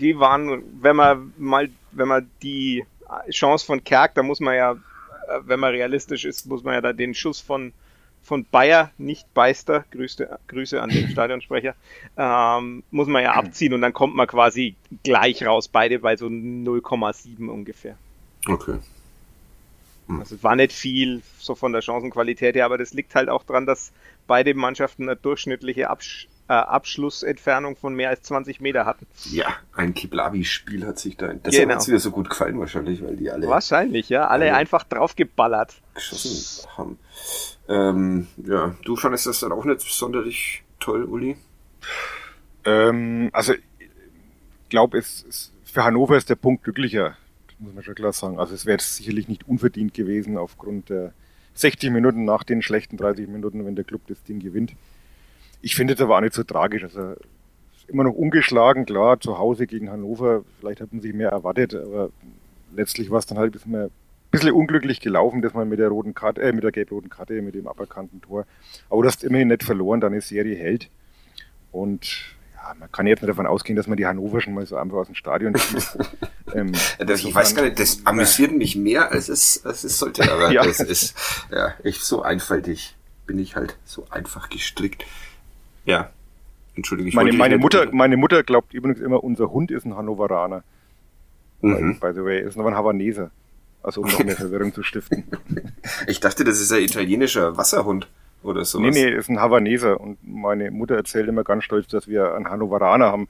Die 0.00 0.18
waren, 0.18 0.62
wenn 0.80 0.96
man 0.96 1.32
mal, 1.38 1.68
wenn 1.92 2.08
man 2.08 2.30
die 2.42 2.84
Chance 3.30 3.64
von 3.66 3.82
Kerk, 3.82 4.14
da 4.14 4.22
muss 4.22 4.40
man 4.40 4.54
ja, 4.54 4.76
wenn 5.42 5.60
man 5.60 5.70
realistisch 5.70 6.24
ist, 6.24 6.46
muss 6.46 6.62
man 6.62 6.74
ja 6.74 6.80
da 6.80 6.92
den 6.92 7.14
Schuss 7.14 7.40
von 7.40 7.72
von 8.28 8.44
Bayer, 8.44 8.90
nicht 8.98 9.32
Beister, 9.32 9.86
Grüße, 9.90 10.38
Grüße 10.48 10.82
an 10.82 10.90
den 10.90 11.08
Stadionsprecher, 11.08 11.74
ähm, 12.16 12.82
muss 12.90 13.08
man 13.08 13.22
ja 13.22 13.32
abziehen 13.32 13.72
und 13.72 13.80
dann 13.80 13.94
kommt 13.94 14.14
man 14.14 14.26
quasi 14.26 14.76
gleich 15.02 15.44
raus, 15.44 15.68
beide 15.68 15.98
bei 16.00 16.14
so 16.16 16.26
0,7 16.26 17.48
ungefähr. 17.48 17.96
Okay. 18.46 18.78
Hm. 20.08 20.20
Also 20.20 20.34
es 20.34 20.44
war 20.44 20.56
nicht 20.56 20.72
viel 20.72 21.22
so 21.38 21.54
von 21.54 21.72
der 21.72 21.80
Chancenqualität 21.80 22.54
her, 22.54 22.66
aber 22.66 22.76
das 22.76 22.92
liegt 22.92 23.14
halt 23.14 23.30
auch 23.30 23.44
daran, 23.44 23.64
dass 23.64 23.92
beide 24.26 24.52
Mannschaften 24.54 25.04
eine 25.04 25.16
durchschnittliche 25.16 25.88
Absch 25.88 26.28
äh, 26.48 26.54
Abschlussentfernung 26.54 27.76
von 27.76 27.94
mehr 27.94 28.08
als 28.08 28.22
20 28.22 28.60
Meter 28.60 28.86
hatten. 28.86 29.06
Ja, 29.30 29.48
ein 29.74 29.94
Kiblavi-Spiel 29.94 30.86
hat 30.86 30.98
sich 30.98 31.16
da. 31.16 31.28
Deshalb 31.28 31.64
genau. 31.64 31.74
hat 31.74 31.82
es 31.82 31.88
mir 31.88 32.00
so 32.00 32.10
gut 32.10 32.30
gefallen 32.30 32.58
wahrscheinlich, 32.58 33.02
weil 33.04 33.16
die 33.16 33.30
alle. 33.30 33.46
Wahrscheinlich, 33.46 34.08
ja, 34.08 34.28
alle, 34.28 34.46
alle 34.46 34.54
einfach 34.54 34.84
draufgeballert. 34.84 35.74
Geschossen 35.94 36.68
haben. 36.76 36.98
Ähm, 37.68 38.28
ja, 38.46 38.74
du 38.84 38.96
fandest 38.96 39.26
das 39.26 39.40
dann 39.40 39.52
auch 39.52 39.64
nicht 39.64 39.82
sonderlich 39.82 40.64
toll, 40.80 41.04
Uli? 41.04 41.36
Ähm, 42.64 43.28
also, 43.32 43.52
ich 43.52 44.70
glaube, 44.70 44.98
es, 44.98 45.26
es, 45.28 45.52
für 45.64 45.84
Hannover 45.84 46.16
ist 46.16 46.30
der 46.30 46.36
Punkt 46.36 46.64
glücklicher, 46.64 47.16
muss 47.58 47.74
man 47.74 47.84
schon 47.84 47.94
klar 47.94 48.12
sagen. 48.12 48.38
Also, 48.38 48.54
es 48.54 48.64
wäre 48.64 48.80
sicherlich 48.80 49.28
nicht 49.28 49.46
unverdient 49.46 49.92
gewesen 49.92 50.38
aufgrund 50.38 50.88
der 50.88 51.12
60 51.54 51.90
Minuten 51.90 52.24
nach 52.24 52.42
den 52.42 52.62
schlechten 52.62 52.96
30 52.96 53.28
Minuten, 53.28 53.66
wenn 53.66 53.74
der 53.74 53.84
Club 53.84 54.02
das 54.06 54.22
Ding 54.22 54.38
gewinnt. 54.38 54.72
Ich 55.60 55.74
finde 55.74 55.94
es 55.94 56.00
aber 56.00 56.16
auch 56.16 56.20
nicht 56.20 56.34
so 56.34 56.44
tragisch. 56.44 56.84
Also, 56.84 57.14
immer 57.88 58.04
noch 58.04 58.14
ungeschlagen, 58.14 58.86
klar, 58.86 59.18
zu 59.18 59.38
Hause 59.38 59.66
gegen 59.66 59.90
Hannover. 59.90 60.44
Vielleicht 60.60 60.80
hat 60.80 60.92
man 60.92 61.00
sich 61.00 61.14
mehr 61.14 61.30
erwartet, 61.30 61.74
aber 61.74 62.10
letztlich 62.74 63.10
war 63.10 63.18
es 63.18 63.26
dann 63.26 63.38
halt 63.38 63.50
ein 63.50 63.52
bisschen 63.52 63.72
mehr 63.72 63.90
bisschen 64.30 64.52
unglücklich 64.52 65.00
gelaufen, 65.00 65.42
dass 65.42 65.54
man 65.54 65.68
mit 65.68 65.78
der 65.78 65.88
roten 65.88 66.14
Karte, 66.14 66.42
äh, 66.42 66.52
mit 66.52 66.64
der 66.64 66.72
gelb-roten 66.72 67.08
Karte, 67.08 67.40
mit 67.40 67.54
dem 67.54 67.66
aberkannten 67.66 68.20
Tor. 68.20 68.46
Aber 68.90 69.02
du 69.02 69.08
hast 69.08 69.24
immerhin 69.24 69.48
nicht 69.48 69.62
verloren, 69.62 70.00
deine 70.00 70.20
Serie 70.20 70.56
hält. 70.56 70.90
Und 71.72 72.36
ja, 72.54 72.74
man 72.78 72.90
kann 72.92 73.06
jetzt 73.06 73.22
nicht 73.22 73.30
davon 73.30 73.46
ausgehen, 73.46 73.76
dass 73.76 73.86
man 73.86 73.96
die 73.96 74.06
Hannoverschen 74.06 74.52
mal 74.54 74.66
so 74.66 74.76
einfach 74.76 74.98
aus 74.98 75.06
dem 75.06 75.14
Stadion 75.14 75.54
zieht. 75.56 75.86
ähm, 76.54 76.72
das, 76.98 77.24
ich 77.24 77.34
weiß 77.34 77.54
gar 77.54 77.62
nicht, 77.62 77.78
das 77.78 78.04
amüsiert 78.04 78.52
mich 78.52 78.76
mehr, 78.76 79.10
als 79.10 79.28
es, 79.28 79.64
als 79.64 79.84
es 79.84 79.98
sollte. 79.98 80.30
Aber 80.30 80.50
ja. 80.52 80.62
das 80.62 80.80
ist 80.80 81.14
ja 81.50 81.74
echt 81.82 82.02
so 82.02 82.22
einfaltig. 82.22 82.96
Bin 83.26 83.38
ich 83.38 83.56
halt 83.56 83.76
so 83.84 84.06
einfach 84.10 84.48
gestrickt. 84.48 85.04
Ja. 85.88 86.10
Entschuldigung, 86.76 87.08
ich 87.08 87.14
meine, 87.14 87.32
meine 87.32 87.58
Mutter, 87.58 87.88
meine 87.92 88.16
Mutter 88.16 88.42
glaubt 88.42 88.72
übrigens 88.74 89.00
immer, 89.00 89.24
unser 89.24 89.50
Hund 89.50 89.70
ist 89.70 89.84
ein 89.84 89.96
Hannoveraner. 89.96 90.62
Mhm. 91.60 91.98
By 91.98 92.12
the 92.14 92.22
way, 92.22 92.40
ist 92.40 92.56
noch 92.56 92.66
ein 92.66 92.74
Havaneser. 92.74 93.30
Also 93.82 94.02
um 94.02 94.08
noch 94.08 94.22
mehr 94.22 94.36
Verwirrung 94.36 94.72
zu 94.72 94.82
stiften. 94.82 95.24
Ich 96.06 96.20
dachte, 96.20 96.44
das 96.44 96.60
ist 96.60 96.70
ein 96.72 96.82
italienischer 96.82 97.56
Wasserhund 97.56 98.06
oder 98.42 98.64
sowas. 98.64 98.94
Nee, 98.94 99.06
nee, 99.06 99.16
ist 99.16 99.30
ein 99.30 99.40
Havaneser. 99.40 99.98
Und 99.98 100.18
meine 100.22 100.70
Mutter 100.70 100.94
erzählt 100.94 101.28
immer 101.28 101.42
ganz 101.42 101.64
stolz, 101.64 101.88
dass 101.88 102.06
wir 102.06 102.34
einen 102.34 102.48
Hannoveraner 102.48 103.06
haben, 103.06 103.28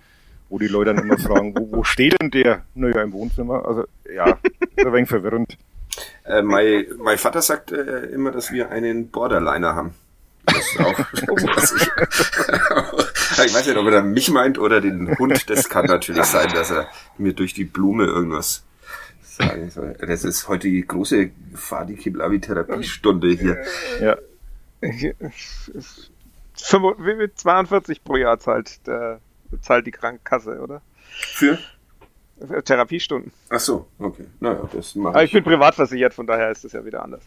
wo 0.50 0.58
die 0.58 0.66
Leute 0.66 0.94
dann 0.94 1.04
immer 1.04 1.18
fragen, 1.26 1.54
wo, 1.56 1.78
wo 1.78 1.84
steht 1.84 2.20
denn 2.20 2.30
der? 2.30 2.64
Naja, 2.74 3.02
im 3.02 3.12
Wohnzimmer. 3.12 3.64
Also 3.66 3.84
ja, 4.12 4.36
ist 4.76 4.84
ein 4.84 4.92
wenig 4.92 5.08
verwirrend. 5.08 5.56
Äh, 6.24 6.42
mein, 6.42 6.86
mein 6.98 7.18
Vater 7.18 7.40
sagt 7.40 7.72
äh, 7.72 8.06
immer, 8.06 8.32
dass 8.32 8.52
wir 8.52 8.70
einen 8.70 9.08
Borderliner 9.08 9.74
haben. 9.74 9.94
Das 10.48 10.72
ist 10.72 10.80
auch, 10.80 10.98
was 11.56 11.72
ich, 11.72 11.82
ich 13.46 13.54
weiß 13.54 13.66
nicht, 13.66 13.76
ob 13.76 13.86
er 13.86 13.92
da 13.92 14.02
mich 14.02 14.30
meint 14.30 14.58
oder 14.58 14.80
den 14.80 15.16
Hund. 15.18 15.48
Das 15.50 15.68
kann 15.68 15.86
natürlich 15.86 16.24
sein, 16.24 16.48
dass 16.54 16.70
er 16.70 16.88
mir 17.18 17.32
durch 17.32 17.54
die 17.54 17.64
Blume 17.64 18.04
irgendwas 18.04 18.64
sagen 19.20 19.70
soll. 19.70 19.94
Das 20.00 20.24
ist 20.24 20.48
heute 20.48 20.68
die 20.68 20.86
große 20.86 21.30
Fadi 21.54 21.96
Kiblavi 21.96 22.40
Therapiestunde 22.40 23.30
hier. 23.30 23.58
Ja. 24.00 24.16
42 26.54 28.04
pro 28.04 28.16
Jahr 28.16 28.38
zahlt, 28.38 28.86
der, 28.86 29.20
zahlt 29.60 29.86
die 29.86 29.90
Krankenkasse, 29.90 30.60
oder? 30.60 30.82
Für? 31.10 31.58
Für 32.46 32.62
Therapiestunden. 32.62 33.32
Ach 33.48 33.60
so, 33.60 33.86
okay. 33.98 34.26
Naja, 34.40 34.68
das 34.72 34.94
mache 34.94 35.14
Aber 35.14 35.24
ich. 35.24 35.32
bin 35.32 35.42
privat 35.42 35.74
versichert, 35.74 36.14
von 36.14 36.26
daher 36.26 36.50
ist 36.50 36.64
das 36.64 36.72
ja 36.72 36.84
wieder 36.84 37.02
anders. 37.02 37.22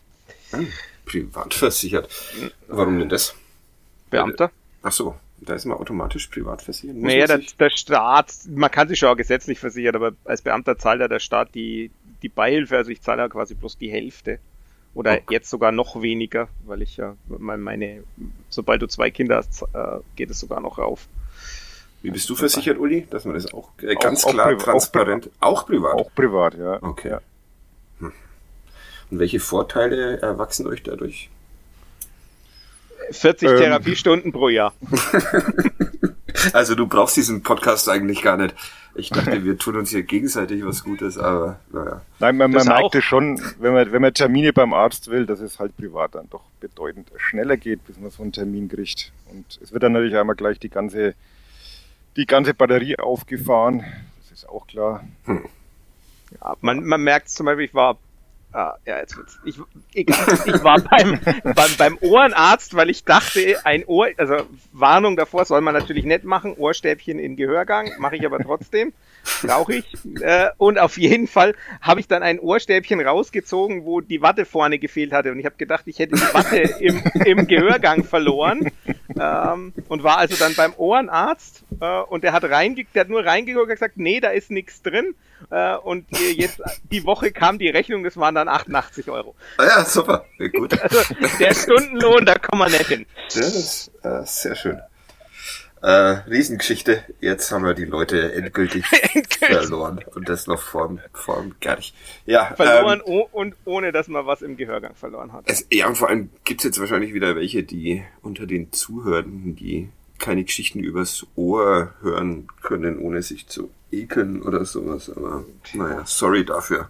Hm, 0.52 0.68
privat 1.12 1.54
versichert? 1.54 2.10
Warum 2.68 3.00
denn 3.00 3.10
das? 3.10 3.36
Beamter. 4.10 4.52
Ach 4.84 4.92
so, 4.92 5.16
da 5.40 5.54
ist 5.54 5.66
man 5.66 5.78
automatisch 5.78 6.28
privat 6.28 6.62
versichert. 6.62 6.96
Muss 6.96 7.06
naja, 7.06 7.28
der, 7.28 7.42
der, 7.60 7.70
Staat, 7.70 8.34
man 8.50 8.72
kann 8.72 8.88
sich 8.88 9.00
schon 9.00 9.10
auch 9.10 9.18
gesetzlich 9.18 9.60
versichern, 9.60 9.96
aber 9.96 10.14
als 10.26 10.42
Beamter 10.42 10.78
zahlt 10.78 11.02
ja 11.02 11.08
der 11.08 11.20
Staat 11.20 11.54
die, 11.56 11.92
die 12.22 12.30
Beihilfe, 12.30 12.78
also 12.78 12.92
ich 12.92 13.02
zahle 13.02 13.24
ja 13.24 13.30
quasi 13.30 13.54
bloß 13.56 13.78
die 13.78 13.92
Hälfte. 13.92 14.40
Oder 14.94 15.14
okay. 15.14 15.24
jetzt 15.30 15.50
sogar 15.50 15.72
noch 15.72 16.02
weniger, 16.02 16.50
weil 16.66 16.82
ich 16.82 16.98
ja 16.98 17.16
meine, 17.28 18.04
sobald 18.50 18.82
du 18.82 18.88
zwei 18.88 19.10
Kinder 19.10 19.38
hast, 19.38 19.64
äh, 19.74 20.00
geht 20.18 20.30
es 20.30 20.40
sogar 20.40 20.60
noch 20.60 20.80
rauf. 20.80 21.08
Wie 22.02 22.12
bist 22.12 22.30
du 22.30 22.36
versichert, 22.36 22.78
Uli? 22.78 23.08
Dass 23.10 23.26
man 23.26 23.36
das 23.36 23.54
auch 23.54 23.70
äh, 23.82 23.96
ganz 23.96 24.26
auch, 24.26 24.32
klar 24.32 24.54
auch 24.54 24.58
transparent. 24.58 25.30
Auch, 25.40 25.66
privat? 25.66 25.94
Auch 25.94 26.14
privat, 26.14 26.58
ja. 26.58 26.82
Okay. 26.82 27.12
Hm. 27.12 27.20
Und 29.12 29.20
welche 29.20 29.42
Vorteile 29.42 30.22
erwachsen 30.22 30.66
euch 30.68 30.84
dadurch? 30.84 31.30
40 33.12 33.50
ähm. 33.50 33.58
Therapiestunden 33.58 34.32
pro 34.32 34.48
Jahr. 34.48 34.74
also 36.54 36.76
du 36.76 36.88
brauchst 36.88 37.18
diesen 37.18 37.44
Podcast 37.44 37.90
eigentlich 37.90 38.22
gar 38.22 38.38
nicht. 38.38 38.56
Ich 38.96 39.10
dachte, 39.10 39.44
wir 39.46 39.58
tun 39.58 39.78
uns 39.78 39.90
hier 39.90 40.04
gegenseitig 40.04 40.66
was 40.66 40.84
Gutes, 40.84 41.18
aber 41.18 41.60
naja. 41.72 42.02
Nein, 42.20 42.38
man, 42.38 42.52
man 42.52 42.68
merkt 42.68 42.96
es 42.96 43.04
schon, 43.04 43.42
wenn 43.60 43.74
man, 43.74 43.92
wenn 43.92 44.02
man 44.02 44.14
Termine 44.14 44.52
beim 44.52 44.74
Arzt 44.74 45.10
will, 45.10 45.26
dass 45.26 45.40
es 45.40 45.60
halt 45.60 45.76
privat 45.78 46.16
dann 46.16 46.30
doch 46.30 46.44
bedeutend 46.60 47.10
schneller 47.18 47.56
geht, 47.56 47.86
bis 47.88 47.98
man 47.98 48.12
so 48.12 48.24
einen 48.24 48.34
Termin 48.34 48.68
kriegt. 48.68 49.12
Und 49.30 49.60
es 49.62 49.72
wird 49.72 49.84
dann 49.84 49.94
natürlich 49.94 50.18
einmal 50.18 50.36
gleich 50.36 50.60
die 50.60 50.70
ganze, 50.70 51.16
die 52.18 52.26
ganze 52.26 52.54
Batterie 52.54 52.98
aufgefahren. 52.98 53.86
Das 54.22 54.40
ist 54.40 54.50
auch 54.50 54.68
klar. 54.68 55.06
Hm. 55.26 55.46
Ja, 56.42 56.56
man, 56.62 56.84
man 56.84 57.02
merkt 57.02 57.30
zum 57.30 57.46
Beispiel, 57.46 57.66
ich 57.66 57.74
war 57.74 57.98
Ah, 58.54 58.76
ja, 58.86 59.00
jetzt 59.00 59.16
wird's. 59.16 59.40
Ich, 59.46 59.58
egal, 59.94 60.40
ich 60.46 60.64
war 60.64 60.82
beim, 60.90 61.20
beim, 61.44 61.72
beim 61.78 61.98
Ohrenarzt, 62.02 62.76
weil 62.76 62.90
ich 62.90 63.06
dachte, 63.06 63.58
ein 63.64 63.86
Ohr, 63.86 64.10
also 64.18 64.46
Warnung 64.74 65.16
davor 65.16 65.46
soll 65.46 65.62
man 65.62 65.74
natürlich 65.74 66.04
nicht 66.04 66.26
machen, 66.26 66.54
Ohrstäbchen 66.58 67.18
in 67.18 67.38
Gehörgang, 67.38 67.92
mache 67.98 68.18
ich 68.18 68.26
aber 68.26 68.40
trotzdem, 68.40 68.92
brauche 69.42 69.76
ich. 69.76 69.98
Äh, 70.20 70.50
und 70.58 70.80
auf 70.80 70.98
jeden 70.98 71.28
Fall 71.28 71.56
habe 71.80 72.02
ich 72.02 72.10
dann 72.10 72.24
ein 72.24 72.40
Ohrstäbchen 72.40 73.00
rausgezogen, 73.00 73.86
wo 73.86 74.02
die 74.02 74.22
Watte 74.22 74.46
vorne 74.46 74.80
gefehlt 74.80 75.14
hatte. 75.14 75.32
Und 75.32 75.40
ich 75.40 75.46
habe 75.46 75.56
gedacht, 75.58 75.84
ich 75.86 76.00
hätte 76.00 76.16
die 76.16 76.34
Watte 76.34 76.58
im, 76.58 77.02
im 77.26 77.48
Gehörgang 77.48 78.04
verloren. 78.04 78.70
Ähm, 79.18 79.74
und 79.88 80.04
war 80.04 80.18
also 80.18 80.36
dann 80.38 80.56
beim 80.56 80.74
Ohrenarzt 80.78 81.64
äh, 81.80 82.02
und 82.02 82.24
der 82.24 82.34
hat 82.34 82.44
reingeguckt, 82.44 82.96
der 82.96 83.02
hat 83.02 83.10
nur 83.10 83.26
reingeguckt 83.26 83.64
und 83.64 83.74
gesagt, 83.74 83.98
nee, 83.98 84.20
da 84.20 84.30
ist 84.30 84.52
nichts 84.52 84.82
drin. 84.82 85.16
Äh, 85.50 85.76
und 85.78 86.06
jetzt 86.36 86.62
die 86.92 87.06
Woche 87.06 87.32
kam 87.32 87.60
die 87.60 87.70
Rechnung, 87.70 88.04
das 88.04 88.18
waren 88.18 88.36
dann 88.36 88.48
88 88.48 89.10
Euro. 89.10 89.36
Ah 89.58 89.66
ja, 89.66 89.86
super, 89.86 90.26
gut. 90.52 90.80
Also 90.82 91.00
der 91.40 91.54
Stundenlohn, 91.54 92.26
da 92.26 92.36
kommen 92.36 92.62
wir 92.62 92.78
nicht 92.78 92.88
hin. 92.88 93.06
Das 93.28 93.56
ist 93.56 93.92
äh, 94.04 94.22
sehr 94.26 94.56
schön. 94.56 94.80
Äh, 95.82 95.90
Riesengeschichte. 96.30 97.04
Jetzt 97.22 97.52
haben 97.52 97.66
wir 97.66 97.74
die 97.74 97.86
Leute 97.86 98.34
endgültig, 98.34 98.86
verloren. 99.40 100.00
Und 100.14 100.30
das 100.30 100.46
noch 100.46 100.62
vorm, 100.62 101.00
vorm 101.12 101.56
gar 101.60 101.78
nicht. 101.78 101.96
Ja, 102.26 102.54
verloren 102.56 103.02
ähm, 103.06 103.24
und 103.32 103.56
ohne, 103.66 103.92
dass 103.92 104.08
man 104.08 104.28
was 104.28 104.44
im 104.44 104.58
Gehörgang 104.58 104.94
verloren 104.94 105.34
hat. 105.34 105.46
Es, 105.48 105.66
ja, 105.72 105.88
und 105.88 105.96
vor 105.96 106.10
allem 106.10 106.30
gibt's 106.44 106.64
jetzt 106.66 106.80
wahrscheinlich 106.80 107.16
wieder 107.16 107.36
welche, 107.36 107.64
die 107.64 108.04
unter 108.22 108.46
den 108.46 108.72
Zuhörenden, 108.72 109.56
die 109.56 109.90
keine 110.22 110.44
Geschichten 110.44 110.80
übers 110.80 111.26
Ohr 111.36 111.94
hören 112.02 112.48
können, 112.62 113.00
ohne 113.00 113.22
sich 113.22 113.48
zu 113.48 113.72
ekeln 113.92 114.42
oder 114.42 114.64
sowas. 114.64 115.10
Aber 115.10 115.44
naja, 115.74 116.04
sorry 116.06 116.46
dafür. 116.46 116.90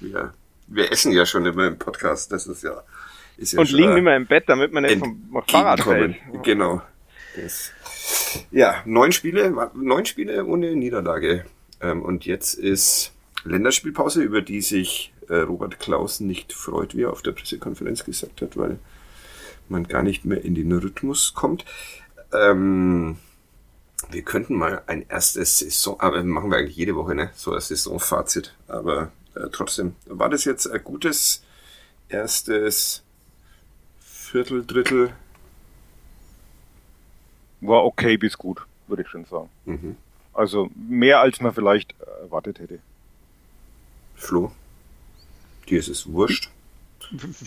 Wir, 0.00 0.34
wir 0.66 0.92
essen 0.92 1.12
ja 1.12 1.24
schon 1.24 1.46
immer 1.46 1.66
im 1.66 1.78
Podcast, 1.78 2.32
das 2.32 2.46
ist 2.46 2.62
ja. 2.62 2.82
Ist 3.36 3.52
ja 3.52 3.60
und 3.60 3.70
liegen 3.72 3.96
immer 3.96 4.14
im 4.14 4.26
Bett, 4.26 4.44
damit 4.48 4.72
man 4.72 4.82
nicht 4.82 4.98
vom 4.98 5.42
Fahrrad 5.48 5.80
fällt. 5.80 6.16
Genau. 6.42 6.82
Das, 7.36 7.72
ja, 8.50 8.82
neun 8.84 9.12
Spiele, 9.12 9.52
neun 9.74 10.04
Spiele 10.06 10.44
ohne 10.44 10.76
Niederlage. 10.76 11.44
Ähm, 11.80 12.02
und 12.02 12.26
jetzt 12.26 12.54
ist 12.54 13.12
Länderspielpause, 13.44 14.22
über 14.22 14.40
die 14.40 14.60
sich 14.60 15.12
äh, 15.28 15.36
Robert 15.36 15.80
Klaus 15.80 16.20
nicht 16.20 16.52
freut, 16.52 16.94
wie 16.96 17.02
er 17.02 17.12
auf 17.12 17.22
der 17.22 17.32
Pressekonferenz 17.32 18.04
gesagt 18.04 18.42
hat, 18.42 18.56
weil 18.56 18.78
man 19.68 19.88
gar 19.88 20.02
nicht 20.02 20.24
mehr 20.24 20.44
in 20.44 20.54
den 20.54 20.72
Rhythmus 20.72 21.34
kommt. 21.34 21.64
Ähm, 22.34 23.16
wir 24.10 24.22
könnten 24.22 24.56
mal 24.56 24.82
ein 24.86 25.06
erstes 25.08 25.58
Saison, 25.58 25.98
aber 26.00 26.22
machen 26.22 26.50
wir 26.50 26.58
eigentlich 26.58 26.76
jede 26.76 26.96
Woche, 26.96 27.14
ne? 27.14 27.30
So 27.34 27.54
ein 27.54 27.60
Saisonfazit. 27.60 28.54
Aber 28.68 29.12
äh, 29.34 29.48
trotzdem, 29.52 29.96
war 30.06 30.28
das 30.28 30.44
jetzt 30.44 30.66
ein 30.66 30.82
gutes 30.82 31.42
erstes 32.08 33.02
Viertel, 34.00 34.64
Drittel? 34.66 35.14
War 37.60 37.84
okay 37.84 38.16
bis 38.16 38.36
gut, 38.36 38.66
würde 38.88 39.02
ich 39.02 39.08
schon 39.08 39.24
sagen. 39.24 39.48
Mhm. 39.64 39.96
Also 40.32 40.70
mehr 40.74 41.20
als 41.20 41.40
man 41.40 41.54
vielleicht 41.54 41.94
erwartet 42.20 42.58
hätte. 42.58 42.80
Flo, 44.16 44.52
dir 45.68 45.78
ist 45.78 45.88
es 45.88 46.12
wurscht. 46.12 46.50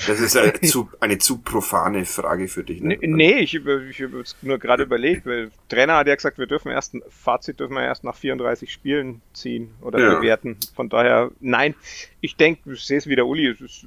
Das 0.08 0.20
ist 0.20 0.38
eine 0.38 0.54
zu, 0.62 0.90
eine 1.00 1.18
zu 1.18 1.40
profane 1.40 2.06
Frage 2.06 2.48
für 2.48 2.64
dich. 2.64 2.82
Ne? 2.82 2.98
Nee, 3.02 3.40
ich, 3.40 3.56
ich 3.56 4.02
habe 4.02 4.22
es 4.22 4.36
nur 4.42 4.58
gerade 4.58 4.84
überlegt, 4.84 5.26
weil 5.26 5.48
der 5.48 5.68
Trainer 5.68 5.96
hat 5.98 6.08
ja 6.08 6.16
gesagt, 6.16 6.38
wir 6.38 6.48
dürfen 6.48 6.72
erst 6.72 6.94
ein 6.94 7.04
Fazit 7.10 7.60
dürfen 7.60 7.74
wir 7.74 7.84
erst 7.84 8.04
nach 8.04 8.16
34 8.16 8.72
Spielen 8.72 9.22
ziehen 9.34 9.72
oder 9.82 10.00
ja. 10.00 10.16
bewerten. 10.16 10.58
Von 10.76 10.90
daher, 10.90 11.32
nein, 11.40 11.76
ich 12.22 12.36
denke, 12.36 12.72
ich 12.74 12.84
sehe 12.84 12.98
es 12.98 13.08
wie 13.08 13.16
der 13.16 13.28
Uli, 13.28 13.48
es 13.48 13.62
ist 13.62 13.86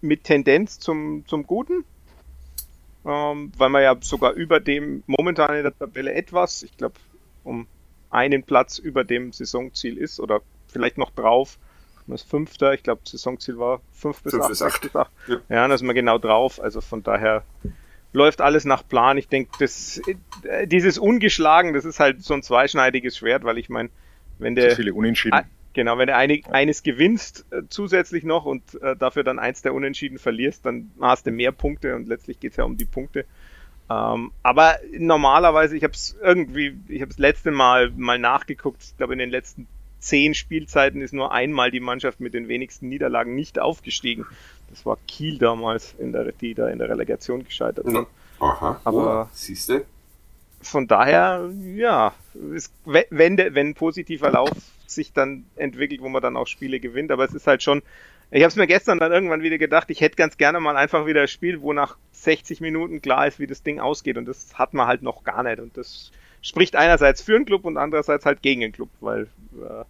mit 0.00 0.24
Tendenz 0.24 0.78
zum, 0.78 1.24
zum 1.26 1.46
Guten, 1.46 1.84
ähm, 3.04 3.52
weil 3.56 3.68
man 3.68 3.82
ja 3.82 3.96
sogar 4.00 4.32
über 4.32 4.60
dem 4.60 5.02
momentan 5.06 5.56
in 5.56 5.62
der 5.62 5.76
Tabelle 5.76 6.12
etwas, 6.12 6.62
ich 6.62 6.76
glaube, 6.76 6.94
um 7.44 7.66
einen 8.10 8.42
Platz 8.42 8.78
über 8.78 9.04
dem 9.04 9.32
Saisonziel 9.32 9.96
ist 9.96 10.20
oder 10.20 10.42
vielleicht 10.68 10.98
noch 10.98 11.10
drauf. 11.10 11.58
Man 12.06 12.16
ist 12.16 12.28
Fünfter, 12.28 12.74
ich 12.74 12.82
glaube, 12.82 13.02
Saisonziel 13.04 13.58
war 13.58 13.80
fünf 13.92 14.22
bis 14.22 14.32
fünf 14.32 14.44
acht. 14.44 14.50
Bis 14.50 14.62
acht. 14.62 14.80
Bis 14.82 14.96
acht. 14.96 15.10
Ja. 15.28 15.36
ja, 15.48 15.68
da 15.68 15.74
ist 15.74 15.82
man 15.82 15.94
genau 15.94 16.18
drauf. 16.18 16.60
Also 16.60 16.80
von 16.80 17.02
daher 17.02 17.44
läuft 18.12 18.40
alles 18.40 18.64
nach 18.64 18.86
Plan. 18.86 19.18
Ich 19.18 19.28
denke, 19.28 19.50
das, 19.58 20.00
äh, 20.44 20.66
dieses 20.66 20.98
Ungeschlagen, 20.98 21.72
das 21.72 21.84
ist 21.84 22.00
halt 22.00 22.22
so 22.22 22.34
ein 22.34 22.42
zweischneidiges 22.42 23.16
Schwert, 23.16 23.44
weil 23.44 23.58
ich 23.58 23.68
meine, 23.68 23.90
wenn 24.38 24.54
der. 24.54 24.70
So 24.70 24.76
viele 24.76 24.94
Unentschieden. 24.94 25.40
Genau, 25.74 25.96
wenn 25.96 26.08
du 26.08 26.14
eine, 26.14 26.38
eines 26.50 26.82
gewinnst 26.82 27.46
äh, 27.50 27.62
zusätzlich 27.68 28.24
noch 28.24 28.44
und 28.44 28.80
äh, 28.82 28.94
dafür 28.94 29.24
dann 29.24 29.38
eins 29.38 29.62
der 29.62 29.72
Unentschieden 29.72 30.18
verlierst, 30.18 30.66
dann 30.66 30.90
hast 31.00 31.26
du 31.26 31.30
mehr 31.30 31.50
Punkte 31.50 31.96
und 31.96 32.08
letztlich 32.08 32.40
geht's 32.40 32.56
ja 32.56 32.64
um 32.64 32.76
die 32.76 32.84
Punkte. 32.84 33.24
Ähm, 33.88 34.32
aber 34.42 34.76
normalerweise, 34.98 35.74
ich 35.74 35.82
habe 35.82 35.94
es 35.94 36.16
irgendwie, 36.22 36.78
ich 36.88 37.00
habe 37.00 37.08
das 37.08 37.18
letzte 37.18 37.52
Mal 37.52 37.90
mal 37.96 38.18
nachgeguckt, 38.18 38.82
ich 38.82 38.96
glaube 38.98 39.14
in 39.14 39.18
den 39.18 39.30
letzten 39.30 39.66
zehn 40.02 40.34
Spielzeiten 40.34 41.00
ist 41.00 41.14
nur 41.14 41.32
einmal 41.32 41.70
die 41.70 41.80
Mannschaft 41.80 42.20
mit 42.20 42.34
den 42.34 42.48
wenigsten 42.48 42.88
Niederlagen 42.88 43.34
nicht 43.34 43.58
aufgestiegen. 43.58 44.26
Das 44.68 44.84
war 44.84 44.98
Kiel 45.06 45.38
damals, 45.38 45.94
in 45.98 46.12
der, 46.12 46.32
die 46.32 46.54
da 46.54 46.68
in 46.68 46.78
der 46.78 46.88
Relegation 46.88 47.44
gescheitert 47.44 47.86
sind. 47.86 48.06
Aha, 48.40 48.80
aber 48.84 49.28
oh, 49.28 49.30
siehst 49.32 49.68
du? 49.68 49.84
Von 50.60 50.86
daher, 50.86 51.50
ja, 51.74 52.14
ist, 52.54 52.72
wenn, 52.84 53.38
wenn 53.38 53.68
ein 53.68 53.74
positiver 53.74 54.30
Lauf 54.30 54.50
sich 54.86 55.12
dann 55.12 55.44
entwickelt, 55.56 56.02
wo 56.02 56.08
man 56.08 56.22
dann 56.22 56.36
auch 56.36 56.46
Spiele 56.46 56.80
gewinnt, 56.80 57.10
aber 57.10 57.24
es 57.24 57.34
ist 57.34 57.46
halt 57.46 57.62
schon, 57.62 57.82
ich 58.30 58.42
habe 58.42 58.48
es 58.48 58.56
mir 58.56 58.66
gestern 58.66 58.98
dann 58.98 59.12
irgendwann 59.12 59.42
wieder 59.42 59.58
gedacht, 59.58 59.90
ich 59.90 60.00
hätte 60.00 60.16
ganz 60.16 60.36
gerne 60.36 60.58
mal 60.60 60.76
einfach 60.76 61.06
wieder 61.06 61.22
ein 61.22 61.28
Spiel, 61.28 61.62
wo 61.62 61.72
nach 61.72 61.96
60 62.12 62.60
Minuten 62.60 63.02
klar 63.02 63.26
ist, 63.26 63.38
wie 63.38 63.46
das 63.46 63.62
Ding 63.62 63.80
ausgeht 63.80 64.16
und 64.16 64.26
das 64.26 64.58
hat 64.58 64.74
man 64.74 64.86
halt 64.86 65.02
noch 65.02 65.24
gar 65.24 65.42
nicht 65.42 65.60
und 65.60 65.76
das 65.76 66.12
spricht 66.42 66.76
einerseits 66.76 67.22
für 67.22 67.36
einen 67.36 67.46
Club 67.46 67.64
und 67.64 67.76
andererseits 67.76 68.26
halt 68.26 68.42
gegen 68.42 68.60
den 68.60 68.72
Club, 68.72 68.90
weil 69.00 69.22
äh, 69.22 69.84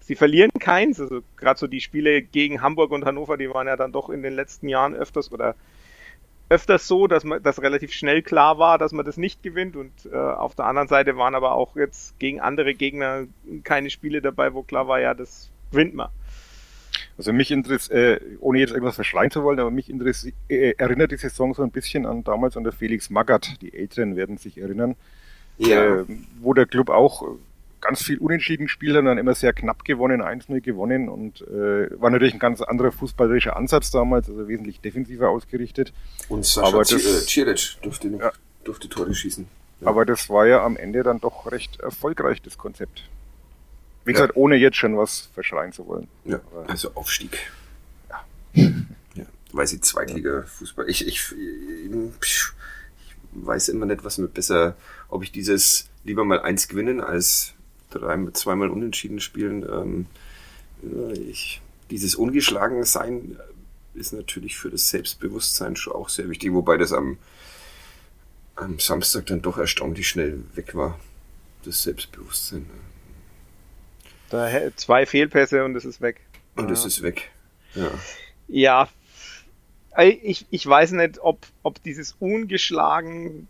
sie 0.00 0.14
verlieren 0.14 0.52
keins. 0.58 1.00
Also 1.00 1.22
gerade 1.36 1.58
so 1.58 1.66
die 1.66 1.80
Spiele 1.80 2.22
gegen 2.22 2.62
Hamburg 2.62 2.92
und 2.92 3.04
Hannover, 3.04 3.36
die 3.36 3.50
waren 3.50 3.66
ja 3.66 3.76
dann 3.76 3.92
doch 3.92 4.08
in 4.08 4.22
den 4.22 4.34
letzten 4.34 4.68
Jahren 4.68 4.94
öfters 4.94 5.30
oder 5.32 5.54
öfters 6.48 6.86
so, 6.86 7.06
dass 7.06 7.24
man 7.24 7.42
das 7.42 7.62
relativ 7.62 7.92
schnell 7.92 8.22
klar 8.22 8.58
war, 8.58 8.78
dass 8.78 8.92
man 8.92 9.04
das 9.04 9.16
nicht 9.16 9.42
gewinnt. 9.42 9.74
Und 9.74 9.92
äh, 10.12 10.16
auf 10.16 10.54
der 10.54 10.66
anderen 10.66 10.88
Seite 10.88 11.16
waren 11.16 11.34
aber 11.34 11.52
auch 11.52 11.76
jetzt 11.76 12.18
gegen 12.18 12.40
andere 12.40 12.74
Gegner 12.74 13.24
keine 13.64 13.90
Spiele 13.90 14.22
dabei, 14.22 14.54
wo 14.54 14.62
klar 14.62 14.86
war, 14.86 15.00
ja, 15.00 15.14
das 15.14 15.50
gewinnt 15.70 15.94
man. 15.94 16.08
Also 17.16 17.32
mich 17.32 17.50
interessiert, 17.50 18.20
äh, 18.20 18.20
ohne 18.40 18.58
jetzt 18.58 18.72
irgendwas 18.72 18.96
verschreien 18.96 19.30
zu 19.30 19.42
wollen, 19.42 19.58
aber 19.60 19.70
mich 19.70 19.88
interessiert, 19.90 20.34
äh, 20.48 20.74
erinnert 20.76 21.10
die 21.10 21.16
Saison 21.16 21.54
so 21.54 21.62
ein 21.62 21.70
bisschen 21.70 22.06
an 22.06 22.22
damals 22.22 22.56
an 22.56 22.64
der 22.64 22.72
Felix 22.72 23.10
Magath. 23.10 23.60
Die 23.62 23.72
Älteren 23.74 24.14
werden 24.16 24.36
sich 24.36 24.58
erinnern 24.58 24.96
ja. 25.58 26.00
äh, 26.00 26.04
wo 26.40 26.54
der 26.54 26.66
Club 26.66 26.90
auch 26.90 27.24
ganz 27.80 28.02
viel 28.02 28.18
unentschieden 28.18 28.66
gespielt 28.66 28.94
hat 28.94 29.00
und 29.00 29.06
dann 29.06 29.18
immer 29.18 29.34
sehr 29.34 29.52
knapp 29.52 29.84
gewonnen, 29.84 30.22
1-0 30.22 30.60
gewonnen 30.60 31.08
und 31.08 31.42
äh, 31.42 32.00
war 32.00 32.10
natürlich 32.10 32.32
ein 32.32 32.38
ganz 32.38 32.62
anderer 32.62 32.92
fußballerischer 32.92 33.56
Ansatz 33.56 33.90
damals, 33.90 34.28
also 34.28 34.48
wesentlich 34.48 34.80
defensiver 34.80 35.28
ausgerichtet. 35.28 35.92
Und 36.28 36.46
Sascha 36.46 36.68
aber 36.68 36.78
das, 36.78 37.26
Ciric 37.26 37.76
durfte, 37.82 38.08
noch, 38.08 38.20
ja. 38.20 38.32
durfte 38.64 38.88
Tore 38.88 39.14
schießen. 39.14 39.46
Ja. 39.80 39.88
Aber 39.88 40.06
das 40.06 40.30
war 40.30 40.46
ja 40.46 40.64
am 40.64 40.76
Ende 40.76 41.02
dann 41.02 41.20
doch 41.20 41.50
recht 41.50 41.80
erfolgreich, 41.80 42.40
das 42.40 42.56
Konzept. 42.56 43.08
Wie 44.04 44.12
gesagt, 44.12 44.36
ohne 44.36 44.56
jetzt 44.56 44.76
schon 44.76 44.96
was 44.96 45.28
verschreien 45.34 45.72
zu 45.72 45.86
wollen. 45.86 46.08
Ja, 46.24 46.40
aber 46.52 46.68
also 46.68 46.90
Aufstieg. 46.94 47.50
Ja. 48.08 48.24
ja. 49.14 49.24
Weil 49.52 49.66
sie 49.66 49.80
Zweitliga-Fußball. 49.80 50.88
Ich, 50.88 51.06
ich, 51.06 51.32
ich, 52.20 52.52
weiß 53.34 53.68
immer 53.68 53.86
nicht, 53.86 54.04
was 54.04 54.18
mir 54.18 54.28
besser, 54.28 54.76
ob 55.12 55.22
ich 55.22 55.30
dieses 55.30 55.88
lieber 56.04 56.24
mal 56.24 56.40
eins 56.40 56.68
gewinnen 56.68 57.00
als 57.00 57.54
drei, 57.90 58.18
zweimal 58.32 58.70
unentschieden 58.70 59.20
spielen. 59.20 59.62
Ähm, 59.62 60.06
ich, 61.14 61.60
dieses 61.90 62.14
ungeschlagen 62.14 62.84
sein 62.84 63.36
ist 63.94 64.12
natürlich 64.12 64.56
für 64.56 64.70
das 64.70 64.88
Selbstbewusstsein 64.88 65.76
schon 65.76 65.92
auch 65.92 66.08
sehr 66.08 66.28
wichtig, 66.30 66.52
wobei 66.52 66.78
das 66.78 66.92
am, 66.92 67.18
am 68.56 68.78
Samstag 68.78 69.26
dann 69.26 69.42
doch 69.42 69.58
erstaunlich 69.58 70.08
schnell 70.08 70.42
weg 70.54 70.74
war, 70.74 70.98
das 71.64 71.82
Selbstbewusstsein. 71.82 72.66
Da 74.30 74.48
zwei 74.76 75.04
Fehlpässe 75.04 75.62
und 75.62 75.76
es 75.76 75.84
ist 75.84 76.00
weg. 76.00 76.20
Und 76.56 76.70
es 76.70 76.86
ist 76.86 77.02
weg. 77.02 77.30
Ja. 77.74 77.90
Ja, 78.48 78.88
ich, 79.98 80.46
ich 80.50 80.66
weiß 80.66 80.92
nicht, 80.92 81.18
ob, 81.20 81.46
ob 81.62 81.82
dieses 81.82 82.16
Ungeschlagen 82.18 83.48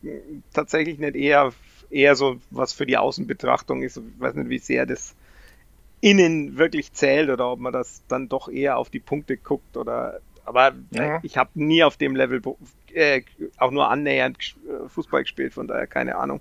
tatsächlich 0.53 0.99
nicht 0.99 1.15
eher, 1.15 1.53
eher 1.91 2.17
so 2.17 2.41
was 2.51 2.73
für 2.73 2.87
die 2.87 2.97
Außenbetrachtung 2.97 3.83
ist. 3.83 3.97
Ich 3.97 4.21
weiß 4.21 4.35
nicht, 4.35 4.49
wie 4.49 4.59
sehr 4.59 4.87
das 4.87 5.15
innen 6.01 6.59
wirklich 6.59 6.93
zählt 6.93 7.31
oder 7.31 7.53
ob 7.53 7.61
man 7.61 7.73
das 7.73 8.03
dann 8.09 8.29
doch 8.29 8.49
eher 8.49 8.77
auf 8.77 8.91
die 8.91 8.99
Punkte 8.99 9.37
guckt 9.37 9.77
oder 9.77 10.21
aber 10.45 10.73
ja. 10.91 11.21
ich 11.23 11.37
habe 11.37 11.51
nie 11.55 11.85
auf 11.85 11.97
dem 11.97 12.17
Level 12.17 12.43
äh, 12.93 13.23
auch 13.59 13.71
nur 13.71 13.89
annähernd 13.89 14.39
äh, 14.39 14.89
Fußball 14.89 15.23
gespielt, 15.23 15.55
von 15.55 15.69
daher 15.69 15.87
keine 15.87 16.17
Ahnung, 16.17 16.41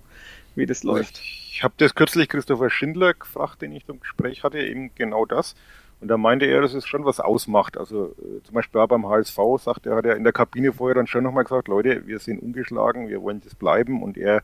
wie 0.56 0.66
das 0.66 0.82
läuft. 0.82 1.20
Ich 1.20 1.62
habe 1.62 1.74
das 1.76 1.94
kürzlich 1.94 2.28
Christopher 2.28 2.68
Schindler 2.68 3.14
gefragt, 3.14 3.62
den 3.62 3.72
ich 3.72 3.86
zum 3.86 4.00
Gespräch 4.00 4.42
hatte, 4.42 4.58
eben 4.58 4.90
genau 4.96 5.24
das. 5.24 5.54
Und 6.02 6.08
da 6.08 6.16
meinte 6.16 6.46
er, 6.46 6.60
dass 6.60 6.74
es 6.74 6.84
schon 6.84 7.04
was 7.04 7.20
ausmacht. 7.20 7.78
Also 7.78 8.06
äh, 8.06 8.42
zum 8.42 8.54
Beispiel 8.54 8.84
beim 8.88 9.08
HSV 9.08 9.38
sagt 9.60 9.86
er, 9.86 9.94
hat 9.94 10.04
er 10.04 10.16
in 10.16 10.24
der 10.24 10.32
Kabine 10.32 10.72
vorher 10.72 10.96
dann 10.96 11.06
schon 11.06 11.22
nochmal 11.22 11.44
gesagt, 11.44 11.68
Leute, 11.68 12.08
wir 12.08 12.18
sind 12.18 12.42
ungeschlagen, 12.42 13.08
wir 13.08 13.22
wollen 13.22 13.40
das 13.40 13.54
bleiben. 13.54 14.02
Und 14.02 14.18
er 14.18 14.42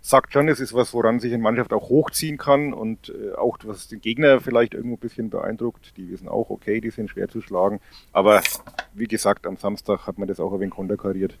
sagt 0.00 0.32
schon, 0.32 0.48
es 0.48 0.58
ist 0.58 0.72
was, 0.72 0.94
woran 0.94 1.20
sich 1.20 1.34
eine 1.34 1.42
Mannschaft 1.42 1.74
auch 1.74 1.90
hochziehen 1.90 2.38
kann 2.38 2.72
und 2.72 3.10
äh, 3.10 3.34
auch 3.34 3.58
was 3.64 3.88
den 3.88 4.00
Gegner 4.00 4.40
vielleicht 4.40 4.72
irgendwo 4.72 4.96
ein 4.96 5.00
bisschen 5.00 5.28
beeindruckt. 5.28 5.92
Die 5.98 6.10
wissen 6.10 6.28
auch, 6.28 6.48
okay, 6.48 6.80
die 6.80 6.88
sind 6.88 7.10
schwer 7.10 7.28
zu 7.28 7.42
schlagen. 7.42 7.80
Aber 8.14 8.40
wie 8.94 9.06
gesagt, 9.06 9.46
am 9.46 9.58
Samstag 9.58 10.06
hat 10.06 10.16
man 10.16 10.28
das 10.28 10.40
auch 10.40 10.54
ein 10.54 10.60
wenig 10.60 10.74
konterkariert. 10.74 11.36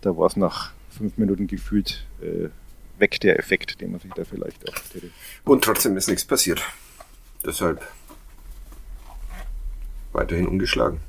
Da 0.00 0.16
war 0.16 0.28
es 0.28 0.36
nach 0.36 0.72
fünf 0.88 1.18
Minuten 1.18 1.48
gefühlt 1.48 2.06
äh, 2.22 2.48
weg 2.98 3.20
der 3.20 3.38
Effekt, 3.38 3.78
den 3.82 3.90
man 3.90 4.00
sich 4.00 4.14
da 4.14 4.24
vielleicht 4.24 4.64
erhofft 4.64 4.94
hätte. 4.94 5.10
Und 5.44 5.64
trotzdem 5.64 5.98
ist 5.98 6.08
nichts 6.08 6.24
passiert. 6.24 6.62
Deshalb 7.44 7.86
Weiterhin 10.16 10.48
ungeschlagen. 10.48 11.00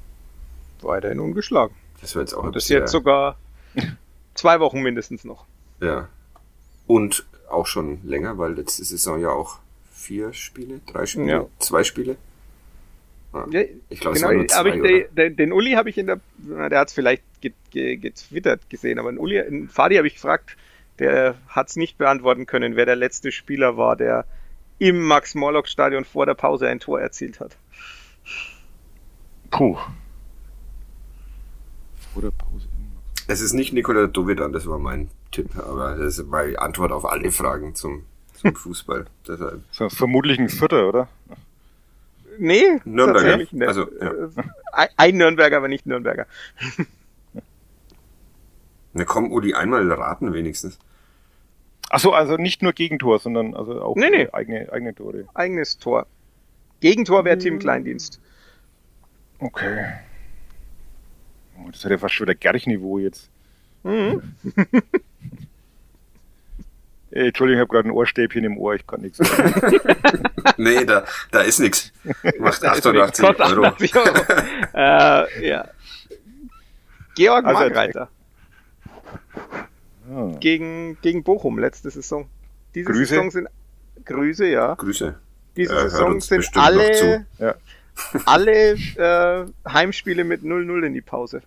Weiterhin 0.82 1.22
ungeschlagen. 1.22 1.74
Das 2.02 2.14
wird 2.14 2.28
jetzt 2.28 2.34
auch 2.34 2.44
Und 2.44 2.58
das 2.58 2.68
jetzt 2.68 2.92
sogar 2.92 3.38
zwei 4.34 4.60
Wochen 4.60 4.82
mindestens 4.82 5.24
noch. 5.24 5.46
Ja. 5.80 6.10
Und 6.88 7.26
auch 7.50 7.68
schon 7.68 8.00
länger, 8.04 8.38
weil 8.38 8.56
letzte 8.56 8.84
Saison 8.84 9.22
ja 9.22 9.30
auch 9.30 9.60
vier 9.94 10.34
Spiele, 10.34 10.82
drei 10.92 11.06
Spiele, 11.06 11.32
ja. 11.32 11.46
zwei 11.60 11.86
Spiele. 11.86 12.18
Ja, 13.34 13.62
ich 13.90 14.02
glaube, 14.02 14.18
genau, 14.18 14.18
es 14.18 14.24
waren 14.24 14.38
nur 14.38 14.48
zwei, 14.82 14.98
ich, 15.00 15.08
den, 15.12 15.36
den 15.38 15.54
Uli 15.54 15.72
habe 15.72 15.90
ich 15.90 15.98
in 15.98 16.08
der, 16.08 16.20
der 16.70 16.80
hat 16.80 16.90
es 16.90 16.94
vielleicht 16.94 17.24
getwittert 17.72 18.70
gesehen, 18.70 19.00
aber 19.00 19.10
den 19.10 19.20
Uli, 19.20 19.42
den 19.42 19.70
Fadi 19.70 19.96
habe 19.96 20.08
ich 20.08 20.16
gefragt, 20.16 20.58
der 21.00 21.36
hat 21.48 21.70
es 21.70 21.78
nicht 21.78 21.98
beantworten 21.98 22.46
können, 22.46 22.76
wer 22.76 22.86
der 22.86 22.98
letzte 22.98 23.32
Spieler 23.32 23.78
war, 23.78 23.96
der 23.96 24.26
im 24.80 25.02
Max-Morlock-Stadion 25.02 26.04
vor 26.04 26.26
der 26.26 26.34
Pause 26.34 26.68
ein 26.68 26.82
Tor 26.82 27.00
erzielt 27.00 27.40
hat. 27.40 27.56
Puh. 29.52 29.78
Vor 32.14 32.22
der 32.22 32.32
Pause. 32.32 32.68
Es 33.28 33.42
ist 33.42 33.54
nicht 33.54 33.74
Nikola 33.74 34.08
Dovedan, 34.08 34.54
das 34.54 34.68
war 34.68 34.80
mein 34.80 35.10
Tipp, 35.32 35.50
aber 35.58 35.96
das 35.96 36.18
ist 36.18 36.28
meine 36.28 36.60
Antwort 36.60 36.92
auf 36.92 37.06
alle 37.06 37.32
Fragen 37.32 37.76
zum, 37.76 38.04
zum 38.34 38.56
Fußball. 38.56 39.06
Deshalb. 39.28 39.62
Vermutlich 39.72 40.40
ein 40.40 40.50
Vierter, 40.50 40.88
oder? 40.88 41.10
Nee, 42.40 42.80
Nürnberger. 42.86 43.46
Also, 43.68 43.88
ja. 44.00 44.12
Ein 44.96 45.18
Nürnberger, 45.18 45.58
aber 45.58 45.68
nicht 45.68 45.86
Nürnberger. 45.86 46.28
Na 48.94 49.06
komm, 49.06 49.32
Uli, 49.32 49.54
einmal 49.54 49.92
raten 49.92 50.34
wenigstens. 50.34 50.80
Achso, 51.90 52.12
also 52.12 52.36
nicht 52.38 52.62
nur 52.62 52.74
Gegentor, 52.74 53.20
sondern 53.20 53.54
also 53.54 53.82
auch 53.82 53.96
Nee, 53.96 54.10
nee. 54.10 54.28
eigene, 54.32 54.72
eigene 54.72 54.94
Tore. 54.94 55.26
Eigenes 55.34 55.78
Tor. 55.78 56.06
Gegentor 56.80 57.26
wäre 57.26 57.38
Team 57.38 57.60
Kleindienst. 57.60 58.20
Okay. 59.40 59.86
Oh, 61.60 61.70
Das 61.72 61.84
hat 61.84 61.92
ja 61.92 61.98
fast 61.98 62.14
schon 62.16 62.28
wieder 62.28 62.36
Gerch-Niveau 62.36 63.00
jetzt. 63.00 63.30
Mhm. 63.84 64.36
Äh, 67.10 67.28
Entschuldigung, 67.28 67.60
ich 67.60 67.62
habe 67.62 67.74
gerade 67.74 67.88
ein 67.88 67.92
Ohrstäbchen 67.92 68.44
im 68.44 68.58
Ohr, 68.58 68.76
ich 68.76 68.86
kann 68.86 69.00
nichts 69.02 69.18
sagen. 69.20 69.80
Nee, 70.58 70.84
da, 70.84 71.06
da 71.32 71.40
ist 71.42 71.58
nix. 71.60 71.94
Macht 72.38 72.62
Deswegen 72.64 73.00
88 73.00 73.26
kostet 73.26 73.40
Euro. 73.48 73.64
88 73.66 73.96
Euro. 73.96 74.16
äh, 74.74 75.48
ja. 75.48 75.68
Georg 77.16 77.46
Also 77.46 77.60
Margreiter 77.62 78.10
Ah. 80.14 80.32
gegen, 80.42 80.98
gegen 81.02 81.24
Bochum 81.24 81.60
letzte 81.60 81.90
Saison. 81.90 82.28
Diese 82.76 82.92
Grüße. 82.92 83.06
Saison 83.08 83.32
sind 83.32 83.48
Grüße, 84.06 84.46
ja. 84.48 84.76
Grüße. 84.76 85.16
Diese 85.56 85.74
Er 85.74 85.82
hört 85.82 85.92
Saison 85.92 86.12
uns 86.12 86.28
sind 86.28 86.46
alle, 86.58 86.92
zu. 86.92 87.26
Ja. 87.40 87.56
Alle 88.26 88.74
äh, 88.74 89.46
Heimspiele 89.68 90.24
mit 90.24 90.42
0-0 90.42 90.86
in 90.86 90.94
die 90.94 91.02
Pause. 91.02 91.42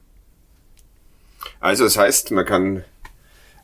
Also 1.61 1.85
das 1.85 1.97
heißt, 1.97 2.31
man 2.33 2.45
kann 2.45 2.85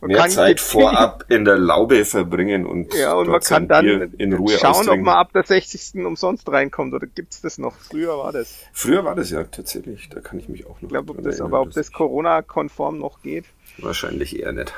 Man 0.01 0.09
mehr 0.09 0.19
kann 0.19 0.31
Zeit 0.31 0.61
vorab 0.61 1.25
in 1.29 1.45
der 1.45 1.59
Laube 1.59 2.05
verbringen 2.05 2.67
und, 2.67 2.95
Ja, 2.95 3.15
und 3.15 3.29
man 3.29 3.41
kann 3.41 3.69
dann 3.69 3.87
in 4.19 4.33
Ruhe 4.35 4.59
schauen, 4.59 4.89
ob 4.89 5.01
man 5.01 5.17
ab 5.17 5.33
der 5.33 5.45
60. 5.45 6.05
umsonst 6.05 6.49
reinkommt 6.51 6.95
oder 6.95 7.07
gibt's 7.07 7.41
das 7.41 7.59
noch? 7.59 7.75
Früher 7.77 8.17
war 8.19 8.33
das. 8.33 8.59
Früher 8.73 9.05
war 9.05 9.15
das 9.15 9.31
ja 9.31 9.45
tatsächlich, 9.45 10.09
da 10.09 10.21
kann 10.21 10.39
ich 10.39 10.49
mich 10.49 10.67
auch 10.67 10.77
noch 10.77 10.83
Ich 10.83 10.89
glaube, 10.89 11.13
ob 11.13 11.23
das, 11.23 11.41
erinnern, 11.41 11.47
aber 11.47 11.63
ob 11.63 11.73
das 11.73 11.93
Corona-konform 11.93 12.99
noch 12.99 13.23
geht. 13.23 13.47
Wahrscheinlich 13.79 14.39
eher 14.39 14.53
nicht. 14.53 14.73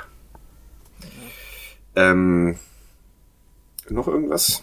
Ähm, 1.96 2.58
noch 3.88 4.06
irgendwas 4.08 4.62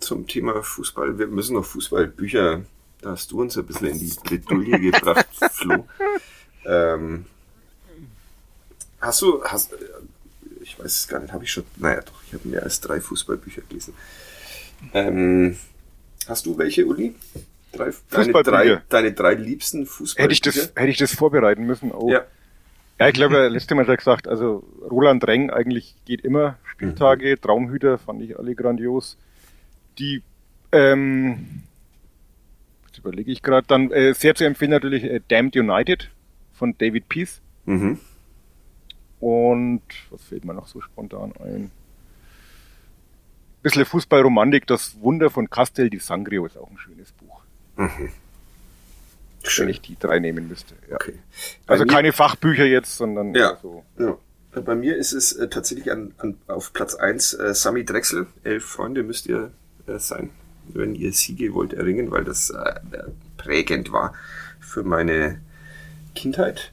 zum 0.00 0.26
Thema 0.26 0.62
Fußball? 0.62 1.18
Wir 1.18 1.26
müssen 1.28 1.54
noch 1.54 1.64
Fußballbücher. 1.64 2.62
Da 3.04 3.10
hast 3.10 3.30
du 3.32 3.42
uns 3.42 3.58
ein 3.58 3.66
bisschen 3.66 3.88
in 3.88 3.98
die 3.98 4.16
Bredouille 4.24 4.80
gebracht, 4.80 5.26
Flo. 5.52 5.86
Ähm, 6.64 7.26
hast 8.98 9.20
du, 9.20 9.44
hast, 9.44 9.74
äh, 9.74 9.76
ich 10.62 10.78
weiß 10.78 10.86
es 10.86 11.06
gar 11.06 11.20
nicht, 11.20 11.30
habe 11.34 11.44
ich 11.44 11.52
schon, 11.52 11.64
naja 11.76 12.00
doch, 12.00 12.22
ich 12.26 12.32
habe 12.32 12.48
mehr 12.48 12.62
als 12.62 12.80
drei 12.80 13.02
Fußballbücher 13.02 13.60
gelesen. 13.68 13.92
Ähm, 14.94 15.58
hast 16.26 16.46
du 16.46 16.56
welche, 16.56 16.86
Uli? 16.86 17.14
Drei, 17.72 17.92
deine, 18.08 18.42
drei, 18.42 18.82
deine 18.88 19.12
drei 19.12 19.34
liebsten 19.34 19.84
Fußballbücher? 19.84 20.22
Hätte 20.22 20.32
ich, 20.32 20.40
das, 20.40 20.72
hätte 20.74 20.90
ich 20.90 20.96
das 20.96 21.14
vorbereiten 21.14 21.66
müssen? 21.66 21.92
Oh. 21.92 22.10
Ja. 22.10 22.24
Ja, 22.98 23.08
ich 23.08 23.14
glaube, 23.14 23.48
letzte 23.48 23.74
Mal 23.74 23.82
hat 23.82 23.90
er 23.90 23.96
gesagt, 23.98 24.28
also 24.28 24.64
Roland 24.90 25.26
Reng 25.26 25.50
eigentlich 25.50 25.94
geht 26.06 26.22
immer. 26.22 26.56
Spieltage, 26.64 27.38
Traumhüter 27.38 27.98
fand 27.98 28.22
ich 28.22 28.38
alle 28.38 28.54
grandios. 28.54 29.18
Die, 29.98 30.22
ähm, 30.72 31.64
überlege 33.04 33.30
ich 33.30 33.42
gerade, 33.42 33.66
dann 33.66 33.90
äh, 33.90 34.14
sehr 34.14 34.34
zu 34.34 34.44
empfehlen 34.44 34.70
natürlich 34.70 35.04
äh, 35.04 35.20
Damned 35.28 35.56
United 35.56 36.10
von 36.52 36.76
David 36.78 37.08
Peace. 37.08 37.40
Mhm. 37.66 37.98
Und 39.20 39.82
was 40.10 40.22
fällt 40.24 40.44
mir 40.44 40.54
noch 40.54 40.66
so 40.66 40.80
spontan 40.80 41.32
ein? 41.42 41.70
Bisschen 43.62 43.86
Fußballromantik, 43.86 44.66
das 44.66 45.00
Wunder 45.00 45.30
von 45.30 45.48
Castel 45.48 45.88
di 45.88 45.98
Sangrio 45.98 46.44
ist 46.44 46.58
auch 46.58 46.70
ein 46.70 46.76
schönes 46.76 47.12
Buch, 47.12 47.40
wenn 47.76 48.10
Schön. 49.42 49.68
ich 49.70 49.80
die 49.80 49.96
drei 49.98 50.18
nehmen 50.18 50.48
müsste. 50.48 50.74
Ja. 50.90 50.96
Okay. 50.96 51.18
Bei 51.66 51.72
Also 51.74 51.86
keine 51.86 52.12
Fachbücher 52.12 52.66
jetzt, 52.66 52.96
sondern 52.98 53.34
Ja. 53.34 53.56
so. 53.62 53.82
Ja. 53.98 54.18
Bei 54.60 54.74
mir 54.74 54.96
ist 54.96 55.12
es 55.12 55.32
äh, 55.32 55.48
tatsächlich 55.48 55.90
an, 55.90 56.12
an, 56.18 56.36
auf 56.46 56.72
Platz 56.74 56.94
1 56.94 57.34
äh, 57.34 57.54
Sami 57.54 57.84
Drechsel. 57.84 58.26
Elf 58.44 58.64
Freunde 58.64 59.02
müsst 59.02 59.26
ihr 59.26 59.50
äh, 59.86 59.98
sein, 59.98 60.30
wenn 60.72 60.94
ihr 60.94 61.12
Siege 61.12 61.54
wollt 61.54 61.72
erringen, 61.72 62.10
weil 62.10 62.24
das 62.24 62.50
äh, 62.50 62.74
prägend 63.36 63.92
war 63.92 64.14
für 64.60 64.82
meine 64.82 65.40
Kindheit. 66.14 66.72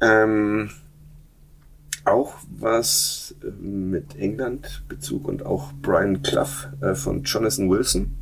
Ähm, 0.00 0.70
auch 2.04 2.34
was 2.58 3.34
äh, 3.42 3.50
mit 3.50 4.16
England 4.16 4.82
Bezug 4.88 5.28
und 5.28 5.46
auch 5.46 5.72
Brian 5.82 6.22
Clough 6.22 6.68
äh, 6.80 6.94
von 6.94 7.22
Jonathan 7.22 7.70
Wilson 7.70 8.14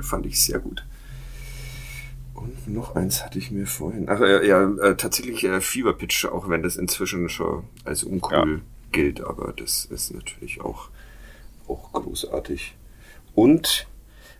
fand 0.00 0.26
ich 0.26 0.42
sehr 0.42 0.58
gut. 0.58 0.84
Und 2.34 2.68
noch 2.68 2.94
eins 2.96 3.24
hatte 3.24 3.38
ich 3.38 3.50
mir 3.50 3.66
vorhin. 3.66 4.06
Ach 4.08 4.20
äh, 4.20 4.46
ja, 4.46 4.68
äh, 4.82 4.96
tatsächlich 4.96 5.44
äh, 5.44 5.60
Fever 5.60 5.94
Pitch, 5.94 6.26
auch 6.26 6.48
wenn 6.48 6.62
das 6.62 6.76
inzwischen 6.76 7.28
schon 7.28 7.64
als 7.84 8.04
uncool 8.04 8.60
gilt, 8.92 9.22
aber 9.22 9.52
das 9.52 9.86
ist 9.86 10.12
natürlich 10.12 10.60
auch, 10.60 10.90
auch 11.68 11.92
großartig. 11.92 12.76
Und 13.34 13.86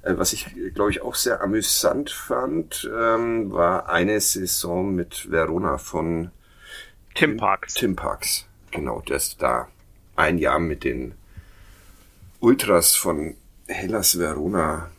was 0.06 0.32
ich, 0.32 0.46
glaube 0.74 0.90
ich, 0.90 1.02
auch 1.02 1.14
sehr 1.14 1.40
amüsant 1.40 2.10
fand, 2.10 2.90
ähm, 2.94 3.52
war 3.52 3.88
eine 3.88 4.20
Saison 4.20 4.94
mit 4.94 5.30
Verona 5.30 5.78
von 5.78 6.30
Tim 7.14 7.36
Parks. 7.36 7.74
Tim 7.74 7.96
Parks. 7.96 8.46
Genau, 8.70 9.00
der 9.00 9.16
ist 9.16 9.40
da 9.40 9.68
ein 10.16 10.38
Jahr 10.38 10.58
mit 10.58 10.84
den 10.84 11.14
Ultras 12.40 12.96
von 12.96 13.36
Hellas 13.66 14.18
Verona 14.18 14.90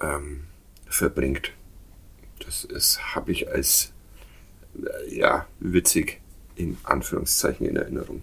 ähm, 0.00 0.44
verbringt. 0.86 1.52
Das 2.44 2.64
ist, 2.64 3.14
habe 3.14 3.32
ich 3.32 3.50
als 3.50 3.92
äh, 4.76 5.14
ja 5.14 5.46
witzig 5.60 6.20
in 6.56 6.78
Anführungszeichen 6.84 7.66
in 7.66 7.76
Erinnerung. 7.76 8.22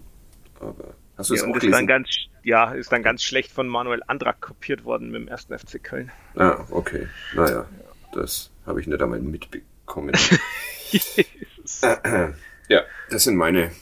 Aber 0.60 0.94
hast 1.16 1.30
du 1.30 1.34
Ja, 1.34 1.44
auch 1.44 1.56
ist 1.56 1.70
dann 1.70 1.86
gelesen? 1.86 1.86
ganz, 1.86 2.08
ja, 2.42 2.72
ist 2.72 2.92
dann 2.92 3.02
ganz 3.02 3.22
schlecht 3.22 3.52
von 3.52 3.68
Manuel 3.68 4.02
Andrak 4.06 4.40
kopiert 4.40 4.84
worden 4.84 5.10
mit 5.10 5.22
dem 5.22 5.28
ersten 5.28 5.58
FC 5.58 5.82
Köln. 5.82 6.12
Ah, 6.36 6.66
okay. 6.70 7.08
Naja, 7.32 7.66
das 8.12 8.50
habe 8.66 8.80
ich 8.80 8.86
nicht 8.86 9.02
einmal 9.02 9.20
mitbekommen. 9.20 10.14
ja, 12.68 12.82
das 13.10 13.24
sind 13.24 13.36
meine 13.36 13.72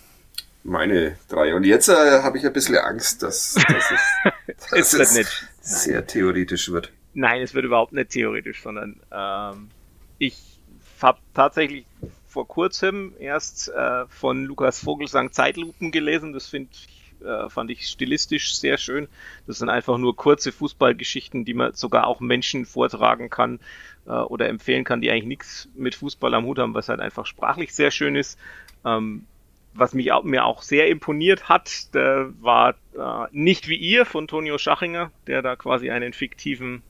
meine 0.62 1.16
drei. 1.28 1.54
Und 1.54 1.64
jetzt 1.64 1.88
äh, 1.88 2.22
habe 2.22 2.38
ich 2.38 2.46
ein 2.46 2.52
bisschen 2.52 2.76
Angst, 2.76 3.22
dass, 3.22 3.54
dass 3.54 3.90
es, 3.90 4.22
dass 4.92 4.94
Es 4.94 5.12
nicht. 5.12 5.48
sehr 5.60 6.06
theoretisch 6.06 6.70
wird. 6.70 6.92
Nein, 7.14 7.42
es 7.42 7.54
wird 7.54 7.64
überhaupt 7.64 7.92
nicht 7.92 8.10
theoretisch, 8.10 8.62
sondern 8.62 9.00
ähm, 9.10 9.70
ich 10.18 10.60
habe 11.00 11.18
tatsächlich 11.34 11.86
vor 12.28 12.46
kurzem 12.46 13.14
erst 13.18 13.68
äh, 13.70 14.06
von 14.08 14.44
Lukas 14.44 14.78
Vogelsang 14.80 15.32
Zeitlupen 15.32 15.90
gelesen. 15.90 16.32
Das 16.32 16.46
find, 16.48 16.70
ich, 16.72 16.99
äh, 17.24 17.48
fand 17.48 17.70
ich 17.70 17.86
stilistisch 17.86 18.54
sehr 18.54 18.78
schön. 18.78 19.08
Das 19.46 19.58
sind 19.58 19.68
einfach 19.68 19.98
nur 19.98 20.16
kurze 20.16 20.52
Fußballgeschichten, 20.52 21.44
die 21.44 21.54
man 21.54 21.72
sogar 21.74 22.06
auch 22.06 22.20
Menschen 22.20 22.66
vortragen 22.66 23.30
kann 23.30 23.60
äh, 24.06 24.10
oder 24.10 24.48
empfehlen 24.48 24.84
kann, 24.84 25.00
die 25.00 25.10
eigentlich 25.10 25.26
nichts 25.26 25.68
mit 25.74 25.94
Fußball 25.94 26.34
am 26.34 26.44
Hut 26.44 26.58
haben, 26.58 26.74
was 26.74 26.88
halt 26.88 27.00
einfach 27.00 27.26
sprachlich 27.26 27.74
sehr 27.74 27.90
schön 27.90 28.16
ist. 28.16 28.38
Ähm, 28.84 29.26
was 29.72 29.94
mich 29.94 30.10
auch, 30.12 30.24
mir 30.24 30.44
auch 30.44 30.62
sehr 30.62 30.88
imponiert 30.88 31.48
hat, 31.48 31.94
der 31.94 32.32
war 32.40 32.74
äh, 32.96 33.26
nicht 33.30 33.68
wie 33.68 33.76
ihr 33.76 34.04
von 34.04 34.26
Tonio 34.26 34.58
Schachinger, 34.58 35.12
der 35.26 35.42
da 35.42 35.56
quasi 35.56 35.90
einen 35.90 36.12
fiktiven 36.12 36.82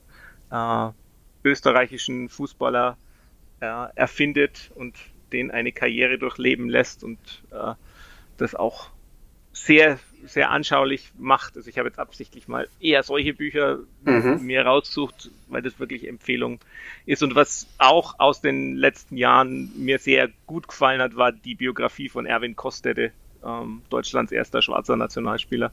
äh, 0.51 0.89
österreichischen 1.43 2.29
Fußballer 2.29 2.97
äh, 3.59 3.65
erfindet 3.95 4.71
und 4.75 4.95
den 5.31 5.51
eine 5.51 5.71
Karriere 5.71 6.17
durchleben 6.17 6.69
lässt 6.69 7.03
und 7.03 7.19
äh, 7.51 7.73
das 8.37 8.55
auch 8.55 8.89
sehr, 9.53 9.99
sehr 10.25 10.51
anschaulich 10.51 11.11
macht. 11.17 11.57
Also 11.57 11.69
ich 11.69 11.77
habe 11.77 11.89
jetzt 11.89 11.99
absichtlich 11.99 12.47
mal 12.47 12.67
eher 12.79 13.03
solche 13.03 13.33
Bücher 13.33 13.79
Mhm. 14.03 14.45
mir 14.45 14.65
raussucht, 14.65 15.29
weil 15.47 15.61
das 15.61 15.79
wirklich 15.79 16.07
Empfehlung 16.07 16.59
ist. 17.05 17.23
Und 17.23 17.35
was 17.35 17.67
auch 17.77 18.19
aus 18.19 18.41
den 18.41 18.75
letzten 18.75 19.17
Jahren 19.17 19.71
mir 19.75 19.99
sehr 19.99 20.29
gut 20.45 20.67
gefallen 20.67 21.01
hat, 21.01 21.15
war 21.15 21.31
die 21.31 21.55
Biografie 21.55 22.09
von 22.09 22.25
Erwin 22.25 22.55
Kostede, 22.55 23.11
ähm, 23.43 23.81
Deutschlands 23.89 24.31
erster 24.31 24.61
schwarzer 24.61 24.95
Nationalspieler, 24.95 25.71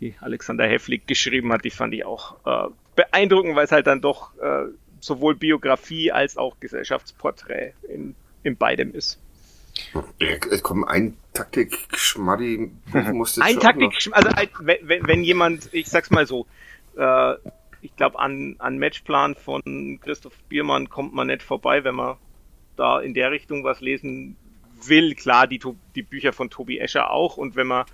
die 0.00 0.14
Alexander 0.20 0.66
Hefflik 0.66 1.06
geschrieben 1.06 1.52
hat. 1.52 1.64
Die 1.64 1.70
fand 1.70 1.94
ich 1.94 2.04
auch 2.04 2.36
äh, 2.44 2.70
beeindruckend, 2.96 3.56
weil 3.56 3.64
es 3.64 3.72
halt 3.72 3.86
dann 3.86 4.00
doch 4.00 4.36
äh, 4.38 4.64
sowohl 5.00 5.34
Biografie 5.34 6.10
als 6.12 6.36
auch 6.36 6.58
Gesellschaftsporträt 6.60 7.72
in, 7.88 8.14
in 8.42 8.56
beidem 8.56 8.92
ist. 8.92 9.20
Ja, 10.20 10.36
komm, 10.62 10.84
ein 10.84 11.16
Taktik-Schmaddi 11.32 12.70
musste 13.12 13.42
Ein 13.42 13.58
Taktik, 13.58 13.92
also 14.12 14.28
ein, 14.28 14.48
wenn, 14.60 14.76
wenn, 14.82 15.06
wenn 15.06 15.24
jemand, 15.24 15.68
ich 15.72 15.88
sag's 15.88 16.10
mal 16.10 16.26
so, 16.26 16.46
äh, 16.96 17.34
ich 17.82 17.94
glaube 17.96 18.18
an, 18.18 18.56
an 18.58 18.78
Matchplan 18.78 19.34
von 19.34 19.98
Christoph 20.02 20.36
Biermann 20.48 20.88
kommt 20.88 21.12
man 21.12 21.26
nicht 21.26 21.42
vorbei, 21.42 21.84
wenn 21.84 21.96
man 21.96 22.16
da 22.76 23.00
in 23.00 23.14
der 23.14 23.30
Richtung 23.30 23.62
was 23.62 23.80
lesen 23.80 24.36
will. 24.82 25.14
Klar, 25.14 25.46
die, 25.46 25.60
die 25.94 26.02
Bücher 26.02 26.32
von 26.32 26.50
Tobi 26.50 26.78
Escher 26.78 27.10
auch. 27.10 27.36
Und 27.36 27.56
wenn 27.56 27.66
man 27.66 27.84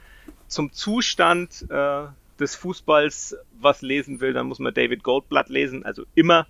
zum 0.47 0.72
Zustand 0.72 1.66
äh, 1.70 2.05
des 2.39 2.55
Fußballs 2.55 3.37
was 3.61 3.83
lesen 3.83 4.20
will, 4.20 4.33
dann 4.33 4.47
muss 4.47 4.59
man 4.59 4.72
David 4.72 5.03
Goldblatt 5.03 5.49
lesen. 5.49 5.85
Also 5.85 6.05
immer 6.14 6.47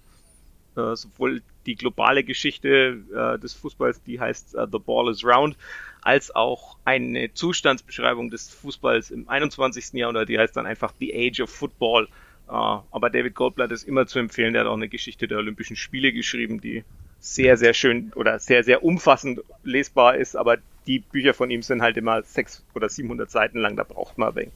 äh, 0.77 0.95
sowohl 0.95 1.43
die 1.71 1.77
globale 1.77 2.25
Geschichte 2.25 2.99
äh, 3.15 3.39
des 3.39 3.55
Fußballs, 3.55 4.03
die 4.03 4.19
heißt 4.19 4.57
uh, 4.57 4.67
The 4.71 4.79
Ball 4.79 5.09
is 5.09 5.25
Round, 5.25 5.57
als 6.03 6.35
auch 6.35 6.77
eine 6.85 7.33
Zustandsbeschreibung 7.33 8.29
des 8.31 8.49
Fußballs 8.49 9.13
im 9.13 9.29
21. 9.29 9.93
Jahrhundert, 9.93 10.29
die 10.29 10.39
heißt 10.39 10.57
dann 10.57 10.67
einfach 10.67 10.93
The 10.99 11.15
Age 11.15 11.41
of 11.41 11.51
Football. 11.51 12.09
Uh, 12.49 12.83
aber 12.91 13.11
David 13.11 13.37
Goldblatt 13.37 13.71
ist 13.71 13.87
immer 13.87 14.09
zu 14.09 14.19
empfehlen, 14.19 14.53
der 14.53 14.63
hat 14.63 14.69
auch 14.69 14.75
eine 14.75 14.89
Geschichte 14.89 15.29
der 15.29 15.39
Olympischen 15.39 15.77
Spiele 15.77 16.13
geschrieben, 16.13 16.61
die 16.61 16.83
sehr, 17.21 17.57
sehr 17.57 17.75
schön 17.75 18.13
oder 18.17 18.41
sehr, 18.41 18.65
sehr 18.65 18.83
umfassend 18.83 19.41
lesbar 19.63 20.17
ist, 20.17 20.37
aber 20.37 20.57
die 20.89 20.99
Bücher 20.99 21.35
von 21.35 21.49
ihm 21.53 21.63
sind 21.63 21.83
halt 21.83 21.97
immer 21.97 22.23
sechs 22.23 22.65
oder 22.75 22.89
700 22.89 23.31
Seiten 23.31 23.59
lang, 23.61 23.77
da 23.77 23.85
braucht 23.85 24.19
man 24.19 24.35
wegen. 24.35 24.51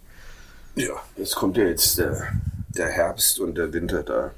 Ja, 0.74 0.94
jetzt 1.16 1.36
kommt 1.36 1.56
ja 1.56 1.64
jetzt 1.64 1.98
der, 1.98 2.32
der 2.70 2.88
Herbst 2.88 3.38
und 3.38 3.56
der 3.56 3.72
Winter, 3.72 4.02
da 4.02 4.32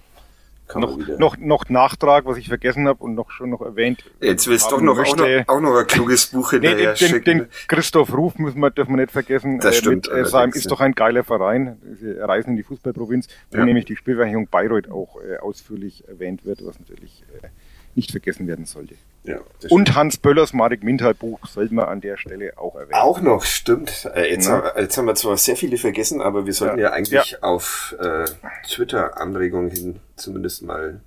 noch, 0.74 0.98
noch, 1.18 1.36
noch 1.38 1.68
Nachtrag, 1.68 2.26
was 2.26 2.36
ich 2.38 2.48
vergessen 2.48 2.88
habe 2.88 3.02
und 3.02 3.14
noch 3.14 3.30
schon 3.30 3.50
noch 3.50 3.60
erwähnt. 3.60 4.04
Jetzt 4.20 4.48
willst 4.48 4.66
du 4.66 4.76
doch 4.76 4.82
noch, 4.82 4.98
auch, 4.98 5.16
noch, 5.16 5.48
auch 5.48 5.60
noch 5.60 5.76
ein 5.76 5.86
kluges 5.86 6.26
Buch 6.26 6.50
hinterher 6.50 6.94
nee, 7.00 7.08
den, 7.08 7.24
den, 7.24 7.38
den 7.38 7.48
Christoph 7.68 8.12
Ruf 8.12 8.38
müssen 8.38 8.60
wir, 8.60 8.70
dürfen 8.70 8.92
wir 8.92 9.02
nicht 9.02 9.12
vergessen. 9.12 9.60
Das 9.60 9.76
stimmt. 9.76 10.08
Äh, 10.08 10.22
mit, 10.22 10.34
äh, 10.34 10.48
ist 10.58 10.70
doch 10.70 10.80
ein 10.80 10.92
geiler 10.92 11.24
Verein. 11.24 11.78
Sie 12.00 12.10
reisen 12.10 12.50
in 12.50 12.56
die 12.56 12.62
Fußballprovinz, 12.62 13.28
wo 13.50 13.58
ja. 13.58 13.64
nämlich 13.64 13.84
die 13.84 13.96
Spielvereinigung 13.96 14.48
Bayreuth 14.48 14.90
auch 14.90 15.20
äh, 15.22 15.38
ausführlich 15.38 16.06
erwähnt 16.08 16.44
wird, 16.44 16.64
was 16.64 16.78
natürlich 16.78 17.24
äh, 17.42 17.48
nicht 17.96 18.10
vergessen 18.10 18.46
werden 18.46 18.66
sollte. 18.66 18.94
Ja, 19.24 19.40
und 19.70 19.96
Hans 19.96 20.18
Böllers 20.18 20.52
Marek 20.52 20.84
Mintal 20.84 21.14
Buch 21.14 21.46
sollten 21.46 21.74
wir 21.74 21.88
an 21.88 22.00
der 22.00 22.16
Stelle 22.16 22.56
auch 22.58 22.76
erwähnen. 22.76 22.94
Auch 22.94 23.20
noch, 23.20 23.44
stimmt. 23.44 24.08
Äh, 24.14 24.30
jetzt, 24.30 24.46
ja. 24.46 24.52
haben, 24.52 24.80
jetzt, 24.80 24.96
haben, 24.96 25.06
wir 25.06 25.16
zwar 25.16 25.36
sehr 25.36 25.56
viele 25.56 25.78
vergessen, 25.78 26.20
aber 26.20 26.46
wir 26.46 26.52
sollten 26.52 26.78
ja, 26.78 26.88
ja 26.88 26.92
eigentlich 26.92 27.32
ja. 27.32 27.42
auf 27.42 27.96
äh, 27.98 28.26
Twitter 28.68 29.20
Anregungen 29.20 29.70
hin 29.70 30.00
zumindest 30.14 30.62
mal 30.62 31.00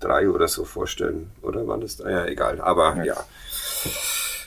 drei 0.00 0.28
oder 0.28 0.48
so 0.48 0.64
vorstellen. 0.64 1.30
Oder 1.40 1.66
waren 1.66 1.80
das? 1.80 2.00
Ah, 2.02 2.10
ja, 2.10 2.26
egal. 2.26 2.60
Aber 2.60 3.02
ja. 3.04 3.16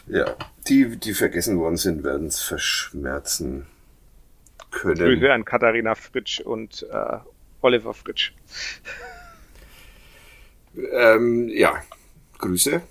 Ja, 0.07 0.35
die, 0.67 0.97
die 0.97 1.13
vergessen 1.13 1.57
worden 1.59 1.77
sind, 1.77 2.03
werden 2.03 2.27
es 2.27 2.41
verschmerzen 2.41 3.65
können. 4.69 4.97
Grüße 4.97 5.33
an 5.33 5.45
Katharina 5.45 5.95
Fritsch 5.95 6.41
und 6.41 6.85
äh, 6.91 7.17
Oliver 7.61 7.93
Fritsch. 7.93 8.33
Ähm, 10.91 11.49
ja, 11.49 11.75
Grüße. 12.39 12.81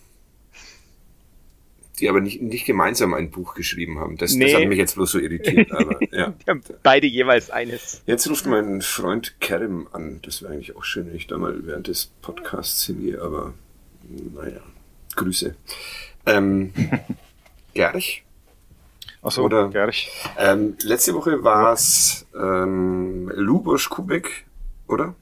Die 2.01 2.09
aber 2.09 2.21
nicht, 2.21 2.43
nicht 2.43 2.67
gemeinsam 2.67 3.15
ein 3.15 3.31
Buch 3.31 3.55
geschrieben 3.55 4.01
haben. 4.01 4.17
Das, 4.17 4.35
nee. 4.35 4.51
das 4.51 4.61
hat 4.61 4.69
mich 4.69 4.79
jetzt 4.79 4.97
bloß 4.97 5.13
so 5.13 5.19
irritiert. 5.21 5.71
Aber, 5.71 6.01
ja. 6.13 6.35
Die 6.45 6.51
haben 6.51 6.63
beide 6.83 7.07
jeweils 7.07 7.51
eines. 7.51 8.03
Jetzt 8.07 8.29
ruft 8.29 8.47
mein 8.47 8.83
Freund 8.83 9.41
Kerem 9.41 9.87
an. 9.93 10.19
Das 10.23 10.43
wäre 10.43 10.53
eigentlich 10.53 10.75
auch 10.75 10.83
schön, 10.83 11.07
wenn 11.07 11.15
ich 11.15 11.29
da 11.29 11.39
mal 11.39 11.67
während 11.67 11.87
des 11.87 12.07
Podcasts 12.21 12.85
hingehe, 12.87 13.23
aber 13.23 13.55
naja, 14.35 14.61
Grüße. 15.15 15.55
Ähm, 16.27 16.73
Gerch? 17.75 18.25
Achso, 19.23 19.43
Oder, 19.43 19.69
Gerch. 19.69 20.11
Ähm, 20.39 20.77
letzte 20.83 21.15
Woche 21.15 21.43
war 21.45 21.73
es 21.73 22.27
ähm, 22.35 23.31
Lubosch 23.35 23.89
Kubek, 23.89 24.45
oder? 24.87 25.15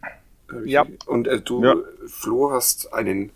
Ja. 0.65 0.87
Und 1.07 1.29
äh, 1.29 1.41
du, 1.41 1.65
ja. 1.65 1.77
Flo, 2.07 2.53
hast 2.53 2.93
einen, 2.93 3.31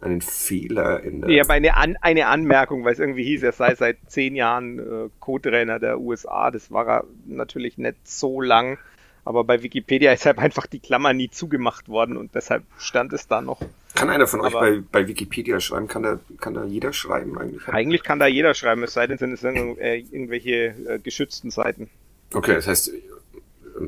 einen 0.00 0.20
Fehler 0.20 1.02
in 1.02 1.20
der. 1.20 1.30
Ja, 1.30 1.44
aber 1.44 1.54
eine, 1.54 1.76
An 1.76 1.96
eine 2.00 2.26
Anmerkung, 2.26 2.84
weil 2.84 2.92
es 2.92 2.98
irgendwie 2.98 3.24
hieß, 3.24 3.42
er 3.42 3.52
sei 3.52 3.74
seit 3.74 3.98
zehn 4.06 4.34
Jahren 4.36 4.78
äh, 4.78 5.08
Co-Trainer 5.20 5.78
der 5.78 6.00
USA. 6.00 6.50
Das 6.50 6.70
war 6.70 6.86
er 6.86 7.04
natürlich 7.26 7.78
nicht 7.78 7.96
so 8.04 8.40
lang. 8.40 8.78
Aber 9.26 9.42
bei 9.44 9.62
Wikipedia 9.62 10.12
ist 10.12 10.26
halt 10.26 10.38
einfach 10.38 10.66
die 10.66 10.80
Klammer 10.80 11.14
nie 11.14 11.30
zugemacht 11.30 11.88
worden 11.88 12.16
und 12.18 12.34
deshalb 12.34 12.62
stand 12.78 13.12
es 13.14 13.26
da 13.26 13.40
noch. 13.40 13.60
Kann 13.94 14.10
einer 14.10 14.26
von 14.26 14.40
aber 14.40 14.60
euch 14.60 14.80
bei, 14.80 15.00
bei 15.00 15.08
Wikipedia 15.08 15.60
schreiben? 15.60 15.88
Kann 15.88 16.02
da, 16.02 16.18
kann 16.40 16.52
da 16.52 16.64
jeder 16.64 16.92
schreiben 16.92 17.38
eigentlich? 17.38 17.66
Eigentlich 17.68 18.02
kann 18.02 18.18
da 18.18 18.26
jeder 18.26 18.52
schreiben, 18.52 18.82
es 18.82 18.92
sei 18.92 19.06
denn, 19.06 19.18
sind 19.18 19.32
es 19.32 19.42
irgendwelche 19.42 20.74
äh, 20.86 20.98
geschützten 20.98 21.50
Seiten. 21.50 21.88
Okay, 22.34 22.54
das 22.54 22.66
heißt, 22.66 22.92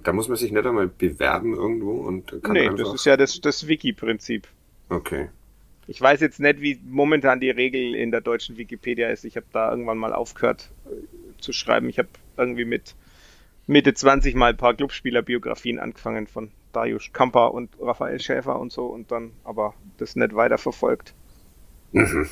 da 0.03 0.12
muss 0.12 0.28
man 0.28 0.37
sich 0.37 0.53
nicht 0.53 0.66
einmal 0.66 0.89
bewerben 0.89 1.55
irgendwo 1.55 1.93
und 1.93 2.43
kann 2.43 2.55
Nee, 2.55 2.70
das 2.76 2.93
ist 2.95 3.07
ja 3.07 3.16
das, 3.16 3.41
das 3.41 3.68
Wiki-Prinzip. 3.68 4.47
Okay. 4.89 5.28
Ich 5.87 6.01
weiß 6.01 6.20
jetzt 6.20 6.41
nicht, 6.41 6.61
wie 6.61 6.80
momentan 6.84 7.41
die 7.41 7.51
Regel 7.51 7.95
in 7.95 8.11
der 8.11 8.20
deutschen 8.20 8.57
Wikipedia 8.57 9.09
ist. 9.11 9.24
Ich 9.24 9.37
habe 9.37 9.47
da 9.53 9.70
irgendwann 9.70 9.99
mal 9.99 10.12
aufgehört 10.12 10.70
äh, 10.87 11.41
zu 11.41 11.53
schreiben. 11.53 11.89
Ich 11.89 11.99
habe 11.99 12.09
irgendwie 12.37 12.64
mit 12.64 12.97
Mitte 13.66 13.95
20 13.95 14.34
mal 14.34 14.51
ein 14.51 14.57
paar 14.57 14.74
Clubspieler-Biografien 14.74 15.78
angefangen 15.78 16.26
von 16.26 16.51
Darius 16.72 17.12
Kamper 17.12 17.55
und 17.55 17.70
Raphael 17.80 18.20
Schäfer 18.20 18.59
und 18.59 18.72
so 18.72 18.87
und 18.87 19.11
dann 19.11 19.32
aber 19.45 19.74
das 19.99 20.16
nicht 20.16 20.34
weiter 20.34 20.59
verfolgt. 20.59 21.14
Mhm. 21.93 22.28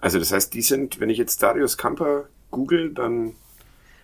Also 0.00 0.18
das 0.18 0.32
heißt, 0.32 0.54
die 0.54 0.62
sind, 0.62 1.00
wenn 1.00 1.10
ich 1.10 1.18
jetzt 1.18 1.42
Darius 1.42 1.76
Kamper 1.76 2.28
google, 2.50 2.92
dann 2.92 3.34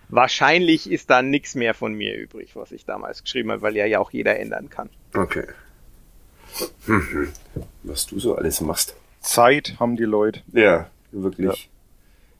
Wahrscheinlich 0.09 0.89
ist 0.89 1.09
da 1.09 1.21
nichts 1.21 1.55
mehr 1.55 1.73
von 1.73 1.93
mir 1.93 2.15
übrig, 2.15 2.55
was 2.55 2.71
ich 2.71 2.85
damals 2.85 3.23
geschrieben 3.23 3.51
habe, 3.51 3.61
weil 3.61 3.75
ja 3.75 3.85
ja 3.85 3.99
auch 3.99 4.11
jeder 4.11 4.39
ändern 4.39 4.69
kann. 4.69 4.89
Okay. 5.13 5.45
Hm, 6.85 7.29
was 7.83 8.05
du 8.05 8.19
so 8.19 8.35
alles 8.35 8.61
machst. 8.61 8.95
Zeit 9.19 9.75
haben 9.79 9.97
die 9.97 10.03
Leute. 10.03 10.41
Ja, 10.53 10.89
wirklich. 11.11 11.69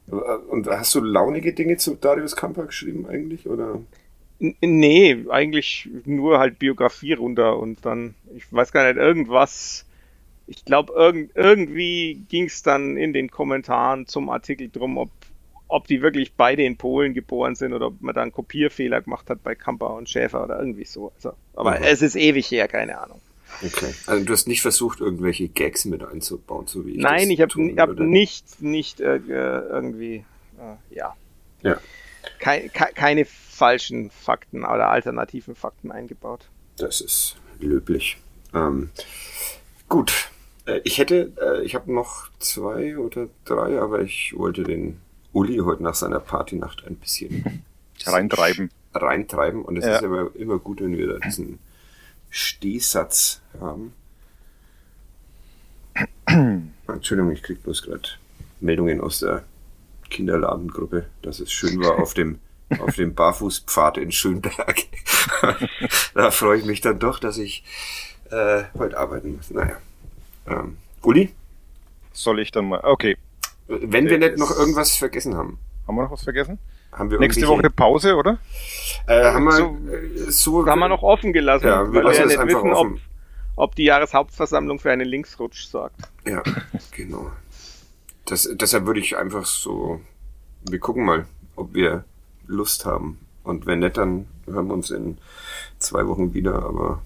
Ja. 0.07 0.20
Und 0.49 0.68
hast 0.68 0.93
du 0.93 1.01
launige 1.01 1.53
Dinge 1.53 1.78
zu 1.78 1.95
Darius 1.95 2.36
Kamper 2.36 2.68
geschrieben 2.68 3.07
eigentlich, 3.07 3.47
oder? 3.47 3.80
nee, 4.39 5.26
eigentlich 5.30 5.89
nur 6.05 6.39
halt 6.39 6.59
Biografie 6.59 7.13
runter 7.13 7.57
und 7.57 7.86
dann, 7.86 8.16
ich 8.36 8.51
weiß 8.51 8.72
gar 8.72 8.86
nicht, 8.86 8.97
irgendwas, 8.97 9.86
ich 10.47 10.66
glaube, 10.66 10.93
irgend, 10.93 11.32
irgendwie 11.36 12.22
ging 12.30 12.45
es 12.45 12.61
dann 12.61 12.97
in 12.97 13.13
den 13.13 13.32
Kommentaren 13.32 14.07
zum 14.07 14.30
Artikel 14.30 14.70
drum, 14.70 14.97
ob 14.97 15.09
ob 15.68 15.88
die 15.88 16.01
wirklich 16.01 16.34
beide 16.34 16.63
in 16.63 16.78
Polen 16.78 17.13
geboren 17.13 17.55
sind 17.55 17.74
oder 17.74 17.88
ob 17.88 18.01
man 18.01 18.13
da 18.13 18.22
einen 18.22 18.32
Kopierfehler 18.32 19.01
gemacht 19.01 19.30
hat 19.30 19.43
bei 19.43 19.55
Kamper 19.55 19.95
und 19.95 20.09
Schäfer 20.09 20.43
oder 20.43 20.59
irgendwie 20.59 20.86
so. 20.86 21.11
Also, 21.16 21.34
aber 21.55 21.80
mhm. 21.80 21.86
es 21.86 22.01
ist 22.01 22.16
ewig 22.16 22.49
her, 22.51 22.68
keine 22.68 22.99
Ahnung. 22.99 23.22
Okay. 23.63 23.93
Also 24.05 24.26
du 24.26 24.34
hast 24.34 24.47
nicht 24.47 24.61
versucht, 24.61 24.99
irgendwelche 24.99 25.47
Gags 25.47 25.86
mit 25.86 26.03
einzubauen, 26.03 26.68
so 26.68 26.86
wie 26.86 26.91
ich 26.91 26.97
Nein, 26.97 27.30
ich 27.30 27.41
habe 27.41 27.53
hab 27.78 27.99
nicht, 27.99 28.61
nicht 28.61 28.99
äh, 28.99 29.18
irgendwie, 29.18 30.26
äh, 30.59 30.95
ja. 30.95 31.16
Ja. 31.61 31.80
Kein, 32.39 32.72
ke 32.72 32.88
keine 32.93 33.26
falschen 33.26 34.09
Fakten 34.09 34.63
oder 34.66 34.89
alternativen 34.89 35.55
Fakten 35.55 35.91
eingebaut. 35.91 36.49
Das 36.78 37.01
ist 37.01 37.38
löblich. 37.59 38.18
Ähm, 38.53 38.89
gut. 39.88 40.30
Äh, 40.66 40.82
ich 40.84 40.97
hätte, 40.97 41.32
äh, 41.41 41.63
ich 41.63 41.76
habe 41.76 41.93
noch 41.93 42.30
zwei 42.39 42.97
oder 42.97 43.30
drei, 43.45 43.80
aber 43.80 44.01
ich 44.01 44.34
wollte 44.36 44.63
den 44.63 44.99
Uli 45.36 45.57
heute 45.57 45.83
nach 45.83 45.95
seiner 45.95 46.21
Partynacht 46.21 46.86
ein 46.88 46.95
bisschen 46.95 47.63
reintreiben. 48.05 48.71
Reintreiben. 48.93 49.65
Und 49.65 49.77
es 49.77 49.86
ja. 49.86 49.97
ist 49.97 50.03
aber 50.03 50.33
immer 50.36 50.57
gut, 50.57 50.81
wenn 50.81 50.97
wir 50.97 51.07
da 51.07 51.19
diesen 51.19 51.59
Stehsatz 52.29 53.41
haben. 53.59 53.93
Entschuldigung, 56.88 57.31
ich 57.31 57.43
krieg 57.43 57.61
bloß 57.63 57.83
gerade 57.83 58.07
Meldungen 58.61 59.01
aus 59.01 59.19
der 59.19 59.43
Kinderladengruppe, 60.09 61.07
dass 61.21 61.41
es 61.41 61.51
schön 61.51 61.83
war 61.83 61.99
auf 61.99 62.13
dem 62.13 62.39
auf 62.79 62.95
dem 62.95 63.13
Barfußpfad 63.13 63.97
in 63.97 64.11
Schönberg. 64.11 64.75
da 66.15 66.31
freue 66.31 66.57
ich 66.57 66.65
mich 66.65 66.81
dann 66.81 66.97
doch, 66.97 67.19
dass 67.19 67.38
ich 67.38 67.63
äh, 68.31 68.63
heute 68.75 68.97
arbeiten 68.97 69.36
muss. 69.36 69.51
Naja. 69.51 69.77
Ähm, 70.47 70.77
Uli? 71.03 71.31
Soll 72.11 72.39
ich 72.39 72.51
dann 72.51 72.69
mal? 72.69 72.79
Okay. 72.83 73.17
Wenn 73.68 74.09
wir 74.09 74.18
nicht 74.18 74.38
noch 74.38 74.51
irgendwas 74.51 74.95
vergessen 74.95 75.36
haben. 75.36 75.57
Haben 75.88 75.95
wir 75.95 76.03
noch 76.03 76.11
was 76.11 76.24
vergessen? 76.24 76.59
Haben 76.91 77.11
wir 77.11 77.20
Nächste 77.20 77.47
Woche 77.47 77.70
Pause, 77.70 78.16
oder? 78.16 78.39
Äh, 79.07 79.24
haben 79.24 79.43
wir 79.43 79.51
so, 79.51 79.78
so 80.30 80.66
haben 80.66 80.80
wir 80.80 80.88
noch 80.88 81.03
offen 81.03 81.34
gelassen, 81.34 81.68
ja, 81.68 81.91
wir 81.91 82.03
weil 82.03 82.11
wir 82.13 82.20
ja 82.20 82.26
nicht 82.26 82.45
wissen, 82.45 82.74
ob, 82.74 82.97
ob 83.55 83.76
die 83.76 83.84
Jahreshauptversammlung 83.84 84.80
für 84.80 84.91
einen 84.91 85.07
Linksrutsch 85.07 85.66
sorgt. 85.66 85.99
Ja, 86.26 86.41
genau. 86.91 87.32
Das, 88.26 88.49
deshalb 88.53 88.86
würde 88.86 89.01
ich 89.01 89.18
einfach 89.18 89.45
so, 89.45 89.99
wir 90.70 90.80
gucken 90.80 91.05
mal, 91.05 91.26
ob 91.55 91.74
wir 91.74 92.05
Lust 92.47 92.86
haben. 92.86 93.20
Und 93.43 93.66
wenn 93.66 93.80
nicht, 93.80 93.97
dann 93.97 94.28
hören 94.45 94.68
wir 94.68 94.74
uns 94.74 94.89
in 94.89 95.18
zwei 95.78 96.07
Wochen 96.07 96.34
wieder. 96.34 96.63
Aber 96.63 97.03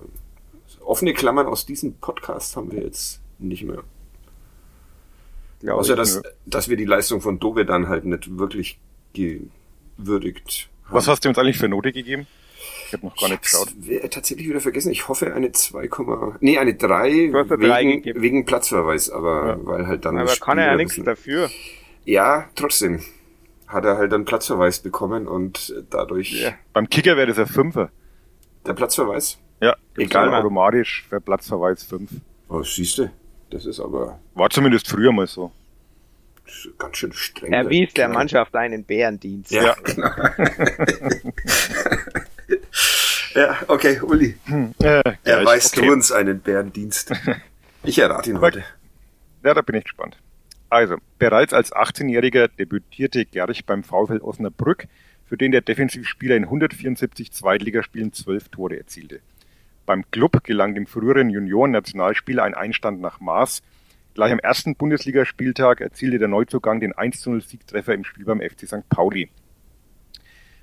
äh, 0.00 0.82
offene 0.82 1.14
Klammern 1.14 1.46
aus 1.46 1.66
diesem 1.66 1.94
Podcast 1.94 2.56
haben 2.56 2.70
wir 2.70 2.82
jetzt 2.82 3.20
nicht 3.38 3.64
mehr. 3.64 3.82
Ja, 5.62 5.74
Außer, 5.74 5.94
dass, 5.94 6.22
dass 6.46 6.68
wir 6.68 6.76
die 6.76 6.84
Leistung 6.84 7.20
von 7.20 7.38
Dove 7.38 7.66
dann 7.66 7.88
halt 7.88 8.04
nicht 8.04 8.38
wirklich 8.38 8.78
gewürdigt 9.12 10.70
haben. 10.84 10.94
Was 10.94 11.08
hast 11.08 11.24
du 11.24 11.28
uns 11.28 11.38
eigentlich 11.38 11.58
für 11.58 11.68
Note 11.68 11.92
gegeben? 11.92 12.26
Ich 12.86 12.94
habe 12.94 13.06
noch 13.06 13.16
gar 13.16 13.28
nicht 13.28 13.42
geschaut. 13.42 13.68
Tatsächlich 14.10 14.48
wieder 14.48 14.60
vergessen. 14.60 14.90
Ich 14.90 15.06
hoffe 15.08 15.32
eine 15.32 15.52
2, 15.52 15.88
nee, 16.40 16.58
eine 16.58 16.74
3 16.74 17.10
wegen, 17.32 18.20
wegen 18.20 18.44
Platzverweis, 18.44 19.10
aber 19.10 19.46
ja. 19.46 19.58
weil 19.62 19.86
halt 19.86 20.04
dann. 20.04 20.18
Aber 20.18 20.34
kann 20.36 20.58
er 20.58 20.66
ja 20.66 20.76
nichts 20.76 21.00
dafür. 21.02 21.50
Ja, 22.04 22.48
trotzdem 22.56 23.00
hat 23.68 23.84
er 23.84 23.96
halt 23.96 24.10
dann 24.12 24.24
Platzverweis 24.24 24.80
bekommen 24.80 25.28
und 25.28 25.72
dadurch. 25.90 26.32
Ja. 26.32 26.52
Beim 26.72 26.88
Kicker 26.88 27.16
wäre 27.16 27.28
das 27.28 27.38
ein 27.38 27.46
Fünfer. 27.46 27.90
Der 28.66 28.72
Platzverweis? 28.72 29.38
Ja, 29.60 29.76
egal. 29.96 30.34
Automatisch 30.34 31.06
für 31.08 31.20
Platzverweis 31.20 31.84
5. 31.84 32.10
Oh, 32.48 32.62
siehste. 32.62 33.12
Das 33.50 33.66
ist 33.66 33.80
aber 33.80 34.20
War 34.34 34.48
zumindest 34.50 34.88
früher 34.88 35.12
mal 35.12 35.26
so. 35.26 35.50
ganz 36.78 36.96
schön 36.96 37.12
streng. 37.12 37.52
Erwies 37.52 37.92
der 37.94 38.06
Kerl. 38.06 38.14
Mannschaft 38.14 38.54
einen 38.56 38.84
Bärendienst. 38.84 39.50
Ja, 39.50 39.74
genau. 39.82 40.08
ja, 43.34 43.56
okay, 43.68 44.00
Uli. 44.00 44.36
Äh, 44.48 44.84
Er 44.84 45.14
gleich. 45.24 45.46
weist 45.46 45.78
okay. 45.78 45.90
uns 45.90 46.12
einen 46.12 46.40
Bärendienst. 46.40 47.12
Ich 47.82 47.98
errate 47.98 48.30
ihn 48.30 48.40
heute. 48.40 48.64
Ja, 49.44 49.54
da 49.54 49.62
bin 49.62 49.76
ich 49.76 49.84
gespannt. 49.84 50.16
Also, 50.68 50.96
bereits 51.18 51.52
als 51.52 51.72
18-Jähriger 51.72 52.48
debütierte 52.48 53.24
Gerch 53.24 53.64
beim 53.64 53.82
VfL 53.82 54.18
Osnabrück, 54.20 54.86
für 55.26 55.36
den 55.36 55.50
der 55.52 55.60
Defensivspieler 55.62 56.36
in 56.36 56.44
174 56.44 57.32
Zweitligaspielen 57.32 58.12
12 58.12 58.48
Tore 58.50 58.76
erzielte. 58.78 59.20
Beim 59.90 60.08
Club 60.12 60.44
gelang 60.44 60.76
dem 60.76 60.86
früheren 60.86 61.30
Junioren-Nationalspieler 61.30 62.44
ein 62.44 62.54
Einstand 62.54 63.00
nach 63.00 63.18
Maß. 63.18 63.60
Gleich 64.14 64.30
am 64.30 64.38
ersten 64.38 64.76
Bundesligaspieltag 64.76 65.80
erzielte 65.80 66.20
der 66.20 66.28
Neuzugang 66.28 66.78
den 66.78 66.94
1-0-Siegtreffer 66.94 67.94
im 67.94 68.04
Spiel 68.04 68.24
beim 68.24 68.40
FC 68.40 68.68
St. 68.68 68.88
Pauli. 68.88 69.30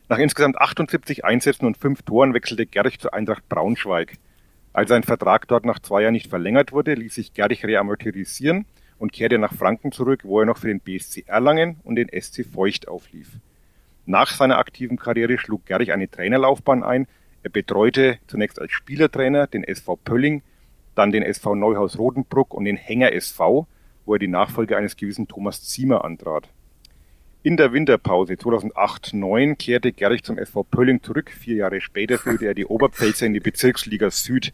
Nach 0.07 0.17
insgesamt 0.17 0.57
78 0.57 1.25
Einsätzen 1.25 1.65
und 1.65 1.75
fünf 1.75 2.03
Toren 2.03 2.33
wechselte 2.33 2.65
Gerch 2.65 2.99
zur 2.99 3.13
Eintracht 3.13 3.49
Braunschweig. 3.49 4.13
Als 4.71 4.87
sein 4.87 5.03
Vertrag 5.03 5.45
dort 5.49 5.65
nach 5.65 5.79
zwei 5.79 6.03
Jahren 6.03 6.13
nicht 6.13 6.29
verlängert 6.29 6.71
wurde, 6.71 6.93
ließ 6.93 7.15
sich 7.15 7.33
Gerich 7.33 7.65
reamortisieren 7.65 8.65
und 8.97 9.11
kehrte 9.11 9.39
nach 9.39 9.53
Franken 9.53 9.91
zurück, 9.91 10.21
wo 10.23 10.39
er 10.39 10.45
noch 10.45 10.59
für 10.59 10.69
den 10.69 10.79
BSC 10.79 11.25
Erlangen 11.27 11.81
und 11.83 11.97
den 11.97 12.07
SC 12.17 12.45
Feucht 12.45 12.87
auflief. 12.87 13.27
Nach 14.05 14.31
seiner 14.31 14.57
aktiven 14.57 14.95
Karriere 14.95 15.37
schlug 15.37 15.65
Gerich 15.65 15.91
eine 15.91 16.09
Trainerlaufbahn 16.09 16.81
ein. 16.81 17.07
Er 17.43 17.49
betreute 17.49 18.19
zunächst 18.27 18.59
als 18.59 18.71
Spielertrainer 18.71 19.47
den 19.47 19.63
SV 19.63 19.97
Pölling, 19.97 20.41
dann 20.95 21.11
den 21.11 21.23
SV 21.23 21.55
Neuhaus 21.55 21.97
Rodenbruck 21.97 22.53
und 22.53 22.65
den 22.65 22.77
Hänger 22.77 23.13
SV, 23.13 23.67
wo 24.05 24.13
er 24.13 24.19
die 24.19 24.27
Nachfolge 24.27 24.77
eines 24.77 24.97
gewissen 24.97 25.27
Thomas 25.27 25.63
Ziemer 25.63 26.03
antrat. 26.03 26.49
In 27.43 27.55
der 27.55 27.71
Winterpause 27.71 28.33
2008-9 28.33 29.55
kehrte 29.55 29.93
Gerich 29.93 30.23
zum 30.23 30.37
SV 30.37 30.63
Pölling 30.63 31.01
zurück. 31.01 31.31
Vier 31.31 31.55
Jahre 31.55 31.79
später 31.79 32.17
führte 32.17 32.45
er 32.45 32.53
die 32.53 32.65
Oberpfälzer 32.65 33.25
in 33.25 33.33
die 33.33 33.39
Bezirksliga 33.39 34.09
Süd. 34.11 34.53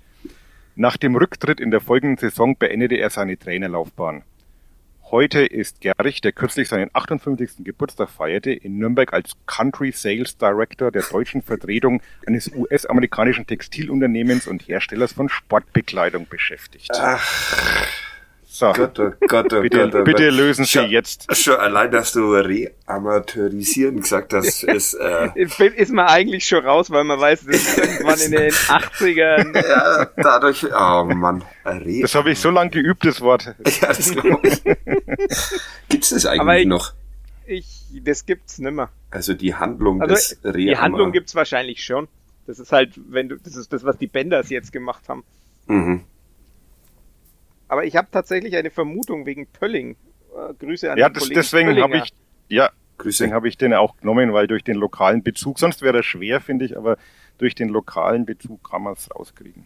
Nach 0.75 0.97
dem 0.97 1.15
Rücktritt 1.15 1.59
in 1.59 1.71
der 1.71 1.81
folgenden 1.81 2.17
Saison 2.17 2.55
beendete 2.57 2.95
er 2.95 3.09
seine 3.09 3.37
Trainerlaufbahn. 3.37 4.23
Heute 5.13 5.45
ist 5.45 5.79
Gerich, 5.79 6.21
der 6.21 6.31
kürzlich 6.31 6.69
seinen 6.69 6.89
58. 6.91 7.63
Geburtstag 7.63 8.09
feierte, 8.09 8.49
in 8.49 8.79
Nürnberg 8.79 9.13
als 9.13 9.33
Country 9.45 9.91
Sales 9.91 10.39
Director 10.39 10.89
der 10.89 11.03
deutschen 11.03 11.43
Vertretung 11.43 12.01
eines 12.25 12.51
US-amerikanischen 12.55 13.45
Textilunternehmens 13.45 14.47
und 14.47 14.67
Herstellers 14.67 15.13
von 15.13 15.29
Sportbekleidung 15.29 16.27
beschäftigt. 16.27 16.89
So, 18.55 18.71
Gott, 18.71 18.99
oh 18.99 19.11
Gott, 19.27 19.51
oh 19.51 19.61
bitte, 19.61 19.79
Gott, 19.79 19.95
oh 19.95 20.03
bitte 20.03 20.25
Gott. 20.25 20.33
lösen 20.35 20.65
Sie 20.65 20.71
Schon- 20.73 20.89
jetzt. 20.91 21.25
Schon 21.35 21.55
allein, 21.55 21.89
dass 21.89 22.11
du 22.11 22.33
reamateurisieren 22.35 23.99
gesagt 24.01 24.31
hast, 24.31 24.63
ist, 24.65 24.93
äh, 24.93 25.29
Ist 25.35 25.91
man 25.91 26.05
eigentlich 26.05 26.45
schon 26.45 26.63
raus, 26.63 26.91
weil 26.91 27.03
man 27.03 27.19
weiß, 27.19 27.45
das 27.47 27.55
ist 27.55 27.77
irgendwann 27.79 28.19
in 28.19 28.31
den 28.31 28.51
80ern. 28.51 29.67
ja, 29.67 30.05
dadurch, 30.17 30.65
oh 30.65 31.03
Mann, 31.15 31.43
Re 31.65 32.01
Das 32.03 32.13
habe 32.13 32.29
ich 32.29 32.37
so 32.39 32.51
lange 32.51 32.69
geübt, 32.69 33.03
das 33.05 33.21
Wort. 33.21 33.45
ja, 33.81 33.87
das 33.87 34.11
glaube 34.11 34.47
ich. 34.47 34.61
Gibt's 35.89 36.09
das 36.11 36.27
eigentlich 36.27 36.41
Aber 36.41 36.59
ich- 36.59 36.67
noch? 36.67 36.93
Ich, 37.47 37.65
das 38.03 38.23
gibt's 38.27 38.59
nimmer. 38.59 38.89
Also 39.09 39.33
die 39.33 39.55
Handlung 39.55 39.99
Also 39.99 40.13
des 40.13 40.39
die 40.43 40.47
Reama- 40.69 40.79
Handlung 40.81 41.11
gibt's 41.11 41.33
wahrscheinlich 41.33 41.83
schon. 41.83 42.07
Das 42.45 42.59
ist 42.59 42.71
halt, 42.71 42.91
wenn 43.09 43.29
du, 43.29 43.37
das 43.37 43.55
ist 43.55 43.73
das, 43.73 43.83
was 43.83 43.97
die 43.97 44.05
Benders 44.07 44.51
jetzt 44.51 44.71
gemacht 44.71 45.09
haben. 45.09 45.23
Mhm. 45.65 46.01
Aber 47.67 47.85
ich 47.85 47.95
habe 47.95 48.07
tatsächlich 48.11 48.55
eine 48.55 48.69
Vermutung 48.71 49.25
wegen 49.25 49.47
Pölling. 49.47 49.95
Äh, 50.35 50.53
Grüße 50.59 50.91
an 50.91 50.97
Ja, 50.97 51.09
den 51.09 51.13
das, 51.13 51.23
Kollegen 51.23 51.39
deswegen 51.39 51.81
habe 51.81 51.97
ich, 51.97 52.09
ja, 52.49 52.71
deswegen 53.03 53.33
habe 53.33 53.47
ich 53.47 53.57
den 53.57 53.73
auch 53.73 53.97
genommen, 53.97 54.33
weil 54.33 54.47
durch 54.47 54.63
den 54.63 54.75
lokalen 54.75 55.23
Bezug, 55.23 55.59
sonst 55.59 55.81
wäre 55.81 55.97
er 55.97 56.03
schwer, 56.03 56.41
finde 56.41 56.65
ich, 56.65 56.77
aber 56.77 56.97
durch 57.37 57.55
den 57.55 57.69
lokalen 57.69 58.25
Bezug 58.25 58.69
kann 58.69 58.83
man 58.83 58.93
es 58.93 59.09
rauskriegen. 59.13 59.65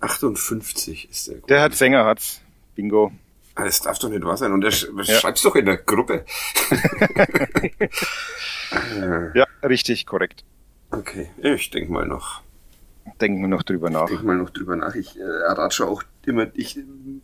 58 0.00 1.08
ist 1.10 1.28
der. 1.28 1.36
Der 1.48 1.60
hat 1.62 1.74
Sänger 1.74 2.04
hat's. 2.04 2.42
Bingo. 2.74 3.12
Ah, 3.54 3.64
Das 3.64 3.80
darf 3.82 3.98
doch 3.98 4.08
nicht 4.08 4.24
wahr 4.24 4.36
sein. 4.36 4.50
Und 4.52 4.64
er 4.64 4.70
sch 4.72 4.88
Ja. 5.04 5.04
schreibt's 5.20 5.42
doch 5.42 5.54
in 5.56 5.66
der 5.66 5.76
Gruppe. 5.76 6.24
Ja, 9.34 9.46
richtig, 9.62 10.06
korrekt. 10.06 10.44
Okay, 10.90 11.28
ich 11.42 11.70
denk 11.70 11.90
mal 11.90 12.06
noch. 12.06 12.40
Denken 13.22 13.40
wir 13.40 13.46
noch 13.46 13.62
drüber 13.62 13.88
nach. 13.88 14.06
Denk 14.06 14.24
mal 14.24 14.36
noch 14.36 14.50
drüber 14.50 14.74
nach. 14.74 14.96
Ich 14.96 15.16
äh, 15.16 15.22
errate 15.22 15.76
schon 15.76 15.86
auch 15.86 16.02
immer, 16.26 16.48
ich, 16.54 16.76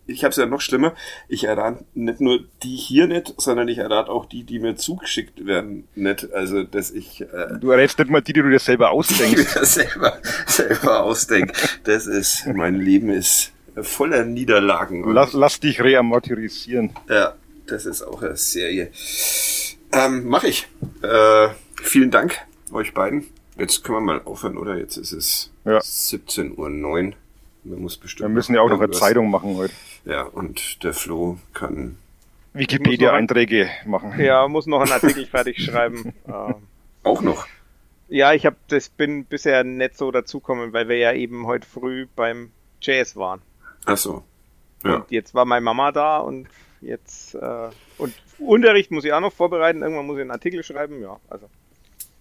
ich 0.07 0.23
habe 0.23 0.31
es 0.31 0.37
ja 0.37 0.47
noch 0.47 0.61
schlimmer. 0.61 0.95
Ich 1.27 1.43
errate 1.43 1.85
nicht 1.95 2.21
nur 2.21 2.39
die 2.63 2.77
hier 2.77 3.09
nicht, 3.09 3.35
sondern 3.37 3.67
ich 3.67 3.79
errate 3.79 4.09
auch 4.09 4.27
die, 4.27 4.45
die 4.45 4.61
mir 4.61 4.77
zugeschickt 4.77 5.45
werden, 5.45 5.89
nicht. 5.97 6.33
Also, 6.33 6.63
dass 6.63 6.93
ich 6.93 7.23
äh, 7.23 7.59
Du 7.61 7.73
errätst 7.73 7.99
nicht 7.99 8.13
mal 8.13 8.23
die, 8.23 8.33
die 8.33 8.43
du 8.43 8.49
dir 8.49 8.61
selber 8.61 8.87
ich 8.87 8.93
ausdenkst. 8.93 9.57
mir 9.57 9.65
selber, 9.65 10.19
selber 10.47 11.03
ausdenke. 11.03 11.53
Das 11.83 12.07
ist, 12.07 12.47
mein 12.47 12.77
Leben 12.77 13.11
ist 13.11 13.51
voller 13.83 14.25
Niederlagen. 14.25 15.03
Lass, 15.13 15.33
lass 15.33 15.59
dich 15.59 15.83
reamortisieren. 15.83 16.91
Ja, 17.09 17.35
das 17.67 17.87
ist 17.87 18.03
auch 18.03 18.23
eine 18.23 18.37
Serie. 18.37 18.93
Ähm, 19.93 20.29
mach 20.29 20.45
ich. 20.45 20.69
Äh, 21.03 21.49
vielen 21.83 22.13
Dank 22.13 22.37
euch 22.71 22.95
beiden. 22.95 23.27
Jetzt 23.59 23.83
können 23.83 23.99
wir 23.99 24.13
mal 24.13 24.23
aufhören, 24.25 24.57
oder? 24.57 24.77
Jetzt 24.77 24.97
ist 24.97 25.13
es 25.13 25.51
Ja. 25.69 25.79
17.09 25.81 26.57
Uhr. 26.57 27.13
Man 27.65 27.83
muss 27.83 27.99
bestimmt. 27.99 28.31
Wir 28.31 28.35
müssen 28.35 28.55
ja 28.55 28.63
auch 28.63 28.71
noch 28.71 28.81
eine 28.81 28.91
Zeitung 28.91 29.31
machen 29.31 29.57
heute. 29.57 29.75
Ja, 30.07 30.23
und 30.23 30.83
der 30.83 30.95
Flo 30.95 31.39
kann. 31.53 31.99
Wikipedia-Einträge 32.55 33.69
machen. 33.85 34.19
Ja, 34.19 34.49
muss 34.49 34.67
noch 34.67 34.81
einen 34.81 34.93
Artikel 34.93 35.27
fertig 35.27 35.63
schreiben. 35.63 36.15
Ähm, 36.29 36.55
Auch 37.05 37.23
noch. 37.23 37.47
ja, 38.09 38.33
ich 38.35 38.45
hab, 38.45 38.55
das 38.69 38.89
bin 38.89 39.25
bisher 39.25 39.65
nicht 39.65 39.97
so 39.97 40.11
dazukommen, 40.11 40.73
weil 40.73 40.89
wir 40.89 40.97
ja 40.99 41.13
eben 41.13 41.47
heute 41.47 41.67
früh 41.67 42.07
beim 42.17 42.51
Jazz 42.83 43.17
waren. 43.17 43.41
Ach 43.87 43.97
so. 43.97 44.25
Ja. 44.85 44.97
Und 44.97 45.11
jetzt 45.11 45.35
war 45.35 45.45
meine 45.45 45.63
Mama 45.63 45.93
da 45.93 46.19
und 46.19 46.49
jetzt 46.81 47.35
äh, 47.35 47.69
und 47.99 48.15
Unterricht 48.39 48.91
muss 48.91 49.05
ich 49.05 49.13
auch 49.13 49.21
noch 49.21 49.33
vorbereiten. 49.33 49.83
Irgendwann 49.83 50.07
muss 50.07 50.17
ich 50.17 50.23
einen 50.23 50.31
Artikel 50.31 50.63
schreiben. 50.63 51.01
Ja, 51.01 51.19
also 51.29 51.49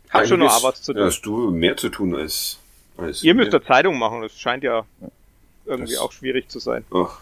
hab 0.10 0.26
schon 0.26 0.40
noch 0.40 0.52
Eigentlich 0.52 0.64
was 0.64 0.82
zu 0.82 0.94
tun. 0.94 1.04
Hast 1.04 1.22
du 1.22 1.52
mehr 1.52 1.78
zu 1.78 1.90
tun 1.90 2.16
als. 2.16 2.60
Als 2.98 3.24
Ihr 3.24 3.34
müsst 3.36 3.54
eine 3.54 3.64
Zeitung 3.64 3.98
machen. 3.98 4.22
Das 4.22 4.40
scheint 4.40 4.64
ja 4.64 4.86
irgendwie 5.66 5.94
Das- 5.94 6.02
auch 6.02 6.12
schwierig 6.12 6.50
zu 6.50 6.60
sein. 6.60 6.84
Ach. 6.94 7.20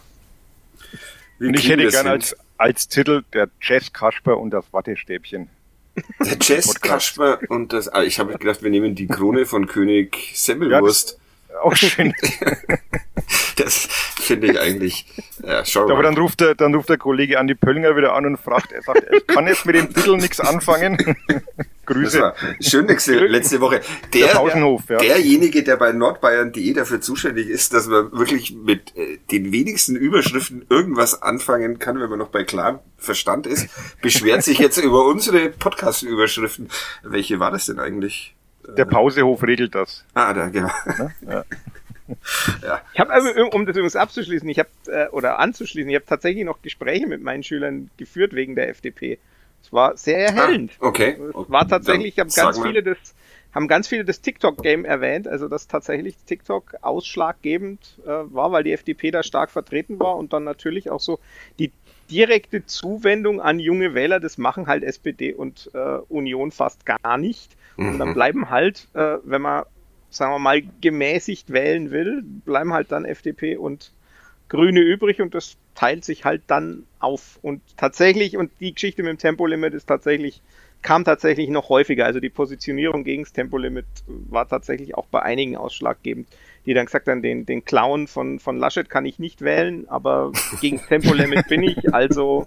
Wie 1.39 1.47
Und 1.47 1.59
ich 1.59 1.67
hätte 1.69 1.87
gern 1.87 2.03
hin? 2.05 2.11
als, 2.13 2.35
als 2.57 2.87
Titel 2.87 3.23
der 3.33 3.49
Jazz 3.61 3.91
Kasper 3.91 4.37
und 4.37 4.51
das 4.51 4.65
Wattestäbchen. 4.71 5.49
Der 6.19 6.37
Jazz 6.41 6.79
Kasper 6.81 7.39
und 7.49 7.71
das. 7.71 7.87
Ah, 7.87 8.03
ich 8.03 8.19
habe 8.19 8.37
gedacht, 8.37 8.61
wir 8.61 8.69
nehmen 8.69 8.95
die 8.95 9.07
Krone 9.07 9.45
von 9.45 9.65
König 9.65 10.31
Semmelwurst. 10.33 11.17
Auch 11.63 11.73
schön. 11.77 12.13
das 13.55 13.87
finde 14.19 14.51
ich 14.51 14.59
eigentlich. 14.59 15.05
Ja, 15.41 15.63
schau 15.63 15.83
Aber 15.83 15.95
mal. 15.95 16.03
dann 16.03 16.17
ruft, 16.17 16.41
der, 16.41 16.53
dann 16.55 16.75
ruft 16.75 16.89
der 16.89 16.97
Kollege 16.97 17.39
Andi 17.39 17.55
Pöllinger 17.55 17.95
wieder 17.95 18.13
an 18.13 18.25
und 18.25 18.37
fragt, 18.37 18.73
er 18.73 18.81
sagt, 18.81 19.03
ich 19.09 19.25
kann 19.27 19.47
jetzt 19.47 19.65
mit 19.65 19.75
dem 19.75 19.93
Titel 19.93 20.17
nichts 20.17 20.39
anfangen. 20.41 20.97
Grüße. 21.85 22.33
schön 22.61 22.87
letzte, 22.87 23.61
Woche. 23.61 23.81
Der 24.13 24.27
Der, 24.27 24.33
Pausenhof, 24.33 24.83
ja. 24.89 24.97
derjenige, 24.97 25.63
der 25.63 25.77
bei 25.77 25.91
nordbayern.de 25.91 26.73
dafür 26.73 27.01
zuständig 27.01 27.47
ist, 27.49 27.73
dass 27.73 27.87
man 27.87 28.11
wirklich 28.11 28.55
mit 28.55 28.95
äh, 28.97 29.17
den 29.31 29.51
wenigsten 29.51 29.95
Überschriften 29.95 30.65
irgendwas 30.69 31.21
anfangen 31.21 31.79
kann, 31.79 31.99
wenn 31.99 32.09
man 32.09 32.19
noch 32.19 32.29
bei 32.29 32.43
klarem 32.43 32.79
Verstand 32.97 33.47
ist, 33.47 33.67
beschwert 34.01 34.43
sich 34.43 34.59
jetzt 34.59 34.77
über 34.77 35.05
unsere 35.05 35.49
Podcast-Überschriften. 35.49 36.69
Welche 37.03 37.39
war 37.39 37.51
das 37.51 37.67
denn 37.67 37.79
eigentlich? 37.79 38.35
Der 38.77 38.85
Pausehof 38.85 39.43
regelt 39.43 39.75
das. 39.75 40.05
Ah, 40.13 40.33
da, 40.33 40.49
genau. 40.49 40.71
Ich 42.93 42.99
habe 42.99 43.11
also, 43.11 43.29
um 43.51 43.65
das 43.65 43.75
übrigens 43.75 43.95
abzuschließen, 43.95 44.47
ich 44.47 44.59
habe 44.59 44.69
äh, 44.87 45.07
oder 45.09 45.39
anzuschließen, 45.39 45.89
ich 45.89 45.95
habe 45.95 46.05
tatsächlich 46.05 46.45
noch 46.45 46.61
Gespräche 46.61 47.07
mit 47.07 47.23
meinen 47.23 47.43
Schülern 47.43 47.89
geführt 47.97 48.33
wegen 48.33 48.55
der 48.55 48.69
FDP. 48.69 49.17
Es 49.65 49.73
war 49.73 49.97
sehr 49.97 50.19
erhellend. 50.19 50.73
Ah, 50.79 50.85
okay. 50.87 51.17
Es 51.27 51.49
war 51.49 51.67
tatsächlich, 51.67 52.19
haben 52.19 52.29
ganz 52.29 52.59
viele 52.61 52.83
das, 52.83 52.97
haben 53.51 53.67
ganz 53.67 53.87
viele 53.87 54.05
das 54.05 54.21
TikTok-Game 54.21 54.85
erwähnt, 54.85 55.27
also 55.27 55.47
dass 55.47 55.67
tatsächlich 55.67 56.15
TikTok 56.27 56.75
ausschlaggebend 56.81 57.99
äh, 58.05 58.09
war, 58.09 58.51
weil 58.51 58.63
die 58.63 58.73
FDP 58.73 59.09
da 59.09 59.23
stark 59.23 59.49
vertreten 59.49 59.99
war 59.99 60.17
und 60.17 60.33
dann 60.33 60.43
natürlich 60.43 60.91
auch 60.91 60.99
so 60.99 61.19
die 61.57 61.71
direkte 62.11 62.63
Zuwendung 62.67 63.41
an 63.41 63.57
junge 63.57 63.95
Wähler, 63.95 64.19
das 64.19 64.37
machen 64.37 64.67
halt 64.67 64.83
SPD 64.83 65.33
und 65.33 65.71
äh, 65.73 65.97
Union 66.09 66.51
fast 66.51 66.85
gar 66.85 67.17
nicht. 67.17 67.55
Und 67.77 67.97
dann 67.99 68.09
Mhm. 68.09 68.13
bleiben 68.13 68.49
halt, 68.51 68.87
äh, 68.93 69.17
wenn 69.23 69.41
man, 69.41 69.63
sagen 70.11 70.31
wir 70.31 70.39
mal, 70.39 70.61
gemäßigt 70.81 71.51
wählen 71.51 71.89
will, 71.89 72.21
bleiben 72.45 72.71
halt 72.71 72.91
dann 72.91 73.03
FDP 73.03 73.57
und 73.57 73.91
Grüne 74.47 74.81
übrig 74.81 75.21
und 75.21 75.33
das 75.33 75.57
teilt 75.75 76.03
sich 76.05 76.25
halt 76.25 76.43
dann 76.47 76.83
auf. 76.99 77.39
Und 77.41 77.61
tatsächlich, 77.77 78.37
und 78.37 78.51
die 78.59 78.73
Geschichte 78.73 79.03
mit 79.03 79.11
dem 79.11 79.17
Tempolimit 79.17 79.73
ist 79.73 79.85
tatsächlich 79.85 80.41
kam 80.81 81.03
tatsächlich 81.03 81.49
noch 81.49 81.69
häufiger. 81.69 82.05
Also 82.05 82.19
die 82.19 82.29
Positionierung 82.29 83.03
gegen 83.03 83.23
das 83.23 83.33
Tempolimit 83.33 83.85
war 84.05 84.47
tatsächlich 84.47 84.93
auch 84.95 85.07
bei 85.07 85.19
einigen 85.23 85.57
ausschlaggebend, 85.57 86.27
die 86.67 86.75
dann 86.75 86.85
gesagt 86.85 87.07
haben, 87.07 87.23
den, 87.23 87.47
den 87.47 87.65
Clown 87.65 88.05
von, 88.07 88.39
von 88.39 88.59
Laschet 88.59 88.87
kann 88.87 89.03
ich 89.03 89.17
nicht 89.17 89.41
wählen, 89.41 89.89
aber 89.89 90.31
gegen 90.61 90.79
Tempolimit 90.79 91.47
bin 91.47 91.63
ich, 91.63 91.91
also. 91.91 92.45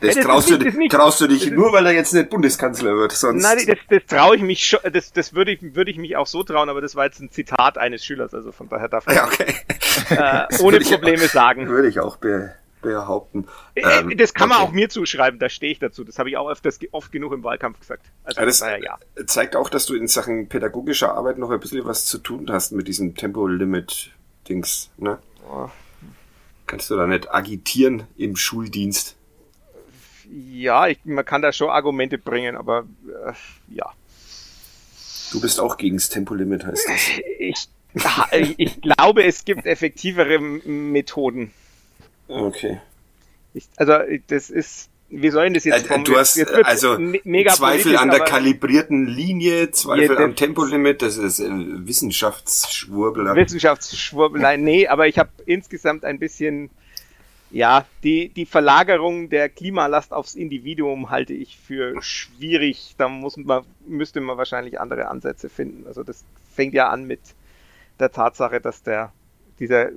Das, 0.00 0.14
das 0.14 0.24
traust, 0.24 0.48
du, 0.48 0.54
nicht- 0.54 0.66
das 0.68 0.74
nicht- 0.74 0.92
traust 0.92 1.20
du 1.20 1.26
dich 1.26 1.50
nur, 1.50 1.70
weil 1.72 1.84
er 1.84 1.92
jetzt 1.92 2.14
nicht 2.14 2.30
Bundeskanzler 2.30 2.96
wird, 2.96 3.12
sonst. 3.12 3.42
Nein, 3.42 3.58
das, 3.66 3.78
das 3.90 4.06
traue 4.06 4.36
ich 4.36 4.42
mich 4.42 4.64
schon, 4.64 4.80
das, 4.90 5.12
das 5.12 5.34
würde 5.34 5.52
ich, 5.52 5.74
würde 5.74 5.90
ich 5.90 5.98
mich 5.98 6.16
auch 6.16 6.26
so 6.26 6.42
trauen, 6.44 6.70
aber 6.70 6.80
das 6.80 6.96
war 6.96 7.04
jetzt 7.04 7.20
ein 7.20 7.30
Zitat 7.30 7.76
eines 7.76 8.02
Schülers, 8.02 8.32
also 8.32 8.52
von 8.52 8.70
daher 8.70 8.88
darf 8.88 9.06
ich 9.06 9.14
ja, 9.16 9.26
okay. 9.26 9.52
Äh, 10.10 10.46
ohne 10.60 10.80
Probleme 10.80 11.26
sagen. 11.28 11.68
Würde 11.68 11.88
ich 11.88 12.00
auch 12.00 12.16
be 12.16 12.54
behaupten. 12.82 13.46
Äh, 13.74 13.82
Ähm, 13.98 14.16
das 14.16 14.32
kann 14.32 14.48
man 14.48 14.58
okay. 14.58 14.68
auch 14.68 14.72
mir 14.72 14.88
zuschreiben, 14.88 15.40
da 15.40 15.48
stehe 15.48 15.72
ich 15.72 15.78
dazu. 15.80 16.04
Das 16.04 16.18
habe 16.18 16.28
ich 16.28 16.36
auch 16.36 16.48
öfters, 16.48 16.78
oft 16.92 17.10
genug 17.10 17.32
im 17.32 17.42
Wahlkampf 17.42 17.80
gesagt. 17.80 18.06
Also, 18.22 18.40
Ja, 18.40 18.46
das 18.46 18.60
naja, 18.60 18.98
ja. 19.16 19.26
zeigt 19.26 19.56
auch, 19.56 19.68
dass 19.68 19.86
du 19.86 19.94
in 19.94 20.06
Sachen 20.06 20.48
pädagogischer 20.48 21.14
Arbeit 21.14 21.38
noch 21.38 21.50
ein 21.50 21.58
bisschen 21.58 21.84
was 21.84 22.04
zu 22.04 22.18
tun 22.18 22.46
hast 22.50 22.72
mit 22.72 22.86
diesem 22.86 23.14
Tempolimit-Dings, 23.16 24.90
ne? 24.98 25.18
Oh. 25.50 25.68
Kannst 26.66 26.90
du 26.90 26.96
da 26.96 27.06
nicht 27.06 27.32
agitieren 27.32 28.04
im 28.16 28.36
Schuldienst? 28.36 29.16
Ja, 30.28 30.88
ich, 30.88 30.98
man 31.04 31.24
kann 31.24 31.42
da 31.42 31.52
schon 31.52 31.70
Argumente 31.70 32.18
bringen, 32.18 32.56
aber 32.56 32.84
äh, 33.26 33.32
ja. 33.68 33.92
Du 35.32 35.40
bist 35.40 35.60
auch 35.60 35.76
gegen 35.76 35.96
das 35.96 36.08
Tempolimit, 36.08 36.64
heißt 36.66 36.88
das. 36.88 37.00
Ich, 37.38 37.68
ich 38.56 38.80
glaube, 38.80 39.24
es 39.24 39.44
gibt 39.44 39.66
effektivere 39.66 40.38
Methoden. 40.38 41.52
Okay. 42.28 42.80
Ich, 43.54 43.68
also, 43.76 43.94
das 44.28 44.50
ist, 44.50 44.90
wie 45.08 45.30
soll 45.30 45.46
ich 45.46 45.54
das 45.54 45.64
jetzt 45.64 45.90
Äh, 45.90 46.02
du 46.02 46.16
hast 46.16 46.36
äh, 46.36 46.44
also 46.64 46.96
Zweifel 46.96 47.96
an 47.96 48.10
der 48.10 48.20
kalibrierten 48.20 49.06
Linie, 49.06 49.70
Zweifel 49.70 50.18
am 50.18 50.36
Tempolimit, 50.36 51.00
das 51.00 51.16
ist 51.16 51.40
äh, 51.40 51.48
Wissenschaftsschwurbler. 51.50 53.34
Wissenschaftsschwurbelei, 53.34 54.56
nee, 54.58 54.86
aber 54.88 55.06
ich 55.06 55.18
habe 55.18 55.30
insgesamt 55.46 56.04
ein 56.04 56.18
bisschen, 56.18 56.70
ja, 57.50 57.86
die, 58.02 58.28
die 58.28 58.44
Verlagerung 58.44 59.30
der 59.30 59.48
Klimalast 59.48 60.12
aufs 60.12 60.34
Individuum 60.34 61.08
halte 61.08 61.32
ich 61.32 61.56
für 61.56 62.02
schwierig. 62.02 62.94
Da 62.98 63.08
muss 63.08 63.36
man, 63.36 63.64
müsste 63.86 64.20
man 64.20 64.36
wahrscheinlich 64.36 64.80
andere 64.80 65.08
Ansätze 65.08 65.48
finden. 65.48 65.86
Also 65.86 66.02
das 66.02 66.24
fängt 66.54 66.74
ja 66.74 66.90
an 66.90 67.06
mit 67.06 67.20
der 67.98 68.12
Tatsache, 68.12 68.60
dass 68.60 68.82
der, 68.82 69.12
dieser 69.58 69.88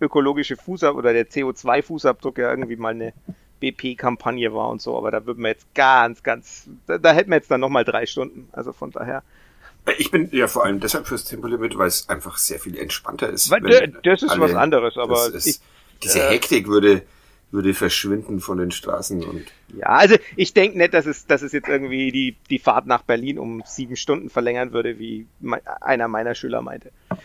ökologische 0.00 0.56
Fußabdruck 0.56 0.98
oder 0.98 1.12
der 1.12 1.28
CO2-Fußabdruck 1.28 2.40
ja 2.40 2.50
irgendwie 2.50 2.76
mal 2.76 2.90
eine 2.94 3.12
BP-Kampagne 3.60 4.52
war 4.52 4.68
und 4.68 4.82
so, 4.82 4.96
aber 4.98 5.10
da 5.10 5.24
würden 5.26 5.42
wir 5.42 5.50
jetzt 5.50 5.72
ganz, 5.74 6.22
ganz, 6.22 6.68
da, 6.86 6.98
da 6.98 7.12
hätten 7.12 7.30
wir 7.30 7.36
jetzt 7.36 7.50
dann 7.50 7.60
nochmal 7.60 7.84
drei 7.84 8.06
Stunden. 8.06 8.48
Also 8.52 8.72
von 8.72 8.90
daher. 8.90 9.22
Ich 9.98 10.10
bin 10.10 10.28
ja 10.32 10.48
vor 10.48 10.64
allem 10.64 10.80
deshalb 10.80 11.06
fürs 11.06 11.24
Tempolimit, 11.24 11.76
weil 11.78 11.88
es 11.88 12.08
einfach 12.08 12.36
sehr 12.38 12.58
viel 12.58 12.76
entspannter 12.78 13.28
ist. 13.28 13.50
Weil 13.50 13.60
das 14.02 14.22
ist 14.22 14.30
alle- 14.30 14.40
was 14.40 14.54
anderes, 14.54 14.96
aber 14.96 15.26
ist, 15.34 15.46
ich- 15.46 15.60
diese 16.02 16.20
äh, 16.20 16.30
Hektik 16.30 16.66
würde, 16.68 17.02
würde 17.54 17.72
verschwinden 17.72 18.40
von 18.40 18.58
den 18.58 18.70
Straßen 18.72 19.22
und 19.24 19.46
Ja, 19.74 19.86
also 19.86 20.16
ich 20.36 20.52
denke 20.52 20.76
nicht, 20.76 20.92
dass 20.92 21.06
es, 21.06 21.26
dass 21.26 21.42
es 21.42 21.52
jetzt 21.52 21.68
irgendwie 21.68 22.10
die, 22.10 22.36
die 22.50 22.58
Fahrt 22.58 22.86
nach 22.86 23.02
Berlin 23.02 23.38
um 23.38 23.62
sieben 23.64 23.96
Stunden 23.96 24.28
verlängern 24.28 24.72
würde, 24.72 24.98
wie 24.98 25.26
einer 25.80 26.08
meiner 26.08 26.34
Schüler 26.34 26.60
meinte. 26.60 26.88
Äh, 27.08 27.16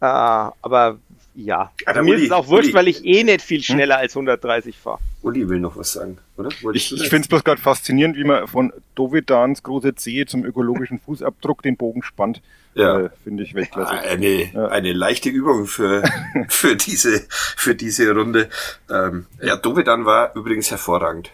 aber 0.00 0.98
ja, 1.40 1.70
Ja, 1.86 1.92
der 1.92 2.02
mir 2.02 2.10
Uli- 2.14 2.22
ist 2.22 2.26
es 2.26 2.32
auch 2.32 2.48
wurscht, 2.48 2.70
Uli- 2.70 2.74
weil 2.74 2.88
ich 2.88 3.04
eh 3.04 3.22
nicht 3.22 3.42
viel 3.42 3.62
schneller 3.62 3.98
als 3.98 4.14
130 4.16 4.76
fahre. 4.76 4.98
Uli 5.22 5.48
will 5.48 5.60
noch 5.60 5.76
was 5.76 5.92
sagen, 5.92 6.18
oder? 6.36 6.50
Wolltest 6.62 6.92
Ich, 6.92 7.00
ich 7.02 7.08
finde 7.08 7.22
es 7.22 7.28
bloß 7.28 7.44
gerade 7.44 7.60
faszinierend, 7.60 8.16
wie 8.16 8.24
man 8.24 8.46
von 8.48 8.72
Dovedans 8.96 9.62
große 9.62 9.94
Zehe 9.94 10.26
zum 10.26 10.44
ökologischen 10.44 10.98
Fußabdruck 10.98 11.62
den 11.62 11.76
Bogen 11.76 12.02
spannt. 12.02 12.42
Ja. 12.74 13.00
Äh, 13.00 13.10
finde 13.24 13.42
ich 13.44 13.54
Weltklasse. 13.54 13.92
Eine, 13.92 14.68
eine 14.70 14.92
leichte 14.92 15.28
Übung 15.30 15.66
für, 15.66 16.02
für 16.48 16.76
diese, 16.76 17.24
für 17.30 17.74
diese 17.74 18.12
Runde. 18.12 18.48
Ähm, 18.90 19.26
ja, 19.40 19.56
Dovedan 19.56 20.04
war 20.04 20.34
übrigens 20.36 20.70
hervorragend. 20.70 21.30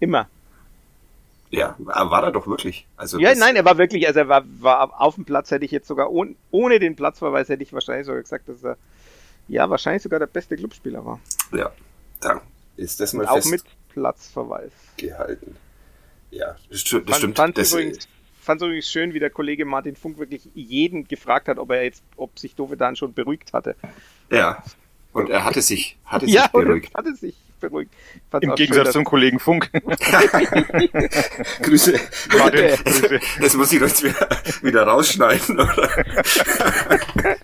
Immer. 0.00 0.28
Ja, 1.54 1.76
war 1.78 2.24
er 2.24 2.32
doch 2.32 2.46
wirklich. 2.46 2.86
Also 2.96 3.18
Ja, 3.20 3.34
nein, 3.34 3.54
er 3.56 3.64
war 3.64 3.76
wirklich, 3.78 4.06
also 4.08 4.20
er 4.20 4.28
war, 4.28 4.42
war 4.60 5.00
auf 5.00 5.16
dem 5.16 5.24
Platz, 5.26 5.50
hätte 5.50 5.64
ich 5.66 5.70
jetzt 5.70 5.86
sogar 5.86 6.10
ohne, 6.10 6.34
ohne 6.50 6.78
den 6.78 6.96
Platzverweis 6.96 7.48
hätte 7.50 7.62
ich 7.62 7.72
wahrscheinlich 7.74 8.06
sogar 8.06 8.22
gesagt, 8.22 8.48
dass 8.48 8.64
er 8.64 8.78
ja 9.48 9.68
wahrscheinlich 9.68 10.02
sogar 10.02 10.18
der 10.18 10.26
beste 10.28 10.56
Clubspieler 10.56 11.04
war. 11.04 11.20
Ja, 11.52 11.70
da 12.20 12.40
ist 12.76 13.00
das 13.00 13.12
mal 13.12 13.26
Auch 13.26 13.44
mit. 13.44 13.62
Platzverweis. 13.90 14.72
Ja, 16.30 16.56
das 16.70 16.80
stimmt. 16.80 17.08
Das 17.10 17.18
Fand, 17.18 17.18
stimmt. 17.18 17.36
fand's 17.36 17.56
Das, 17.58 17.72
übrigens, 17.72 18.08
fand's 18.40 18.62
übrigens 18.64 18.90
schön, 18.90 19.12
wie 19.12 19.18
der 19.20 19.28
Kollege 19.30 19.66
Martin 19.66 19.96
Funk 19.96 20.16
wirklich 20.18 20.48
jeden 20.54 21.06
gefragt 21.06 21.48
hat, 21.48 21.58
ob 21.58 21.70
er 21.70 21.84
jetzt, 21.84 22.02
ob 22.16 22.38
sich 22.38 22.54
Dovedan 22.54 22.96
schon 22.96 23.12
beruhigt 23.12 23.52
hatte. 23.52 23.76
ja. 24.30 24.62
Und 25.12 25.28
er 25.28 25.44
hatte 25.44 25.60
sich, 25.60 25.98
hatte 26.06 26.24
sich 26.24 26.34
Ja, 26.34 26.48
und 26.52 26.64
beruhigt. 26.64 26.94
hatte 26.94 27.14
sich 27.14 27.36
beruhigt. 27.70 27.90
Fand's 28.30 28.46
Im 28.46 28.54
Gegensatz 28.54 28.88
schön, 28.88 28.92
zum 28.92 29.04
Kollegen 29.04 29.38
Funk. 29.38 29.70
Grüße. 31.62 31.94
Martin, 32.38 32.76
Grüße. 32.84 33.20
Das 33.40 33.54
muss 33.54 33.72
ich 33.72 33.80
doch 33.80 33.88
jetzt 33.88 34.02
wieder, 34.02 34.28
wieder 34.62 34.82
rausschneiden, 34.82 35.58
oder? 35.60 35.88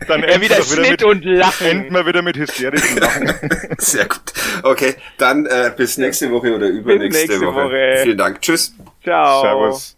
Dann 0.06 0.22
er 0.22 0.34
enden 0.34 0.42
wieder 0.42 0.62
Schnitt 0.62 0.90
mit, 0.90 1.04
und 1.04 1.24
Lachen. 1.24 1.66
enden 1.66 1.94
wir 1.94 2.06
wieder 2.06 2.22
mit 2.22 2.36
hysterischen 2.36 2.98
Lachen. 2.98 3.32
Sehr 3.78 4.06
gut. 4.06 4.20
Okay, 4.62 4.94
dann 5.18 5.46
äh, 5.46 5.72
bis 5.76 5.98
nächste 5.98 6.30
Woche 6.30 6.54
oder 6.54 6.68
übernächste 6.68 7.26
nächste 7.26 7.46
Woche. 7.46 7.64
Woche. 7.64 8.00
Vielen 8.02 8.18
Dank. 8.18 8.40
Tschüss. 8.40 8.74
Ciao. 9.02 9.42
Servus. 9.42 9.97